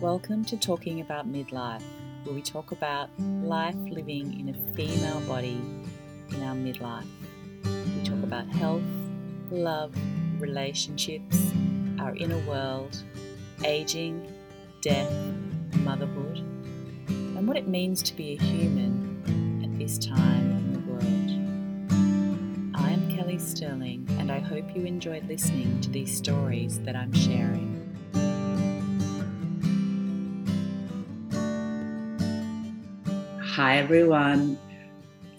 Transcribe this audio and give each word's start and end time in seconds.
Welcome 0.00 0.46
to 0.46 0.56
Talking 0.56 1.02
About 1.02 1.30
Midlife, 1.30 1.82
where 2.24 2.34
we 2.34 2.40
talk 2.40 2.72
about 2.72 3.10
life 3.18 3.76
living 3.76 4.40
in 4.40 4.48
a 4.48 4.74
female 4.74 5.20
body 5.28 5.60
in 6.30 6.42
our 6.42 6.54
midlife. 6.54 7.04
We 7.62 8.02
talk 8.02 8.22
about 8.22 8.48
health, 8.48 8.80
love, 9.50 9.94
relationships, 10.38 11.52
our 11.98 12.16
inner 12.16 12.38
world, 12.48 12.96
aging, 13.62 14.26
death, 14.80 15.12
motherhood, 15.80 16.38
and 17.08 17.46
what 17.46 17.58
it 17.58 17.68
means 17.68 18.02
to 18.04 18.16
be 18.16 18.32
a 18.32 18.42
human 18.42 19.60
at 19.62 19.78
this 19.78 19.98
time 19.98 20.50
in 20.50 20.72
the 20.72 20.80
world. 20.90 22.74
I 22.74 22.90
am 22.90 23.14
Kelly 23.14 23.38
Sterling, 23.38 24.06
and 24.18 24.32
I 24.32 24.38
hope 24.38 24.64
you 24.74 24.86
enjoyed 24.86 25.28
listening 25.28 25.78
to 25.82 25.90
these 25.90 26.16
stories 26.16 26.80
that 26.84 26.96
I'm 26.96 27.12
sharing. 27.12 27.69
Hi, 33.62 33.76
everyone. 33.76 34.58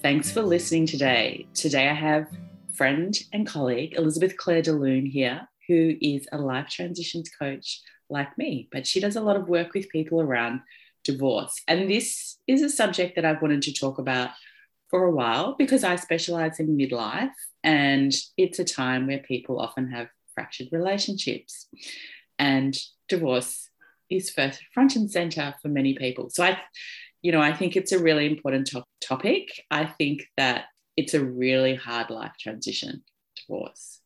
Thanks 0.03 0.29
for 0.29 0.43
listening 0.43 0.85
today. 0.85 1.47
Today, 1.55 1.89
I 1.89 1.95
have 1.95 2.27
friend 2.71 3.17
and 3.33 3.47
colleague 3.47 3.95
Elizabeth 3.97 4.37
Claire 4.37 4.61
DeLune 4.61 5.09
here, 5.09 5.49
who 5.67 5.95
is 5.99 6.27
a 6.31 6.37
life 6.37 6.67
transitions 6.69 7.31
coach 7.31 7.81
like 8.11 8.37
me, 8.37 8.69
but 8.71 8.85
she 8.85 8.99
does 8.99 9.15
a 9.15 9.21
lot 9.21 9.37
of 9.37 9.49
work 9.49 9.73
with 9.73 9.89
people 9.89 10.21
around 10.21 10.61
divorce. 11.03 11.63
And 11.67 11.89
this 11.89 12.37
is 12.45 12.61
a 12.61 12.69
subject 12.69 13.15
that 13.15 13.25
I've 13.25 13.41
wanted 13.41 13.63
to 13.63 13.73
talk 13.73 13.97
about 13.97 14.29
for 14.91 15.05
a 15.05 15.11
while 15.11 15.55
because 15.57 15.83
I 15.83 15.95
specialize 15.95 16.59
in 16.59 16.77
midlife 16.77 17.31
and 17.63 18.13
it's 18.37 18.59
a 18.59 18.63
time 18.63 19.07
where 19.07 19.17
people 19.17 19.59
often 19.59 19.89
have 19.89 20.09
fractured 20.35 20.67
relationships. 20.71 21.67
And 22.37 22.77
divorce 23.09 23.67
is 24.11 24.29
first 24.29 24.61
front 24.75 24.95
and 24.95 25.09
center 25.09 25.55
for 25.59 25.69
many 25.69 25.95
people. 25.95 26.29
So 26.29 26.43
I 26.43 26.59
you 27.21 27.31
know, 27.31 27.41
I 27.41 27.53
think 27.53 27.75
it's 27.75 27.91
a 27.91 27.99
really 27.99 28.25
important 28.25 28.67
to- 28.67 28.85
topic. 28.99 29.63
I 29.69 29.85
think 29.85 30.27
that 30.37 30.65
it's 30.97 31.13
a 31.13 31.23
really 31.23 31.75
hard 31.75 32.09
life 32.09 32.33
transition, 32.39 33.03
divorce. 33.35 33.99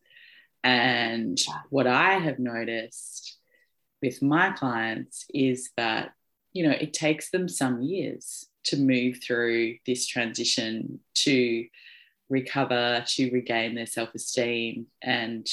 And 0.63 1.39
what 1.69 1.87
I 1.87 2.13
have 2.13 2.39
noticed 2.39 3.37
with 4.01 4.21
my 4.21 4.51
clients 4.51 5.25
is 5.33 5.69
that, 5.77 6.11
you 6.53 6.67
know, 6.67 6.75
it 6.79 6.93
takes 6.93 7.29
them 7.29 7.47
some 7.47 7.81
years 7.81 8.45
to 8.65 8.77
move 8.77 9.19
through 9.23 9.77
this 9.85 10.07
transition 10.07 10.99
to 11.13 11.67
recover, 12.29 13.03
to 13.05 13.31
regain 13.31 13.75
their 13.75 13.85
self 13.85 14.13
esteem 14.15 14.87
and 15.01 15.47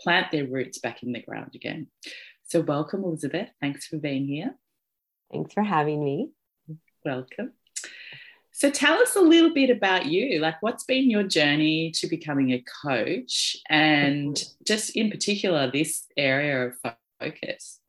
plant 0.00 0.30
their 0.30 0.46
roots 0.46 0.78
back 0.78 1.02
in 1.02 1.12
the 1.12 1.22
ground 1.22 1.52
again. 1.54 1.88
So, 2.44 2.60
welcome, 2.60 3.02
Elizabeth. 3.04 3.48
Thanks 3.60 3.86
for 3.86 3.98
being 3.98 4.26
here. 4.26 4.54
Thanks 5.32 5.52
for 5.52 5.62
having 5.62 6.04
me. 6.04 6.30
Welcome. 7.04 7.52
So 8.52 8.70
tell 8.70 8.94
us 9.00 9.16
a 9.16 9.20
little 9.20 9.52
bit 9.52 9.70
about 9.70 10.06
you. 10.06 10.38
Like, 10.38 10.62
what's 10.62 10.84
been 10.84 11.10
your 11.10 11.24
journey 11.24 11.90
to 11.96 12.06
becoming 12.06 12.52
a 12.52 12.64
coach, 12.84 13.56
and 13.68 14.40
just 14.64 14.94
in 14.94 15.10
particular, 15.10 15.70
this 15.70 16.04
area 16.16 16.68
of 16.68 16.74
focus? 17.18 17.80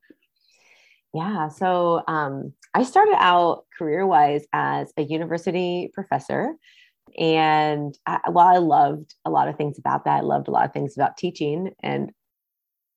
Yeah. 1.13 1.49
So 1.49 2.03
um, 2.07 2.53
I 2.73 2.83
started 2.83 3.15
out 3.19 3.65
career 3.77 4.07
wise 4.07 4.45
as 4.51 4.91
a 4.97 5.03
university 5.03 5.91
professor. 5.93 6.55
And 7.19 7.95
I, 8.07 8.19
while 8.31 8.47
I 8.47 8.57
loved 8.57 9.13
a 9.25 9.29
lot 9.29 9.47
of 9.47 9.57
things 9.57 9.77
about 9.77 10.05
that, 10.05 10.17
I 10.17 10.21
loved 10.21 10.47
a 10.47 10.51
lot 10.51 10.65
of 10.65 10.73
things 10.73 10.97
about 10.97 11.17
teaching. 11.17 11.75
And 11.81 12.11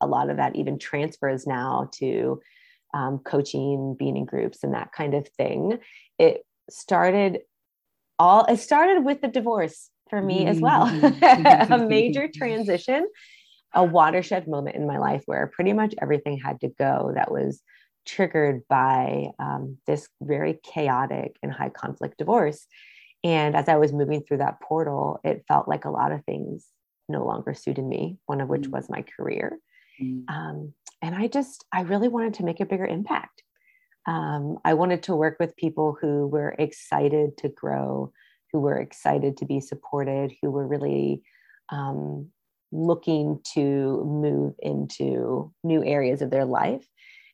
a 0.01 0.07
lot 0.07 0.31
of 0.31 0.39
that 0.39 0.57
even 0.57 0.79
transfers 0.79 1.47
now 1.47 1.91
to 1.97 2.41
um, 2.97 3.19
coaching, 3.19 3.95
being 3.99 4.17
in 4.17 4.25
groups, 4.25 4.65
and 4.65 4.75
that 4.75 4.93
kind 4.93 5.15
of 5.15 5.29
thing. 5.29 5.79
It 6.19 6.45
started 6.71 7.41
all 8.19 8.47
it 8.47 8.59
started 8.59 9.05
with 9.05 9.21
the 9.21 9.29
divorce 9.29 9.91
for 10.09 10.21
me 10.23 10.47
as 10.47 10.59
well. 10.59 10.87
A 11.23 11.87
major 11.87 12.29
transition 12.35 13.07
a 13.75 13.85
watershed 13.85 14.49
moment 14.49 14.75
in 14.75 14.87
my 14.87 14.97
life 14.97 15.23
where 15.27 15.49
pretty 15.49 15.75
much 15.75 15.95
everything 16.01 16.39
had 16.39 16.59
to 16.61 16.69
go 16.69 17.13
that 17.15 17.31
was 17.31 17.61
triggered 18.07 18.63
by 18.69 19.27
um, 19.39 19.77
this 19.87 20.09
very 20.23 20.59
chaotic 20.63 21.37
and 21.43 21.53
high 21.53 21.69
conflict 21.69 22.17
divorce. 22.17 22.67
And 23.23 23.57
as 23.57 23.69
i 23.69 23.77
was 23.77 23.93
moving 23.93 24.23
through 24.23 24.39
that 24.39 24.61
portal 24.61 25.21
it 25.25 25.45
felt 25.49 25.69
like 25.69 25.85
a 25.85 25.91
lot 25.91 26.13
of 26.13 26.25
things 26.25 26.67
no 27.09 27.25
longer 27.25 27.55
suited 27.55 27.85
me 27.85 28.19
one 28.27 28.41
of 28.41 28.49
which 28.49 28.69
mm. 28.69 28.73
was 28.73 28.89
my 28.89 29.03
career 29.03 29.59
mm. 30.03 30.23
um, 30.29 30.73
and 31.03 31.15
i 31.15 31.27
just 31.27 31.65
i 31.73 31.83
really 31.83 32.09
wanted 32.09 32.35
to 32.35 32.45
make 32.45 32.61
a 32.61 32.67
bigger 32.67 32.87
impact 32.87 33.43
um, 34.07 34.59
I 34.65 34.75
wanted 34.75 35.03
to 35.05 35.17
work 35.17 35.37
with 35.41 35.57
people 35.57 35.97
who 36.01 36.29
were 36.29 36.55
excited 36.59 37.37
to 37.39 37.49
grow, 37.49 38.13
who 38.53 38.61
were 38.61 38.79
excited 38.79 39.37
to 39.39 39.45
be 39.45 39.61
supported, 39.61 40.33
who 40.41 40.51
were 40.51 40.67
really 40.67 41.23
um, 41.71 42.29
looking 42.71 43.41
to 43.55 44.05
move 44.05 44.55
into 44.61 45.53
new 45.65 45.85
areas 45.85 46.23
of 46.23 46.31
their 46.31 46.45
life. 46.45 46.87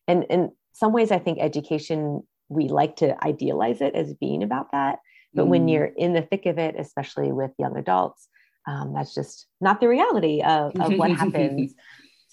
And 0.08 0.24
in 0.30 0.52
some 0.72 0.92
ways, 0.92 1.10
I 1.10 1.18
think 1.18 1.38
education, 1.40 2.22
we 2.48 2.68
like 2.68 2.96
to 2.96 3.22
idealize 3.22 3.82
it 3.82 3.94
as 3.94 4.14
being 4.14 4.42
about 4.42 4.72
that. 4.72 5.00
But 5.34 5.44
mm. 5.44 5.48
when 5.48 5.68
you're 5.68 5.84
in 5.84 6.14
the 6.14 6.22
thick 6.22 6.46
of 6.46 6.58
it, 6.58 6.74
especially 6.78 7.32
with 7.32 7.50
young 7.58 7.76
adults, 7.76 8.28
um, 8.66 8.94
that's 8.94 9.14
just 9.14 9.46
not 9.60 9.80
the 9.80 9.88
reality 9.88 10.40
of, 10.40 10.72
of 10.80 10.94
what 10.96 11.10
happens 11.18 11.74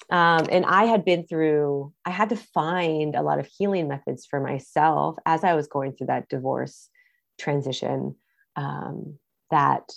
um, 0.10 0.48
and 0.52 0.66
I 0.66 0.86
had 0.86 1.06
been 1.06 1.26
through, 1.26 1.94
I 2.06 2.10
had 2.10 2.30
to 2.30 2.36
find 2.36 3.16
a 3.16 3.22
lot 3.22 3.40
of 3.40 3.48
healing 3.58 3.88
methods 3.88 4.26
for 4.26 4.40
myself 4.40 5.18
as 5.26 5.44
I 5.44 5.54
was 5.54 5.68
going 5.68 5.94
through 5.94 6.08
that 6.08 6.30
divorce 6.30 6.90
transition 7.38 8.16
um, 8.56 9.20
that 9.52 9.92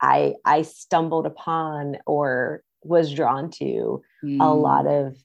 I, 0.00 0.34
I 0.44 0.62
stumbled 0.62 1.26
upon 1.26 1.98
or 2.06 2.62
was 2.82 3.12
drawn 3.12 3.50
to 3.50 4.02
mm. 4.24 4.40
a 4.40 4.54
lot 4.54 4.86
of 4.86 5.16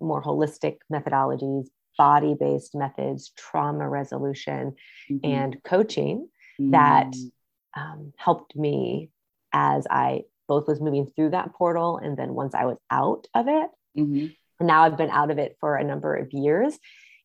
more 0.00 0.22
holistic 0.22 0.78
methodologies, 0.92 1.66
body 1.98 2.34
based 2.38 2.74
methods, 2.74 3.32
trauma 3.36 3.88
resolution, 3.88 4.74
mm-hmm. 5.10 5.30
and 5.30 5.62
coaching 5.62 6.28
mm. 6.60 6.70
that 6.72 7.14
um, 7.76 8.12
helped 8.16 8.56
me 8.56 9.10
as 9.52 9.86
I 9.90 10.22
both 10.48 10.68
was 10.68 10.80
moving 10.80 11.06
through 11.06 11.30
that 11.30 11.52
portal 11.54 11.98
and 11.98 12.16
then 12.16 12.34
once 12.34 12.54
I 12.54 12.66
was 12.66 12.78
out 12.90 13.26
of 13.34 13.48
it. 13.48 13.70
Mm-hmm. 13.98 14.66
Now 14.66 14.84
I've 14.84 14.96
been 14.96 15.10
out 15.10 15.30
of 15.30 15.38
it 15.38 15.56
for 15.60 15.76
a 15.76 15.84
number 15.84 16.14
of 16.14 16.32
years 16.32 16.78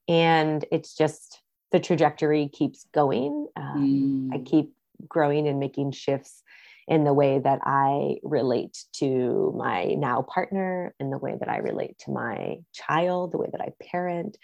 and 0.07 0.65
it's 0.71 0.95
just 0.95 1.41
the 1.71 1.79
trajectory 1.79 2.49
keeps 2.49 2.85
going. 2.93 3.47
Um, 3.55 4.29
mm. 4.31 4.35
I 4.35 4.43
keep 4.43 4.73
growing 5.07 5.47
and 5.47 5.59
making 5.59 5.91
shifts 5.91 6.43
in 6.87 7.03
the 7.03 7.13
way 7.13 7.37
that 7.37 7.59
I 7.63 8.15
relate 8.23 8.83
to 8.93 9.53
my 9.55 9.93
now 9.93 10.23
partner, 10.23 10.95
in 10.99 11.11
the 11.11 11.19
way 11.19 11.35
that 11.39 11.47
I 11.47 11.57
relate 11.57 11.99
to 11.99 12.11
my 12.11 12.57
child, 12.73 13.31
the 13.31 13.37
way 13.37 13.49
that 13.51 13.61
I 13.61 13.69
parent, 13.91 14.37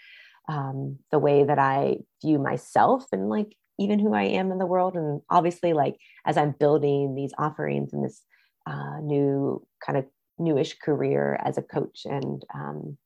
um, 0.48 1.00
the 1.10 1.18
way 1.18 1.42
that 1.42 1.58
I 1.58 1.96
view 2.22 2.38
myself 2.38 3.04
and 3.10 3.28
like 3.28 3.56
even 3.80 3.98
who 3.98 4.14
I 4.14 4.22
am 4.22 4.52
in 4.52 4.58
the 4.58 4.66
world. 4.66 4.94
And 4.94 5.20
obviously, 5.28 5.72
like 5.72 5.96
as 6.24 6.36
I'm 6.36 6.52
building 6.52 7.16
these 7.16 7.32
offerings 7.36 7.92
and 7.92 8.04
this 8.04 8.22
uh, 8.66 9.00
new 9.00 9.64
kind 9.84 9.98
of 9.98 10.06
newish 10.38 10.78
career 10.78 11.38
as 11.42 11.56
a 11.56 11.62
coach 11.62 12.02
and 12.04 12.44
um, 12.52 12.98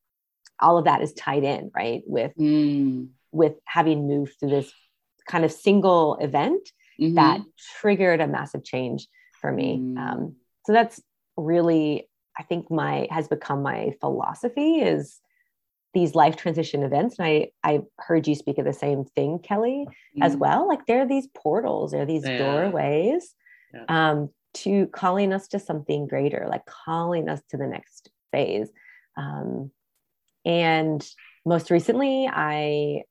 all 0.58 0.78
of 0.78 0.84
that 0.84 1.02
is 1.02 1.12
tied 1.12 1.44
in 1.44 1.70
right 1.74 2.02
with 2.06 2.32
mm. 2.36 3.08
with 3.30 3.54
having 3.64 4.08
moved 4.08 4.32
through 4.38 4.50
this 4.50 4.72
kind 5.28 5.44
of 5.44 5.52
single 5.52 6.16
event 6.16 6.68
mm-hmm. 7.00 7.14
that 7.14 7.40
triggered 7.80 8.20
a 8.20 8.26
massive 8.26 8.64
change 8.64 9.06
for 9.40 9.52
me 9.52 9.78
mm. 9.78 9.98
um, 9.98 10.34
so 10.66 10.72
that's 10.72 11.00
really 11.36 12.08
i 12.38 12.42
think 12.42 12.70
my 12.70 13.06
has 13.10 13.28
become 13.28 13.62
my 13.62 13.92
philosophy 14.00 14.80
is 14.80 15.20
these 15.92 16.14
life 16.14 16.36
transition 16.36 16.82
events 16.82 17.16
and 17.18 17.26
i 17.28 17.48
i 17.62 17.80
heard 17.98 18.26
you 18.26 18.34
speak 18.34 18.58
of 18.58 18.64
the 18.64 18.72
same 18.72 19.04
thing 19.04 19.38
kelly 19.38 19.86
mm. 20.18 20.24
as 20.24 20.36
well 20.36 20.66
like 20.66 20.84
there 20.86 21.02
are 21.02 21.08
these 21.08 21.28
portals 21.34 21.92
there 21.92 22.02
are 22.02 22.06
these 22.06 22.26
yeah. 22.26 22.38
doorways 22.38 23.34
yeah. 23.72 23.84
um, 24.10 24.30
to 24.52 24.86
calling 24.88 25.32
us 25.32 25.48
to 25.48 25.58
something 25.58 26.06
greater, 26.06 26.46
like 26.48 26.66
calling 26.66 27.28
us 27.28 27.40
to 27.50 27.56
the 27.56 27.66
next 27.66 28.10
phase. 28.32 28.68
Um, 29.16 29.70
and 30.44 31.06
most 31.44 31.70
recently, 31.70 32.28
I 32.30 33.02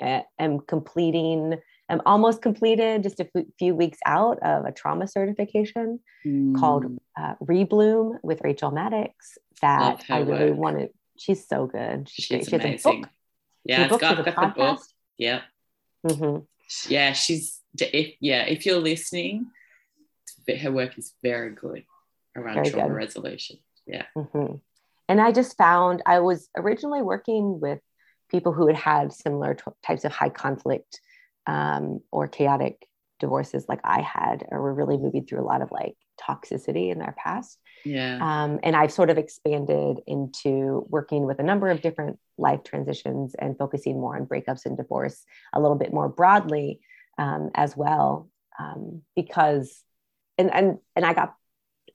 uh, 0.00 0.22
am 0.38 0.60
completing, 0.60 1.56
I'm 1.88 2.00
almost 2.06 2.42
completed, 2.42 3.02
just 3.02 3.20
a 3.20 3.28
f- 3.34 3.44
few 3.58 3.74
weeks 3.74 3.98
out 4.06 4.38
of 4.42 4.64
a 4.64 4.72
trauma 4.72 5.06
certification 5.06 6.00
mm. 6.24 6.58
called 6.58 6.98
uh, 7.18 7.34
Rebloom 7.42 8.18
with 8.22 8.40
Rachel 8.42 8.70
Maddox 8.70 9.38
that 9.60 10.04
I 10.08 10.20
really 10.20 10.52
wanted. 10.52 10.90
She's 11.18 11.46
so 11.46 11.66
good. 11.66 12.08
She's, 12.08 12.24
she's 12.24 12.48
she 12.48 12.56
amazing. 12.56 13.04
Yeah, 13.64 13.84
it's 13.84 13.98
got, 13.98 14.24
got 14.24 14.24
the 14.24 14.60
book. 14.60 14.80
Yeah. 15.18 15.42
Mm-hmm. 16.06 16.44
Yeah, 16.90 17.12
she's 17.12 17.60
if 17.78 18.14
yeah, 18.20 18.44
if 18.44 18.64
you're 18.64 18.78
listening, 18.78 19.50
her 20.58 20.72
work 20.72 20.98
is 20.98 21.14
very 21.22 21.54
good 21.54 21.84
around 22.36 22.54
very 22.54 22.70
trauma 22.70 22.88
good. 22.88 22.94
resolution. 22.94 23.58
Yeah. 23.86 24.06
Mm-hmm. 24.16 24.56
And 25.08 25.20
I 25.20 25.32
just 25.32 25.56
found 25.56 26.02
I 26.06 26.20
was 26.20 26.48
originally 26.56 27.02
working 27.02 27.60
with 27.60 27.80
people 28.30 28.52
who 28.52 28.68
had 28.68 28.76
had 28.76 29.12
similar 29.12 29.54
t- 29.54 29.64
types 29.84 30.04
of 30.04 30.12
high 30.12 30.28
conflict 30.28 31.00
um, 31.46 32.00
or 32.12 32.28
chaotic 32.28 32.86
divorces 33.18 33.66
like 33.68 33.80
I 33.84 34.00
had, 34.00 34.46
or 34.50 34.62
were 34.62 34.74
really 34.74 34.96
moving 34.96 35.26
through 35.26 35.40
a 35.40 35.44
lot 35.44 35.62
of 35.62 35.70
like 35.70 35.96
toxicity 36.20 36.90
in 36.90 36.98
their 36.98 37.14
past. 37.18 37.58
Yeah. 37.84 38.18
Um, 38.20 38.60
and 38.62 38.76
I've 38.76 38.92
sort 38.92 39.10
of 39.10 39.18
expanded 39.18 39.98
into 40.06 40.86
working 40.88 41.26
with 41.26 41.38
a 41.38 41.42
number 41.42 41.68
of 41.68 41.82
different 41.82 42.18
life 42.38 42.62
transitions 42.64 43.34
and 43.34 43.58
focusing 43.58 44.00
more 44.00 44.16
on 44.16 44.26
breakups 44.26 44.64
and 44.64 44.76
divorce 44.76 45.24
a 45.52 45.60
little 45.60 45.76
bit 45.76 45.92
more 45.92 46.08
broadly 46.08 46.80
um, 47.18 47.50
as 47.54 47.76
well, 47.76 48.28
um, 48.58 49.02
because 49.16 49.82
and 50.38 50.52
and 50.52 50.78
and 50.96 51.04
I 51.04 51.14
got 51.14 51.34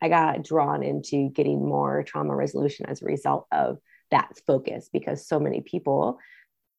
I 0.01 0.09
got 0.09 0.43
drawn 0.43 0.83
into 0.83 1.29
getting 1.29 1.65
more 1.65 2.03
trauma 2.03 2.35
resolution 2.35 2.85
as 2.87 3.01
a 3.01 3.05
result 3.05 3.47
of 3.51 3.77
that 4.11 4.39
focus 4.45 4.89
because 4.91 5.27
so 5.27 5.39
many 5.39 5.61
people 5.61 6.19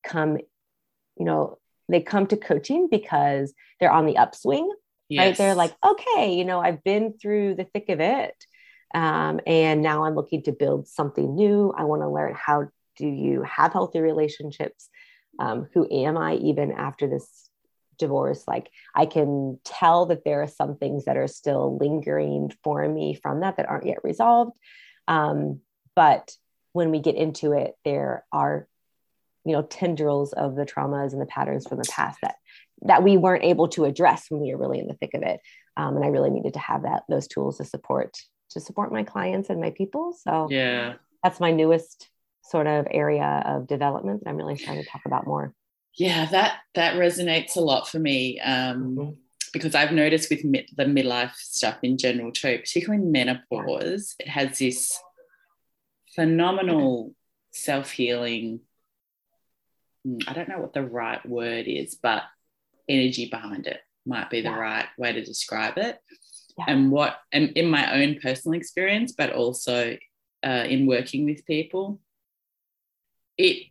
come, 0.04 0.38
you 1.16 1.24
know, 1.24 1.58
they 1.88 2.00
come 2.00 2.26
to 2.28 2.36
coaching 2.36 2.88
because 2.90 3.52
they're 3.80 3.92
on 3.92 4.06
the 4.06 4.18
upswing, 4.18 4.70
yes. 5.08 5.20
right? 5.20 5.36
They're 5.36 5.54
like, 5.54 5.74
okay, 5.84 6.34
you 6.34 6.44
know, 6.44 6.60
I've 6.60 6.82
been 6.84 7.14
through 7.20 7.56
the 7.56 7.64
thick 7.64 7.88
of 7.88 8.00
it. 8.00 8.34
Um, 8.94 9.40
and 9.46 9.82
now 9.82 10.04
I'm 10.04 10.14
looking 10.14 10.42
to 10.44 10.52
build 10.52 10.88
something 10.88 11.34
new. 11.34 11.72
I 11.76 11.84
want 11.84 12.02
to 12.02 12.08
learn 12.08 12.34
how 12.34 12.68
do 12.96 13.06
you 13.06 13.42
have 13.42 13.72
healthy 13.72 14.00
relationships? 14.00 14.88
Um, 15.38 15.68
who 15.74 15.86
am 15.90 16.16
I 16.16 16.36
even 16.36 16.72
after 16.72 17.06
this 17.06 17.50
divorce? 17.98 18.44
Like, 18.46 18.70
I 18.94 19.06
can 19.06 19.58
tell 19.64 20.06
that 20.06 20.24
there 20.24 20.42
are 20.42 20.48
some 20.48 20.76
things 20.76 21.04
that 21.04 21.16
are 21.16 21.28
still 21.28 21.76
lingering 21.78 22.52
for 22.62 22.86
me 22.88 23.14
from 23.14 23.40
that 23.40 23.56
that 23.56 23.68
aren't 23.68 23.86
yet 23.86 24.04
resolved. 24.04 24.56
Um, 25.08 25.60
but 25.94 26.36
when 26.72 26.90
we 26.90 27.00
get 27.00 27.14
into 27.14 27.52
it, 27.52 27.74
there 27.84 28.24
are 28.32 28.68
you 29.46 29.52
know 29.52 29.62
tendrils 29.62 30.32
of 30.32 30.56
the 30.56 30.66
traumas 30.66 31.12
and 31.12 31.22
the 31.22 31.26
patterns 31.26 31.66
from 31.66 31.78
the 31.78 31.88
past 31.90 32.18
that 32.20 32.34
that 32.82 33.02
we 33.02 33.16
weren't 33.16 33.44
able 33.44 33.68
to 33.68 33.84
address 33.84 34.26
when 34.28 34.40
we 34.42 34.52
were 34.52 34.60
really 34.60 34.80
in 34.80 34.88
the 34.88 34.94
thick 34.94 35.14
of 35.14 35.22
it 35.22 35.40
um, 35.76 35.96
and 35.96 36.04
i 36.04 36.08
really 36.08 36.30
needed 36.30 36.52
to 36.52 36.58
have 36.58 36.82
that 36.82 37.04
those 37.08 37.28
tools 37.28 37.58
to 37.58 37.64
support 37.64 38.18
to 38.50 38.60
support 38.60 38.92
my 38.92 39.04
clients 39.04 39.48
and 39.48 39.60
my 39.60 39.70
people 39.70 40.14
so 40.20 40.48
yeah 40.50 40.94
that's 41.22 41.40
my 41.40 41.52
newest 41.52 42.10
sort 42.42 42.66
of 42.66 42.86
area 42.90 43.42
of 43.46 43.66
development 43.66 44.22
that 44.22 44.30
i'm 44.30 44.36
really 44.36 44.56
trying 44.56 44.82
to 44.82 44.88
talk 44.88 45.02
about 45.06 45.26
more 45.26 45.54
yeah 45.96 46.26
that 46.26 46.58
that 46.74 46.96
resonates 46.96 47.56
a 47.56 47.60
lot 47.60 47.88
for 47.88 47.98
me 47.98 48.40
um, 48.40 48.96
mm-hmm. 48.96 49.10
because 49.52 49.74
i've 49.74 49.92
noticed 49.92 50.30
with 50.30 50.44
mid, 50.44 50.68
the 50.76 50.84
midlife 50.84 51.34
stuff 51.34 51.78
in 51.82 51.96
general 51.98 52.32
too 52.32 52.58
particularly 52.58 53.04
menopause 53.04 54.14
it 54.18 54.28
has 54.28 54.58
this 54.58 54.98
phenomenal 56.14 57.14
self-healing 57.52 58.60
Hmm, 60.06 60.18
I 60.28 60.32
don't 60.34 60.48
know 60.48 60.60
what 60.60 60.72
the 60.72 60.84
right 60.84 61.24
word 61.26 61.66
is, 61.66 61.96
but 61.96 62.22
energy 62.88 63.28
behind 63.28 63.66
it 63.66 63.80
might 64.06 64.30
be 64.30 64.40
the 64.40 64.50
yeah. 64.50 64.56
right 64.56 64.86
way 64.96 65.12
to 65.12 65.24
describe 65.24 65.78
it. 65.78 65.98
Yeah. 66.56 66.66
And 66.68 66.92
what, 66.92 67.16
and 67.32 67.50
in 67.50 67.68
my 67.68 68.00
own 68.00 68.20
personal 68.22 68.56
experience, 68.56 69.12
but 69.12 69.32
also 69.32 69.96
uh, 70.46 70.64
in 70.68 70.86
working 70.86 71.24
with 71.24 71.44
people, 71.44 72.00
it 73.36 73.66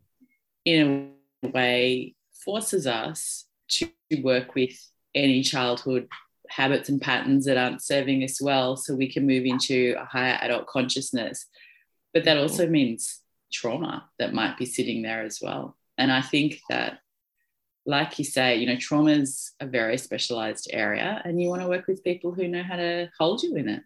in 0.65 1.13
a 1.43 1.47
way 1.47 2.14
forces 2.45 2.87
us 2.87 3.45
to 3.67 3.89
work 4.21 4.55
with 4.55 4.77
any 5.13 5.41
childhood 5.41 6.07
habits 6.49 6.89
and 6.89 7.01
patterns 7.01 7.45
that 7.45 7.57
aren't 7.57 7.83
serving 7.83 8.23
us 8.23 8.41
well 8.41 8.77
so 8.77 8.95
we 8.95 9.11
can 9.11 9.25
move 9.25 9.45
into 9.45 9.95
a 9.97 10.05
higher 10.05 10.37
adult 10.41 10.67
consciousness. 10.67 11.47
But 12.13 12.25
that 12.25 12.37
also 12.37 12.63
mm-hmm. 12.63 12.71
means 12.71 13.21
trauma 13.51 14.09
that 14.19 14.33
might 14.33 14.57
be 14.57 14.65
sitting 14.65 15.01
there 15.01 15.23
as 15.23 15.39
well. 15.41 15.75
And 15.97 16.11
I 16.11 16.21
think 16.21 16.59
that, 16.69 16.99
like 17.85 18.19
you 18.19 18.25
say, 18.25 18.57
you 18.57 18.67
know, 18.67 18.77
trauma 18.77 19.11
is 19.11 19.53
a 19.59 19.65
very 19.65 19.97
specialized 19.97 20.69
area, 20.71 21.21
and 21.23 21.41
you 21.41 21.49
want 21.49 21.61
to 21.61 21.67
work 21.67 21.87
with 21.87 22.03
people 22.03 22.31
who 22.31 22.47
know 22.47 22.63
how 22.63 22.75
to 22.75 23.09
hold 23.17 23.43
you 23.43 23.55
in 23.55 23.69
it 23.69 23.83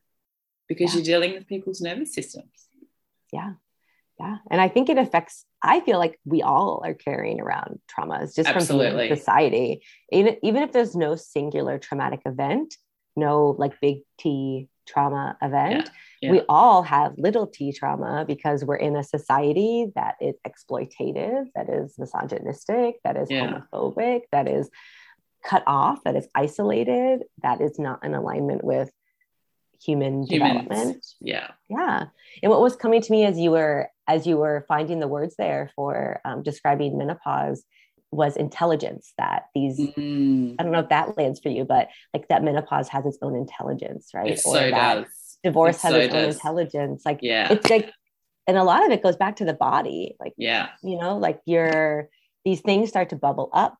because 0.67 0.91
yeah. 0.91 0.97
you're 0.97 1.06
dealing 1.06 1.33
with 1.33 1.47
people's 1.47 1.81
nervous 1.81 2.13
systems. 2.13 2.67
Yeah. 3.31 3.53
Yeah. 4.19 4.38
And 4.51 4.60
I 4.60 4.68
think 4.68 4.89
it 4.89 4.98
affects, 4.98 5.45
I 5.62 5.80
feel 5.80 5.98
like 5.98 6.19
we 6.25 6.42
all 6.42 6.81
are 6.83 6.94
carrying 6.94 7.39
around 7.39 7.80
traumas 7.89 8.36
just 8.36 8.50
Absolutely. 8.50 9.07
from 9.07 9.18
society. 9.18 9.81
Even, 10.12 10.38
even 10.44 10.63
if 10.63 10.71
there's 10.71 10.95
no 10.95 11.16
singular 11.16 11.77
traumatic 11.77 12.21
event, 12.25 12.75
no 13.16 13.56
like 13.57 13.80
big 13.81 14.00
T 14.18 14.68
trauma 14.86 15.38
event, 15.42 15.86
yeah 15.86 15.92
yeah. 16.21 16.31
we 16.31 16.42
all 16.50 16.83
have 16.83 17.13
little 17.18 17.48
t 17.48 17.71
trauma 17.71 18.25
because 18.27 18.63
we're 18.63 18.75
in 18.75 18.95
a 18.95 19.04
society 19.04 19.92
that 19.95 20.16
is 20.21 20.36
exploitative, 20.48 21.45
that 21.56 21.69
is 21.69 21.95
misogynistic, 21.98 22.95
that 23.04 23.18
is 23.18 23.30
yeah. 23.30 23.62
homophobic, 23.71 24.21
that 24.31 24.48
is 24.48 24.69
cut 25.44 25.63
off, 25.66 26.04
that 26.04 26.16
is 26.16 26.27
isolated, 26.36 27.24
that 27.42 27.62
is 27.62 27.80
not 27.80 28.04
in 28.04 28.13
alignment 28.13 28.63
with 28.63 28.92
human 29.81 30.24
Humans. 30.24 30.30
development. 30.30 31.06
Yeah. 31.21 31.51
Yeah. 31.69 32.06
And 32.44 32.50
what 32.50 32.62
was 32.62 32.75
coming 32.75 33.01
to 33.01 33.12
me 33.12 33.25
as 33.25 33.39
you 33.39 33.51
were 33.51 33.89
as 34.09 34.27
you 34.27 34.35
were 34.38 34.65
finding 34.67 35.00
the 35.00 35.07
words 35.07 35.35
there 35.38 35.71
for 35.75 36.19
um, 36.25 36.44
describing 36.44 36.97
menopause 36.97 37.63
was 38.11 38.35
intelligence 38.35 39.13
that 39.17 39.44
these 39.53 39.79
mm. 39.79 40.56
i 40.59 40.63
don't 40.63 40.71
know 40.71 40.79
if 40.79 40.89
that 40.89 41.15
lands 41.15 41.39
for 41.39 41.50
you 41.50 41.63
but 41.63 41.89
like 42.13 42.27
that 42.27 42.44
menopause 42.44 42.89
has 42.89 43.06
its 43.06 43.19
own 43.21 43.35
intelligence 43.35 44.09
right? 44.13 44.31
It 44.31 44.41
or 44.45 44.56
so 44.56 44.69
that 44.69 44.95
does. 44.95 45.38
divorce 45.44 45.77
it 45.77 45.81
has 45.81 45.91
so 45.91 46.00
its 46.00 46.13
does. 46.13 46.23
own 46.23 46.29
intelligence. 46.31 47.03
Like 47.06 47.19
yeah. 47.21 47.51
it's 47.51 47.69
like 47.69 47.91
and 48.47 48.57
a 48.57 48.63
lot 48.63 48.85
of 48.85 48.91
it 48.91 49.03
goes 49.03 49.15
back 49.15 49.38
to 49.38 49.45
the 49.45 49.53
body. 49.53 50.15
Like 50.19 50.33
yeah. 50.38 50.69
you 50.83 50.97
know 50.97 51.17
like 51.17 51.39
your 51.45 52.09
these 52.45 52.61
things 52.61 52.89
start 52.89 53.09
to 53.09 53.15
bubble 53.15 53.50
up. 53.53 53.77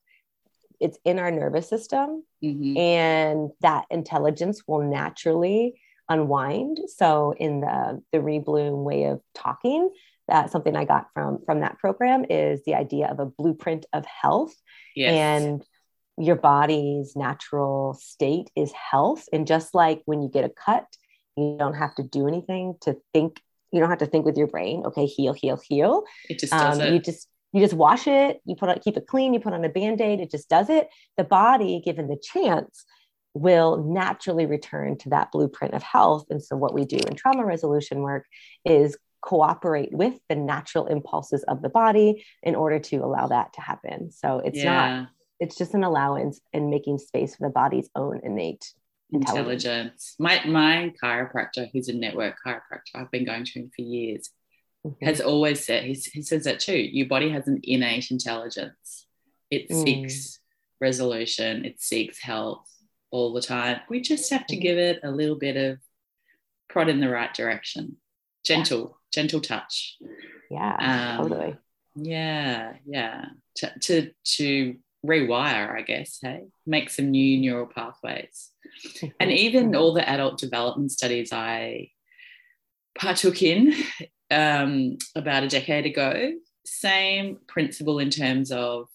It's 0.80 0.98
in 1.04 1.20
our 1.20 1.31
nervous 1.31 1.68
system 1.68 2.24
mm-hmm. 2.44 2.78
and 2.78 3.52
that 3.62 3.86
intelligence 3.90 4.64
will 4.68 4.81
naturally 4.81 5.81
unwind. 6.08 6.80
So 6.88 7.34
in 7.38 7.62
the 7.62 8.02
the 8.12 8.20
rebloom 8.20 8.84
way 8.84 9.06
of 9.06 9.22
talking 9.34 9.90
that 10.30 10.52
something 10.52 10.76
i 10.76 10.86
got 10.86 11.08
from 11.14 11.40
from 11.46 11.62
that 11.62 11.78
program 11.80 12.26
is 12.30 12.62
the 12.66 12.76
idea 12.76 13.08
of 13.08 13.20
a 13.20 13.26
blueprint 13.26 13.86
of 13.94 14.06
health 14.06 14.54
yes. 14.96 15.14
and 15.14 15.64
your 16.18 16.36
body's 16.36 17.16
natural 17.16 17.94
state 17.94 18.50
is 18.56 18.72
health 18.72 19.26
and 19.31 19.48
just 19.48 19.74
like 19.74 20.02
when 20.06 20.21
you 20.21 20.30
get 20.30 20.44
a 20.45 20.50
cut 20.50 20.86
you 21.40 21.56
don't 21.57 21.76
have 21.76 21.95
to 21.95 22.04
do 22.04 22.28
anything 22.28 22.76
to 22.81 22.98
think. 23.14 23.42
You 23.71 23.80
don't 23.80 23.90
have 23.90 24.00
to 24.00 24.06
think 24.06 24.26
with 24.26 24.38
your 24.38 24.48
brain. 24.48 24.83
Okay, 24.86 25.06
heal, 25.06 25.33
heal, 25.33 25.59
heal. 25.68 26.04
It 26.30 26.40
just 26.40 26.52
does 26.52 26.80
um, 26.80 26.86
it. 26.86 26.94
You 26.94 27.00
just 27.00 27.28
you 27.54 27.62
just 27.62 27.74
wash 27.74 28.07
it. 28.07 28.42
You 28.45 28.56
put 28.56 28.69
on, 28.69 28.80
keep 28.80 28.98
it 28.98 29.07
clean. 29.07 29.33
You 29.33 29.40
put 29.40 29.54
on 29.54 29.64
a 29.64 29.69
band 29.69 30.02
aid. 30.02 30.19
It 30.19 30.31
just 30.31 30.50
does 30.50 30.69
it. 30.69 30.88
The 31.18 31.24
body, 31.24 31.81
given 31.83 32.07
the 32.07 32.21
chance, 32.21 32.86
will 33.33 33.83
naturally 33.83 34.45
return 34.45 34.98
to 35.00 35.09
that 35.09 35.31
blueprint 35.31 35.74
of 35.74 35.83
health. 35.83 36.26
And 36.30 36.44
so, 36.44 36.57
what 36.57 36.74
we 36.74 36.86
do 36.86 36.98
in 36.98 37.16
trauma 37.16 37.45
resolution 37.45 38.02
work 38.02 38.26
is 38.66 38.98
cooperate 39.21 39.92
with 39.92 40.16
the 40.30 40.35
natural 40.35 40.88
impulses 40.88 41.44
of 41.44 41.61
the 41.61 41.69
body 41.69 42.26
in 42.44 42.56
order 42.56 42.80
to 42.80 42.97
allow 42.97 43.28
that 43.28 43.54
to 43.54 43.61
happen. 43.61 44.11
So, 44.11 44.40
it's 44.40 44.57
yeah. 44.57 44.64
not, 44.64 45.09
it's 45.40 45.57
just 45.57 45.73
an 45.73 45.83
allowance 45.83 46.40
and 46.54 46.69
making 46.69 46.97
space 46.99 47.35
for 47.35 47.47
the 47.47 47.54
body's 47.54 47.90
own 47.95 48.21
innate 48.23 48.73
intelligence. 49.11 49.64
intelligence. 49.66 50.16
My 50.19 50.44
my 50.45 50.94
chiropractor, 51.02 51.69
who's 51.71 51.90
a 51.90 51.94
network 51.94 52.35
chiropractor, 52.45 52.95
I've 52.95 53.11
been 53.11 53.26
going 53.26 53.45
to 53.45 53.59
him 53.59 53.71
for 53.76 53.81
years, 53.81 54.30
mm-hmm. 54.85 55.06
has 55.06 55.21
always 55.21 55.66
said 55.66 55.83
he, 55.83 55.94
he 55.94 56.21
says 56.21 56.44
that 56.44 56.59
too. 56.59 56.78
Your 56.78 57.07
body 57.07 57.30
has 57.30 57.47
an 57.47 57.59
innate 57.64 58.11
intelligence. 58.11 59.07
It 59.49 59.69
mm. 59.69 59.83
seeks 59.83 60.40
resolution. 60.80 61.66
It 61.66 61.81
seeks 61.81 62.21
health 62.21 62.69
all 63.11 63.33
the 63.33 63.42
time. 63.42 63.80
We 63.90 64.02
just 64.02 64.30
have 64.31 64.45
to 64.47 64.56
mm. 64.56 64.61
give 64.61 64.78
it 64.78 64.99
a 65.04 65.11
little 65.11 65.38
bit 65.38 65.57
of 65.57 65.80
prod 66.69 66.90
in 66.90 66.99
the 66.99 67.09
right 67.09 67.33
direction. 67.33 67.97
Gentle. 68.45 68.99
Gentle 69.13 69.42
touch. 69.42 69.97
Yeah, 70.49 71.18
um, 71.19 71.30
totally. 71.30 71.57
Yeah, 71.95 72.73
yeah. 72.85 73.25
To, 73.57 73.73
to 73.80 74.11
to 74.37 74.75
rewire, 75.06 75.75
I 75.75 75.81
guess, 75.81 76.19
hey, 76.21 76.44
make 76.66 76.89
some 76.89 77.11
new 77.11 77.39
neural 77.39 77.68
pathways. 77.68 78.49
and 79.19 79.31
even 79.31 79.75
all 79.75 79.94
the 79.94 80.07
adult 80.07 80.37
development 80.37 80.92
studies 80.92 81.31
I 81.31 81.89
partook 82.97 83.42
in 83.42 83.73
um, 84.31 84.97
about 85.16 85.44
a 85.44 85.47
decade 85.47 85.85
ago, 85.85 86.33
same 86.66 87.37
principle 87.47 87.99
in 87.99 88.09
terms 88.09 88.51
of 88.51 88.87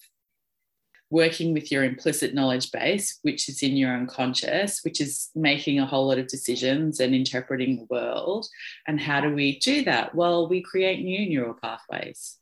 working 1.11 1.53
with 1.53 1.71
your 1.71 1.85
implicit 1.85 2.35
knowledge 2.35 2.73
base, 2.73 3.19
which 3.23 3.49
is 3.49 3.63
in 3.63 3.77
your 3.77 3.95
unconscious, 3.95 4.81
which 4.83 5.01
is 5.01 5.31
making 5.35 5.79
a 5.79 5.87
whole 5.87 6.09
lot 6.09 6.19
of 6.19 6.27
decisions 6.27 7.01
and 7.01 7.15
interpreting 7.15 7.77
the 7.77 7.87
world. 7.91 8.47
And 8.87 9.01
how 9.01 9.21
do 9.21 9.33
we 9.33 9.59
do 9.59 9.85
that? 9.85 10.15
Well, 10.15 10.49
we 10.49 10.63
create 10.63 11.05
new 11.05 11.29
neural 11.29 11.55
pathways. 11.55 12.39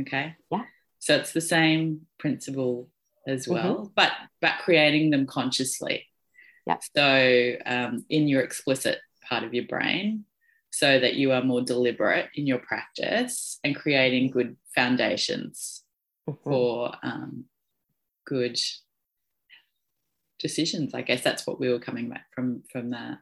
Okay. 0.00 0.34
Yeah. 0.50 0.64
So 0.98 1.16
it's 1.16 1.32
the 1.32 1.40
same 1.40 2.02
principle 2.18 2.90
as 3.26 3.44
mm-hmm. 3.44 3.54
well, 3.54 3.74
mm-hmm. 3.76 3.92
but 3.94 4.12
but 4.40 4.54
creating 4.62 5.10
them 5.10 5.26
consciously. 5.26 6.06
Yeah. 6.66 6.78
So 6.94 7.56
um, 7.64 8.04
in 8.08 8.28
your 8.28 8.42
explicit 8.42 8.98
part 9.28 9.44
of 9.44 9.54
your 9.54 9.64
brain, 9.64 10.24
so 10.70 10.98
that 10.98 11.14
you 11.14 11.32
are 11.32 11.42
more 11.42 11.62
deliberate 11.62 12.28
in 12.34 12.46
your 12.46 12.58
practice 12.58 13.58
and 13.64 13.74
creating 13.74 14.30
good 14.30 14.56
foundations 14.74 15.82
mm-hmm. 16.28 16.50
for 16.50 16.92
um, 17.02 17.44
good 18.30 18.58
decisions. 20.38 20.94
I 20.94 21.02
guess 21.02 21.22
that's 21.22 21.46
what 21.46 21.58
we 21.60 21.68
were 21.68 21.80
coming 21.80 22.08
back 22.08 22.26
from 22.32 22.62
from 22.72 22.90
that. 22.90 23.18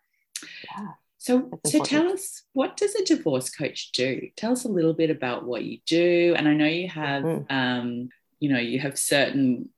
Yeah. 0.64 0.88
So, 1.20 1.50
so 1.66 1.82
tell 1.82 2.12
us, 2.12 2.44
what 2.52 2.76
does 2.76 2.94
a 2.94 3.04
divorce 3.04 3.50
coach 3.50 3.90
do? 3.90 4.28
Tell 4.36 4.52
us 4.52 4.64
a 4.64 4.68
little 4.68 4.94
bit 4.94 5.10
about 5.10 5.44
what 5.44 5.64
you 5.64 5.78
do. 5.84 6.34
And 6.36 6.46
I 6.46 6.54
know 6.54 6.66
you 6.66 6.88
have, 6.88 7.24
mm-hmm. 7.24 7.52
um, 7.52 8.08
you 8.38 8.52
know, 8.52 8.60
you 8.60 8.78
have 8.78 8.96
certain 8.96 9.70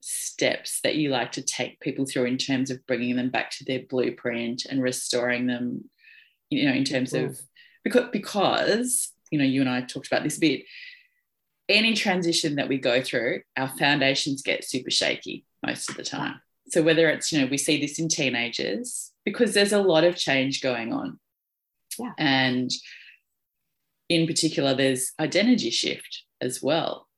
steps 0.00 0.80
that 0.84 0.94
you 0.94 1.10
like 1.10 1.32
to 1.32 1.42
take 1.42 1.80
people 1.80 2.06
through 2.06 2.24
in 2.24 2.38
terms 2.38 2.70
of 2.70 2.86
bringing 2.86 3.14
them 3.14 3.28
back 3.28 3.50
to 3.50 3.64
their 3.64 3.82
blueprint 3.90 4.64
and 4.64 4.82
restoring 4.82 5.46
them, 5.46 5.84
you 6.48 6.66
know, 6.66 6.74
in 6.74 6.84
terms 6.84 7.12
mm-hmm. 7.12 7.26
of 7.26 7.40
because 7.84 8.08
because 8.10 9.12
you 9.30 9.38
know, 9.38 9.44
you 9.44 9.60
and 9.60 9.70
I 9.70 9.82
talked 9.82 10.06
about 10.06 10.22
this 10.22 10.38
a 10.38 10.40
bit. 10.40 10.62
Any 11.68 11.94
transition 11.94 12.56
that 12.56 12.68
we 12.68 12.78
go 12.78 13.02
through, 13.02 13.40
our 13.56 13.68
foundations 13.68 14.42
get 14.42 14.64
super 14.64 14.90
shaky 14.90 15.44
most 15.64 15.90
of 15.90 15.96
the 15.96 16.04
time. 16.04 16.40
So 16.68 16.82
whether 16.82 17.08
it's, 17.08 17.32
you 17.32 17.40
know, 17.40 17.46
we 17.46 17.58
see 17.58 17.80
this 17.80 17.98
in 17.98 18.08
teenagers 18.08 19.12
because 19.24 19.54
there's 19.54 19.72
a 19.72 19.82
lot 19.82 20.04
of 20.04 20.16
change 20.16 20.60
going 20.60 20.92
on. 20.92 21.18
Yeah. 21.98 22.12
And 22.18 22.70
in 24.08 24.26
particular, 24.26 24.74
there's 24.74 25.12
identity 25.18 25.70
shift 25.70 26.24
as 26.40 26.62
well. 26.62 27.08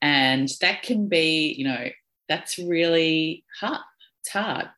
And 0.00 0.48
that 0.60 0.82
can 0.82 1.08
be, 1.08 1.54
you 1.56 1.64
know, 1.64 1.88
that's 2.28 2.58
really 2.58 3.44
hard. 3.60 3.80
It's 4.20 4.30
hard 4.30 4.68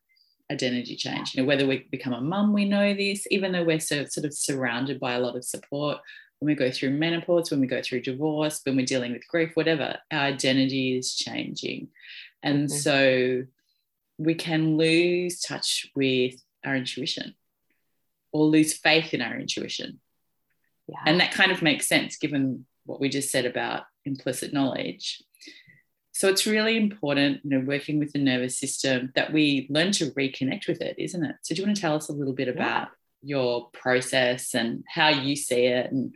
identity 0.51 0.95
change. 0.95 1.35
You 1.35 1.41
know, 1.41 1.47
whether 1.47 1.67
we 1.67 1.87
become 1.91 2.13
a 2.13 2.21
mum, 2.21 2.53
we 2.53 2.65
know 2.65 2.93
this, 2.93 3.27
even 3.29 3.51
though 3.51 3.63
we're 3.63 3.79
so, 3.79 4.05
sort 4.05 4.25
of 4.25 4.33
surrounded 4.33 4.99
by 4.99 5.13
a 5.13 5.19
lot 5.19 5.35
of 5.35 5.45
support. 5.45 5.99
When 6.39 6.47
we 6.47 6.55
go 6.55 6.71
through 6.71 6.91
menopause, 6.91 7.51
when 7.51 7.59
we 7.59 7.67
go 7.67 7.81
through 7.81 8.01
divorce, 8.01 8.61
when 8.63 8.77
we're 8.77 8.85
dealing 8.85 9.11
with 9.11 9.27
grief, 9.27 9.51
whatever, 9.55 9.97
our 10.11 10.19
identity 10.19 10.97
is 10.97 11.15
changing. 11.15 11.89
And 12.41 12.69
mm-hmm. 12.69 12.77
so 12.77 13.43
we 14.17 14.35
can 14.35 14.77
lose 14.77 15.41
touch 15.41 15.87
with 15.95 16.35
our 16.65 16.75
intuition 16.75 17.35
or 18.31 18.45
lose 18.45 18.73
faith 18.73 19.13
in 19.13 19.21
our 19.21 19.37
intuition. 19.37 19.99
Yeah. 20.87 20.99
And 21.05 21.19
that 21.19 21.33
kind 21.33 21.51
of 21.51 21.61
makes 21.61 21.87
sense 21.87 22.17
given 22.17 22.65
what 22.85 22.99
we 22.99 23.09
just 23.09 23.31
said 23.31 23.45
about 23.45 23.83
implicit 24.05 24.53
knowledge. 24.53 25.23
So 26.11 26.27
it's 26.27 26.45
really 26.45 26.75
important, 26.75 27.41
you 27.43 27.51
know, 27.51 27.65
working 27.65 27.99
with 27.99 28.11
the 28.11 28.19
nervous 28.19 28.57
system 28.59 29.11
that 29.15 29.31
we 29.31 29.67
learn 29.69 29.91
to 29.93 30.11
reconnect 30.11 30.67
with 30.67 30.81
it, 30.81 30.95
isn't 30.97 31.23
it? 31.23 31.35
So 31.43 31.55
do 31.55 31.61
you 31.61 31.65
want 31.65 31.77
to 31.77 31.81
tell 31.81 31.95
us 31.95 32.09
a 32.09 32.13
little 32.13 32.33
bit 32.33 32.49
about. 32.49 32.89
Your 33.21 33.69
process 33.71 34.53
and 34.53 34.83
how 34.87 35.09
you 35.09 35.35
see 35.35 35.65
it? 35.65 35.91
And 35.91 36.15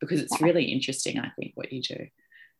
because 0.00 0.20
it's 0.20 0.40
yeah. 0.40 0.46
really 0.46 0.64
interesting, 0.64 1.18
I 1.18 1.30
think, 1.38 1.52
what 1.54 1.72
you 1.72 1.82
do. 1.82 2.06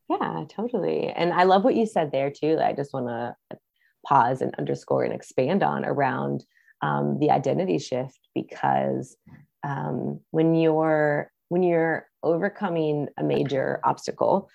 Yeah, 0.09 0.45
totally. 0.49 1.09
And 1.09 1.33
I 1.33 1.45
love 1.45 1.65
what 1.65 1.77
you 1.77 1.87
said 1.87 2.13
there 2.13 2.31
too. 2.31 2.59
I 2.61 2.73
just 2.73 2.93
want 2.93 3.07
to 3.09 3.59
pause 4.07 4.43
and 4.43 4.55
underscore 4.59 5.05
and 5.05 5.15
expand 5.15 5.63
on 5.63 5.85
around 5.85 6.45
um, 6.83 7.19
the 7.19 7.31
identity 7.31 7.79
shift 7.79 8.19
because 8.35 9.17
um, 9.63 10.21
when 10.31 10.55
you're 10.55 11.31
when 11.49 11.63
you're 11.63 12.07
overcoming 12.23 13.09
a 13.17 13.23
major 13.23 13.81
obstacle 13.85 14.51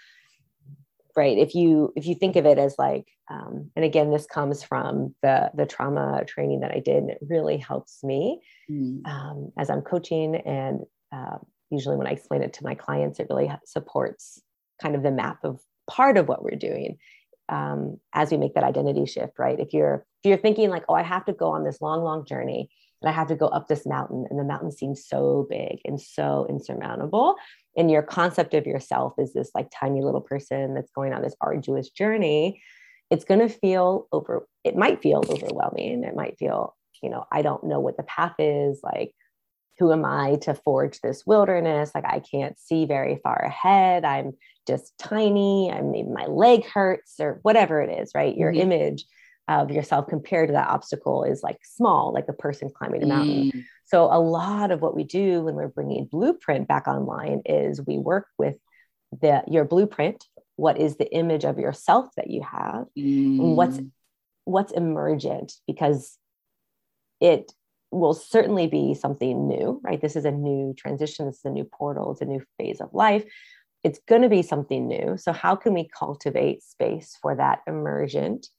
right 1.20 1.38
if 1.38 1.54
you 1.54 1.92
if 1.96 2.06
you 2.08 2.16
think 2.16 2.36
of 2.38 2.46
it 2.46 2.58
as 2.58 2.76
like 2.80 3.06
um, 3.30 3.70
and 3.76 3.84
again 3.84 4.10
this 4.10 4.26
comes 4.26 4.64
from 4.64 5.14
the 5.22 5.52
the 5.54 5.66
trauma 5.66 6.24
training 6.26 6.62
that 6.62 6.72
i 6.72 6.80
did 6.80 6.98
and 6.98 7.12
it 7.12 7.20
really 7.30 7.58
helps 7.58 8.04
me 8.04 8.42
mm. 8.72 9.06
um, 9.06 9.52
as 9.58 9.70
i'm 9.70 9.82
coaching 9.82 10.36
and 10.36 10.80
uh, 11.12 11.38
usually 11.70 11.98
when 11.98 12.08
i 12.08 12.12
explain 12.12 12.42
it 12.42 12.54
to 12.54 12.64
my 12.64 12.74
clients 12.74 13.20
it 13.20 13.28
really 13.30 13.52
supports 13.66 14.42
kind 14.82 14.96
of 14.96 15.04
the 15.04 15.12
map 15.12 15.40
of 15.44 15.60
part 15.90 16.18
of 16.18 16.28
what 16.28 16.44
we're 16.44 16.58
doing 16.72 16.98
um, 17.50 17.98
as 18.14 18.32
we 18.32 18.38
make 18.38 18.54
that 18.54 18.64
identity 18.64 19.06
shift, 19.06 19.40
right? 19.40 19.60
If 19.60 19.74
you're 19.74 20.06
if 20.24 20.30
you're 20.30 20.38
thinking 20.38 20.70
like, 20.70 20.84
oh, 20.88 20.94
I 20.94 21.02
have 21.02 21.26
to 21.26 21.34
go 21.34 21.50
on 21.50 21.64
this 21.64 21.82
long, 21.82 22.04
long 22.04 22.26
journey 22.26 22.70
and 23.02 23.10
I 23.10 23.14
have 23.14 23.28
to 23.28 23.36
go 23.36 23.48
up 23.48 23.68
this 23.68 23.86
mountain, 23.86 24.26
and 24.30 24.40
the 24.40 24.44
mountain 24.44 24.72
seems 24.72 25.06
so 25.06 25.48
big 25.50 25.80
and 25.86 26.00
so 26.00 26.46
insurmountable, 26.50 27.36
and 27.78 27.90
your 27.90 28.02
concept 28.02 28.54
of 28.54 28.66
yourself 28.66 29.14
is 29.18 29.34
this 29.34 29.52
like 29.56 29.70
tiny 29.74 30.02
little 30.02 30.22
person 30.22 30.74
that's 30.74 30.92
going 30.92 31.14
on 31.14 31.22
this 31.22 31.36
arduous 31.42 31.90
journey, 31.90 32.62
it's 33.10 33.26
going 33.26 33.40
to 33.40 33.50
feel 33.50 34.08
over. 34.12 34.48
It 34.64 34.76
might 34.76 35.02
feel 35.02 35.24
overwhelming. 35.28 36.04
It 36.04 36.16
might 36.16 36.38
feel, 36.38 36.76
you 37.02 37.10
know, 37.10 37.26
I 37.32 37.42
don't 37.42 37.64
know 37.64 37.80
what 37.80 37.98
the 37.98 38.04
path 38.04 38.36
is. 38.38 38.82
Like, 38.84 39.14
who 39.80 39.92
am 39.94 40.06
I 40.06 40.36
to 40.42 40.54
forge 40.54 41.00
this 41.00 41.26
wilderness? 41.26 41.92
Like, 41.96 42.06
I 42.06 42.20
can't 42.20 42.60
see 42.60 42.86
very 42.86 43.20
far 43.24 43.38
ahead. 43.38 44.06
I'm 44.06 44.34
just 44.68 44.94
tiny. 45.00 45.72
I'm 45.72 45.92
maybe 45.92 46.10
my 46.10 46.26
leg 46.26 46.66
hurts 46.66 47.16
or 47.20 47.40
whatever 47.42 47.82
it 47.82 48.02
is, 48.02 48.12
right? 48.14 48.38
Your 48.38 48.52
mm-hmm. 48.52 48.72
image 48.72 49.06
of 49.50 49.72
yourself 49.72 50.08
compared 50.08 50.50
to 50.50 50.54
that 50.54 50.70
obstacle 50.70 51.24
is 51.24 51.42
like 51.44 51.58
small, 51.64 52.14
like 52.14 52.26
a 52.30 52.34
person 52.34 52.70
climbing 52.70 53.04
a 53.04 53.08
mountain. 53.08 53.52
Mm. 53.52 53.66
So 53.86 54.06
a 54.06 54.22
lot 54.22 54.72
of 54.72 54.82
what 54.82 54.96
we 54.96 55.04
do 55.04 55.42
when 55.42 55.56
we're 55.56 55.68
bringing 55.68 56.06
blueprint 56.06 56.68
back 56.68 56.88
online 56.88 57.42
is 57.46 57.82
we 57.86 57.98
work 57.98 58.28
with 58.38 58.58
the 59.22 59.44
your 59.48 59.66
blueprint. 59.66 60.24
What 60.56 60.78
is 60.78 60.98
the 60.98 61.12
image 61.12 61.46
of 61.46 61.58
yourself 61.58 62.08
that 62.16 62.30
you 62.30 62.44
have? 62.44 62.86
Mm. 62.98 63.56
what's 63.56 63.80
what's 64.46 64.72
emergent 64.72 65.54
because 65.68 66.18
it 67.20 67.52
will 67.92 68.14
certainly 68.14 68.68
be 68.68 68.94
something 68.94 69.48
new, 69.48 69.82
right? 69.84 70.00
This 70.00 70.16
is 70.16 70.26
a 70.26 70.32
new 70.32 70.76
transition. 70.78 71.26
This 71.26 71.40
is 71.40 71.46
a 71.46 71.50
new 71.50 71.66
portal. 71.66 72.12
It's 72.12 72.22
a 72.22 72.26
new 72.26 72.44
phase 72.58 72.82
of 72.82 72.94
life 72.94 73.26
it's 73.82 74.00
going 74.10 74.24
to 74.24 74.30
be 74.30 74.42
something 74.42 74.90
new. 74.90 75.16
So, 75.18 75.32
how 75.32 75.56
can 75.56 75.74
we 75.74 75.88
cultivate 75.88 76.64
space 76.64 77.18
for 77.22 77.36
that 77.36 77.60
emergent 77.66 78.50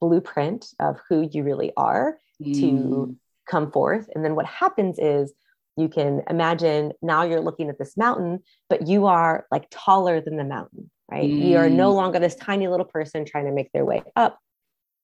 blueprint 0.00 0.66
of 0.78 0.98
who 1.08 1.28
you 1.30 1.42
really 1.42 1.72
are 1.76 2.18
mm. 2.42 2.54
to 2.54 3.16
come 3.48 3.70
forth? 3.70 4.08
And 4.14 4.24
then 4.24 4.34
what 4.34 4.46
happens 4.46 4.98
is 4.98 5.32
you 5.76 5.88
can 5.88 6.22
imagine 6.28 6.92
now 7.02 7.22
you're 7.22 7.40
looking 7.40 7.68
at 7.68 7.78
this 7.78 7.96
mountain, 7.96 8.40
but 8.68 8.86
you 8.86 9.06
are 9.06 9.46
like 9.50 9.66
taller 9.70 10.20
than 10.20 10.36
the 10.36 10.44
mountain, 10.44 10.90
right? 11.10 11.28
Mm. 11.30 11.48
You 11.48 11.56
are 11.56 11.70
no 11.70 11.92
mm. 11.92 11.96
longer 11.96 12.18
this 12.18 12.36
tiny 12.36 12.68
little 12.68 12.86
person 12.86 13.24
trying 13.24 13.46
to 13.46 13.52
make 13.52 13.72
their 13.72 13.84
way 13.84 14.02
up. 14.16 14.38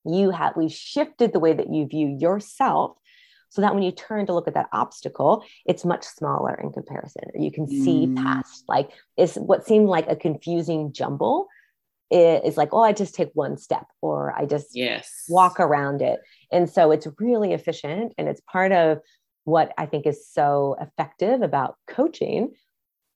You 0.05 0.31
have, 0.31 0.57
we 0.57 0.69
shifted 0.69 1.33
the 1.33 1.41
way 1.41 1.53
that 1.53 1.73
you 1.73 1.87
view 1.87 2.17
yourself 2.21 2.97
so 3.49 3.63
that 3.63 3.75
when 3.75 3.83
you 3.83 3.93
turn 3.93 4.27
to 4.27 4.35
look 4.35 4.49
at 4.49 4.55
that 4.55 4.69
obstacle, 4.73 5.45
it's 5.65 5.85
much 5.85 6.05
smaller 6.05 6.55
in 6.55 6.73
comparison. 6.73 7.25
You 7.35 7.51
can 7.51 7.67
see 7.67 8.07
mm. 8.07 8.17
past 8.23 8.65
like 8.69 8.91
it's 9.17 9.37
what 9.37 9.67
seemed 9.67 9.89
like 9.89 10.09
a 10.09 10.17
confusing 10.17 10.93
jumble 10.93 11.49
is 12.11 12.57
like, 12.57 12.73
oh, 12.73 12.83
I 12.83 12.93
just 12.93 13.15
take 13.15 13.31
one 13.35 13.57
step 13.57 13.87
or 14.01 14.33
I 14.37 14.47
just 14.47 14.69
yes. 14.75 15.25
walk 15.29 15.59
around 15.59 16.03
it. 16.03 16.21
And 16.53 16.71
so 16.71 16.91
it's 16.93 17.09
really 17.19 17.53
efficient 17.53 18.15
and 18.17 18.29
it's 18.29 18.41
part 18.43 18.73
of 18.73 19.01
what 19.45 19.73
I 19.79 19.87
think 19.87 20.07
is 20.07 20.29
so 20.29 20.77
effective 20.81 21.43
about 21.43 21.77
coaching, 21.89 22.55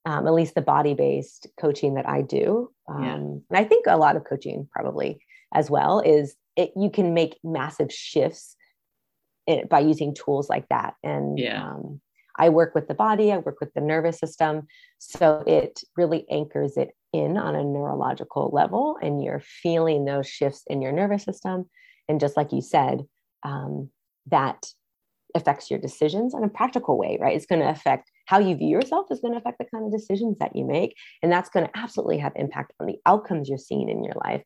um, 0.06 0.26
at 0.26 0.34
least 0.34 0.54
the 0.54 0.62
body 0.62 0.94
based 0.94 1.46
coaching 1.58 1.94
that 1.94 2.08
I 2.08 2.22
do. 2.22 2.70
Um, 2.88 3.02
yeah. 3.04 3.14
And 3.14 3.42
I 3.52 3.64
think 3.64 3.86
a 3.86 3.96
lot 3.96 4.16
of 4.16 4.24
coaching 4.24 4.68
probably 4.72 5.20
as 5.54 5.70
well 5.70 6.00
is 6.00 6.34
it, 6.56 6.72
you 6.76 6.90
can 6.90 7.14
make 7.14 7.38
massive 7.44 7.92
shifts 7.92 8.56
it, 9.46 9.68
by 9.68 9.80
using 9.80 10.14
tools 10.14 10.48
like 10.48 10.68
that. 10.68 10.94
And 11.02 11.38
yeah. 11.38 11.70
um, 11.70 12.00
I 12.36 12.48
work 12.48 12.74
with 12.74 12.88
the 12.88 12.94
body, 12.94 13.32
I 13.32 13.38
work 13.38 13.60
with 13.60 13.72
the 13.74 13.80
nervous 13.80 14.18
system. 14.18 14.66
So 14.98 15.42
it 15.46 15.80
really 15.96 16.26
anchors 16.30 16.76
it 16.76 16.90
in 17.12 17.36
on 17.36 17.56
a 17.56 17.64
neurological 17.64 18.50
level, 18.52 18.98
and 19.02 19.22
you're 19.22 19.40
feeling 19.40 20.04
those 20.04 20.28
shifts 20.28 20.62
in 20.66 20.82
your 20.82 20.92
nervous 20.92 21.24
system. 21.24 21.68
And 22.08 22.20
just 22.20 22.36
like 22.36 22.52
you 22.52 22.62
said, 22.62 23.02
um, 23.42 23.90
that 24.26 24.66
affects 25.34 25.70
your 25.70 25.78
decisions 25.78 26.34
in 26.34 26.42
a 26.42 26.48
practical 26.48 26.98
way, 26.98 27.18
right? 27.20 27.36
It's 27.36 27.46
going 27.46 27.60
to 27.60 27.70
affect 27.70 28.10
how 28.26 28.38
you 28.38 28.56
view 28.56 28.68
yourself, 28.68 29.06
is 29.10 29.20
going 29.20 29.32
to 29.32 29.38
affect 29.38 29.58
the 29.58 29.64
kind 29.64 29.84
of 29.86 29.92
decisions 29.92 30.38
that 30.38 30.56
you 30.56 30.64
make. 30.64 30.96
And 31.22 31.30
that's 31.30 31.50
going 31.50 31.66
to 31.66 31.78
absolutely 31.78 32.18
have 32.18 32.32
impact 32.36 32.72
on 32.80 32.86
the 32.86 32.98
outcomes 33.06 33.48
you're 33.48 33.58
seeing 33.58 33.88
in 33.88 34.02
your 34.02 34.16
life, 34.24 34.42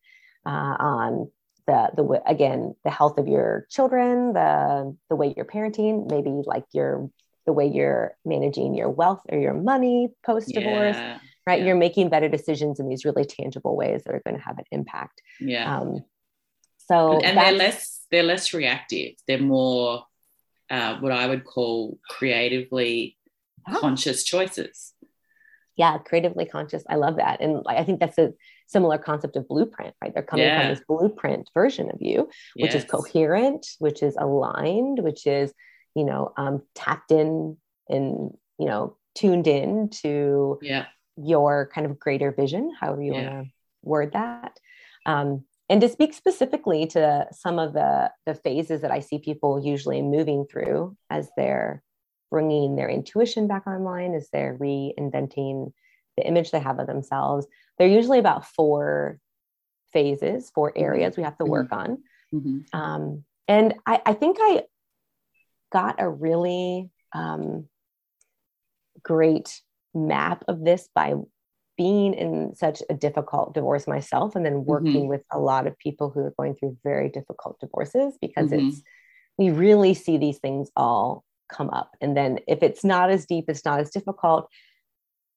uh, 0.46 0.76
on 0.78 1.30
the 1.66 1.90
the 1.96 2.22
again 2.26 2.74
the 2.84 2.90
health 2.90 3.18
of 3.18 3.26
your 3.26 3.66
children 3.70 4.32
the 4.32 4.94
the 5.08 5.16
way 5.16 5.32
you're 5.36 5.46
parenting 5.46 6.10
maybe 6.10 6.42
like 6.44 6.64
your 6.72 7.08
the 7.46 7.52
way 7.52 7.66
you're 7.66 8.14
managing 8.24 8.74
your 8.74 8.90
wealth 8.90 9.22
or 9.30 9.38
your 9.38 9.54
money 9.54 10.08
post 10.24 10.48
divorce 10.48 10.96
yeah, 10.96 11.18
right 11.46 11.60
yeah. 11.60 11.66
you're 11.66 11.76
making 11.76 12.08
better 12.08 12.28
decisions 12.28 12.80
in 12.80 12.88
these 12.88 13.04
really 13.04 13.24
tangible 13.24 13.76
ways 13.76 14.02
that 14.04 14.14
are 14.14 14.22
going 14.24 14.36
to 14.36 14.42
have 14.42 14.58
an 14.58 14.64
impact 14.70 15.20
yeah 15.40 15.78
um, 15.78 16.04
so 16.78 17.20
and 17.20 17.38
they're 17.38 17.52
less 17.52 18.06
they're 18.10 18.22
less 18.22 18.52
reactive 18.54 19.14
they're 19.26 19.38
more 19.38 20.04
uh, 20.70 20.98
what 20.98 21.12
i 21.12 21.26
would 21.26 21.44
call 21.44 21.98
creatively 22.08 23.16
ah. 23.66 23.78
conscious 23.78 24.24
choices 24.24 24.92
yeah 25.76 25.98
creatively 25.98 26.44
conscious 26.44 26.82
i 26.88 26.94
love 26.94 27.16
that 27.16 27.40
and 27.40 27.62
i 27.68 27.82
think 27.84 28.00
that's 28.00 28.18
a 28.18 28.32
similar 28.66 28.98
concept 28.98 29.36
of 29.36 29.48
blueprint, 29.48 29.94
right? 30.02 30.12
They're 30.12 30.22
coming 30.22 30.46
yeah. 30.46 30.60
from 30.60 30.70
this 30.70 30.84
blueprint 30.86 31.50
version 31.54 31.90
of 31.90 31.98
you, 32.00 32.28
which 32.56 32.74
yes. 32.74 32.82
is 32.82 32.90
coherent, 32.90 33.66
which 33.78 34.02
is 34.02 34.16
aligned, 34.16 34.98
which 35.00 35.26
is, 35.26 35.52
you 35.94 36.04
know, 36.04 36.32
um, 36.36 36.62
tapped 36.74 37.12
in 37.12 37.56
and, 37.88 38.30
you 38.58 38.66
know, 38.66 38.96
tuned 39.14 39.46
in 39.46 39.90
to 40.02 40.58
yeah. 40.62 40.86
Your 41.16 41.70
kind 41.74 41.86
of 41.86 41.98
greater 41.98 42.32
vision, 42.32 42.72
however 42.78 43.02
you 43.02 43.14
yeah. 43.14 43.34
want 43.34 43.46
to 43.46 43.52
word 43.82 44.12
that. 44.12 44.58
Um, 45.06 45.44
and 45.68 45.80
to 45.80 45.88
speak 45.88 46.12
specifically 46.12 46.86
to 46.88 47.26
some 47.32 47.58
of 47.58 47.72
the 47.72 48.10
the 48.26 48.34
phases 48.34 48.82
that 48.82 48.90
I 48.90 49.00
see 49.00 49.18
people 49.18 49.64
usually 49.64 50.02
moving 50.02 50.46
through 50.46 50.96
as 51.10 51.30
they're 51.36 51.82
bringing 52.30 52.76
their 52.76 52.88
intuition 52.88 53.46
back 53.46 53.66
online, 53.66 54.14
as 54.14 54.28
they're 54.30 54.58
reinventing 54.58 55.72
the 56.16 56.26
image 56.26 56.50
they 56.50 56.60
have 56.60 56.78
of 56.78 56.86
themselves, 56.86 57.46
they're 57.78 57.88
usually 57.88 58.18
about 58.18 58.46
four 58.46 59.18
phases, 59.92 60.50
four 60.54 60.70
mm-hmm. 60.70 60.84
areas 60.84 61.16
we 61.16 61.22
have 61.22 61.38
to 61.38 61.44
work 61.44 61.70
mm-hmm. 61.70 61.92
on. 61.92 61.98
Mm-hmm. 62.34 62.78
Um, 62.78 63.24
and 63.48 63.74
I, 63.86 64.00
I, 64.04 64.14
think 64.14 64.38
I 64.40 64.64
got 65.72 65.96
a 65.98 66.08
really 66.08 66.90
um, 67.14 67.68
great 69.02 69.60
map 69.94 70.44
of 70.48 70.64
this 70.64 70.88
by 70.94 71.14
being 71.76 72.14
in 72.14 72.54
such 72.54 72.82
a 72.88 72.94
difficult 72.94 73.54
divorce 73.54 73.86
myself 73.86 74.36
and 74.36 74.46
then 74.46 74.64
working 74.64 74.92
mm-hmm. 74.92 75.08
with 75.08 75.24
a 75.32 75.38
lot 75.38 75.66
of 75.66 75.78
people 75.78 76.10
who 76.10 76.20
are 76.20 76.34
going 76.38 76.54
through 76.54 76.76
very 76.84 77.08
difficult 77.08 77.58
divorces 77.60 78.16
because 78.20 78.50
mm-hmm. 78.50 78.68
it's 78.68 78.82
we 79.36 79.50
really 79.50 79.94
see 79.94 80.16
these 80.16 80.38
things 80.38 80.70
all 80.76 81.24
come 81.48 81.68
up 81.70 81.90
and 82.00 82.16
then 82.16 82.38
if 82.46 82.62
it's 82.62 82.84
not 82.84 83.10
as 83.10 83.26
deep 83.26 83.46
it's 83.48 83.64
not 83.64 83.80
as 83.80 83.90
difficult 83.90 84.48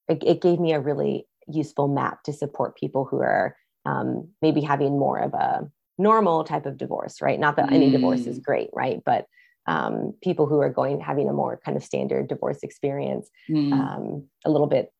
it, 0.08 0.22
it 0.24 0.40
gave 0.40 0.60
me 0.60 0.72
a 0.72 0.80
really 0.80 1.26
useful 1.48 1.88
map 1.88 2.22
to 2.22 2.32
support 2.32 2.76
people 2.76 3.04
who 3.04 3.20
are 3.20 3.56
um, 3.84 4.28
maybe 4.40 4.60
having 4.60 4.98
more 4.98 5.18
of 5.18 5.34
a 5.34 5.68
normal 5.98 6.44
type 6.44 6.66
of 6.66 6.78
divorce 6.78 7.20
right 7.20 7.40
not 7.40 7.56
that 7.56 7.70
mm. 7.70 7.74
any 7.74 7.90
divorce 7.90 8.26
is 8.26 8.38
mm. 8.38 8.44
great 8.44 8.70
right 8.72 9.02
but 9.04 9.26
um, 9.68 10.14
people 10.22 10.46
who 10.46 10.60
are 10.60 10.70
going 10.70 10.98
having 10.98 11.28
a 11.28 11.32
more 11.32 11.60
kind 11.62 11.76
of 11.76 11.84
standard 11.84 12.26
divorce 12.26 12.60
experience 12.62 13.28
mm. 13.50 13.72
um, 13.72 14.24
a 14.44 14.50
little 14.50 14.66
bit 14.66 14.90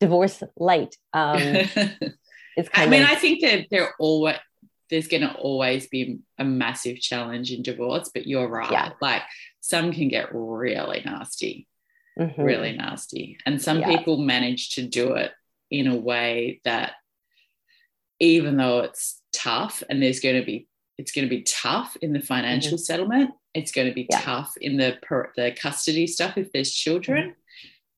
divorce 0.00 0.42
light 0.56 0.96
um, 1.12 1.38
it's 2.56 2.68
kind 2.70 2.70
I 2.74 2.86
mean 2.86 3.02
of, 3.02 3.10
I 3.10 3.14
think 3.16 3.42
that 3.42 3.66
there 3.70 3.94
always 4.00 4.38
there's 4.90 5.08
going 5.08 5.22
to 5.22 5.34
always 5.34 5.86
be 5.88 6.20
a 6.38 6.44
massive 6.44 6.98
challenge 7.00 7.52
in 7.52 7.62
divorce 7.62 8.10
but 8.12 8.26
you're 8.26 8.48
right 8.48 8.70
yeah. 8.70 8.92
like 9.00 9.22
some 9.60 9.92
can 9.92 10.08
get 10.08 10.28
really 10.32 11.02
nasty 11.04 11.68
mm-hmm. 12.18 12.42
really 12.42 12.72
nasty 12.72 13.36
and 13.44 13.60
some 13.60 13.80
yeah. 13.80 13.94
people 13.94 14.16
manage 14.16 14.70
to 14.70 14.82
do 14.82 15.12
it 15.14 15.32
in 15.70 15.86
a 15.86 15.96
way 15.96 16.60
that 16.64 16.92
even 18.20 18.56
though 18.56 18.80
it's 18.80 19.20
tough 19.32 19.82
and 19.90 20.02
there's 20.02 20.20
going 20.20 20.40
to 20.40 20.46
be 20.46 20.66
it's 20.98 21.12
going 21.12 21.24
to 21.24 21.30
be 21.30 21.42
tough 21.42 21.96
in 22.00 22.12
the 22.12 22.20
financial 22.20 22.76
mm-hmm. 22.76 22.82
settlement 22.82 23.30
it's 23.54 23.72
going 23.72 23.88
to 23.88 23.94
be 23.94 24.06
yeah. 24.10 24.20
tough 24.20 24.54
in 24.60 24.76
the 24.76 24.96
per, 25.02 25.32
the 25.36 25.52
custody 25.52 26.06
stuff 26.06 26.36
if 26.36 26.52
there's 26.52 26.72
children 26.72 27.30
mm-hmm. 27.30 27.30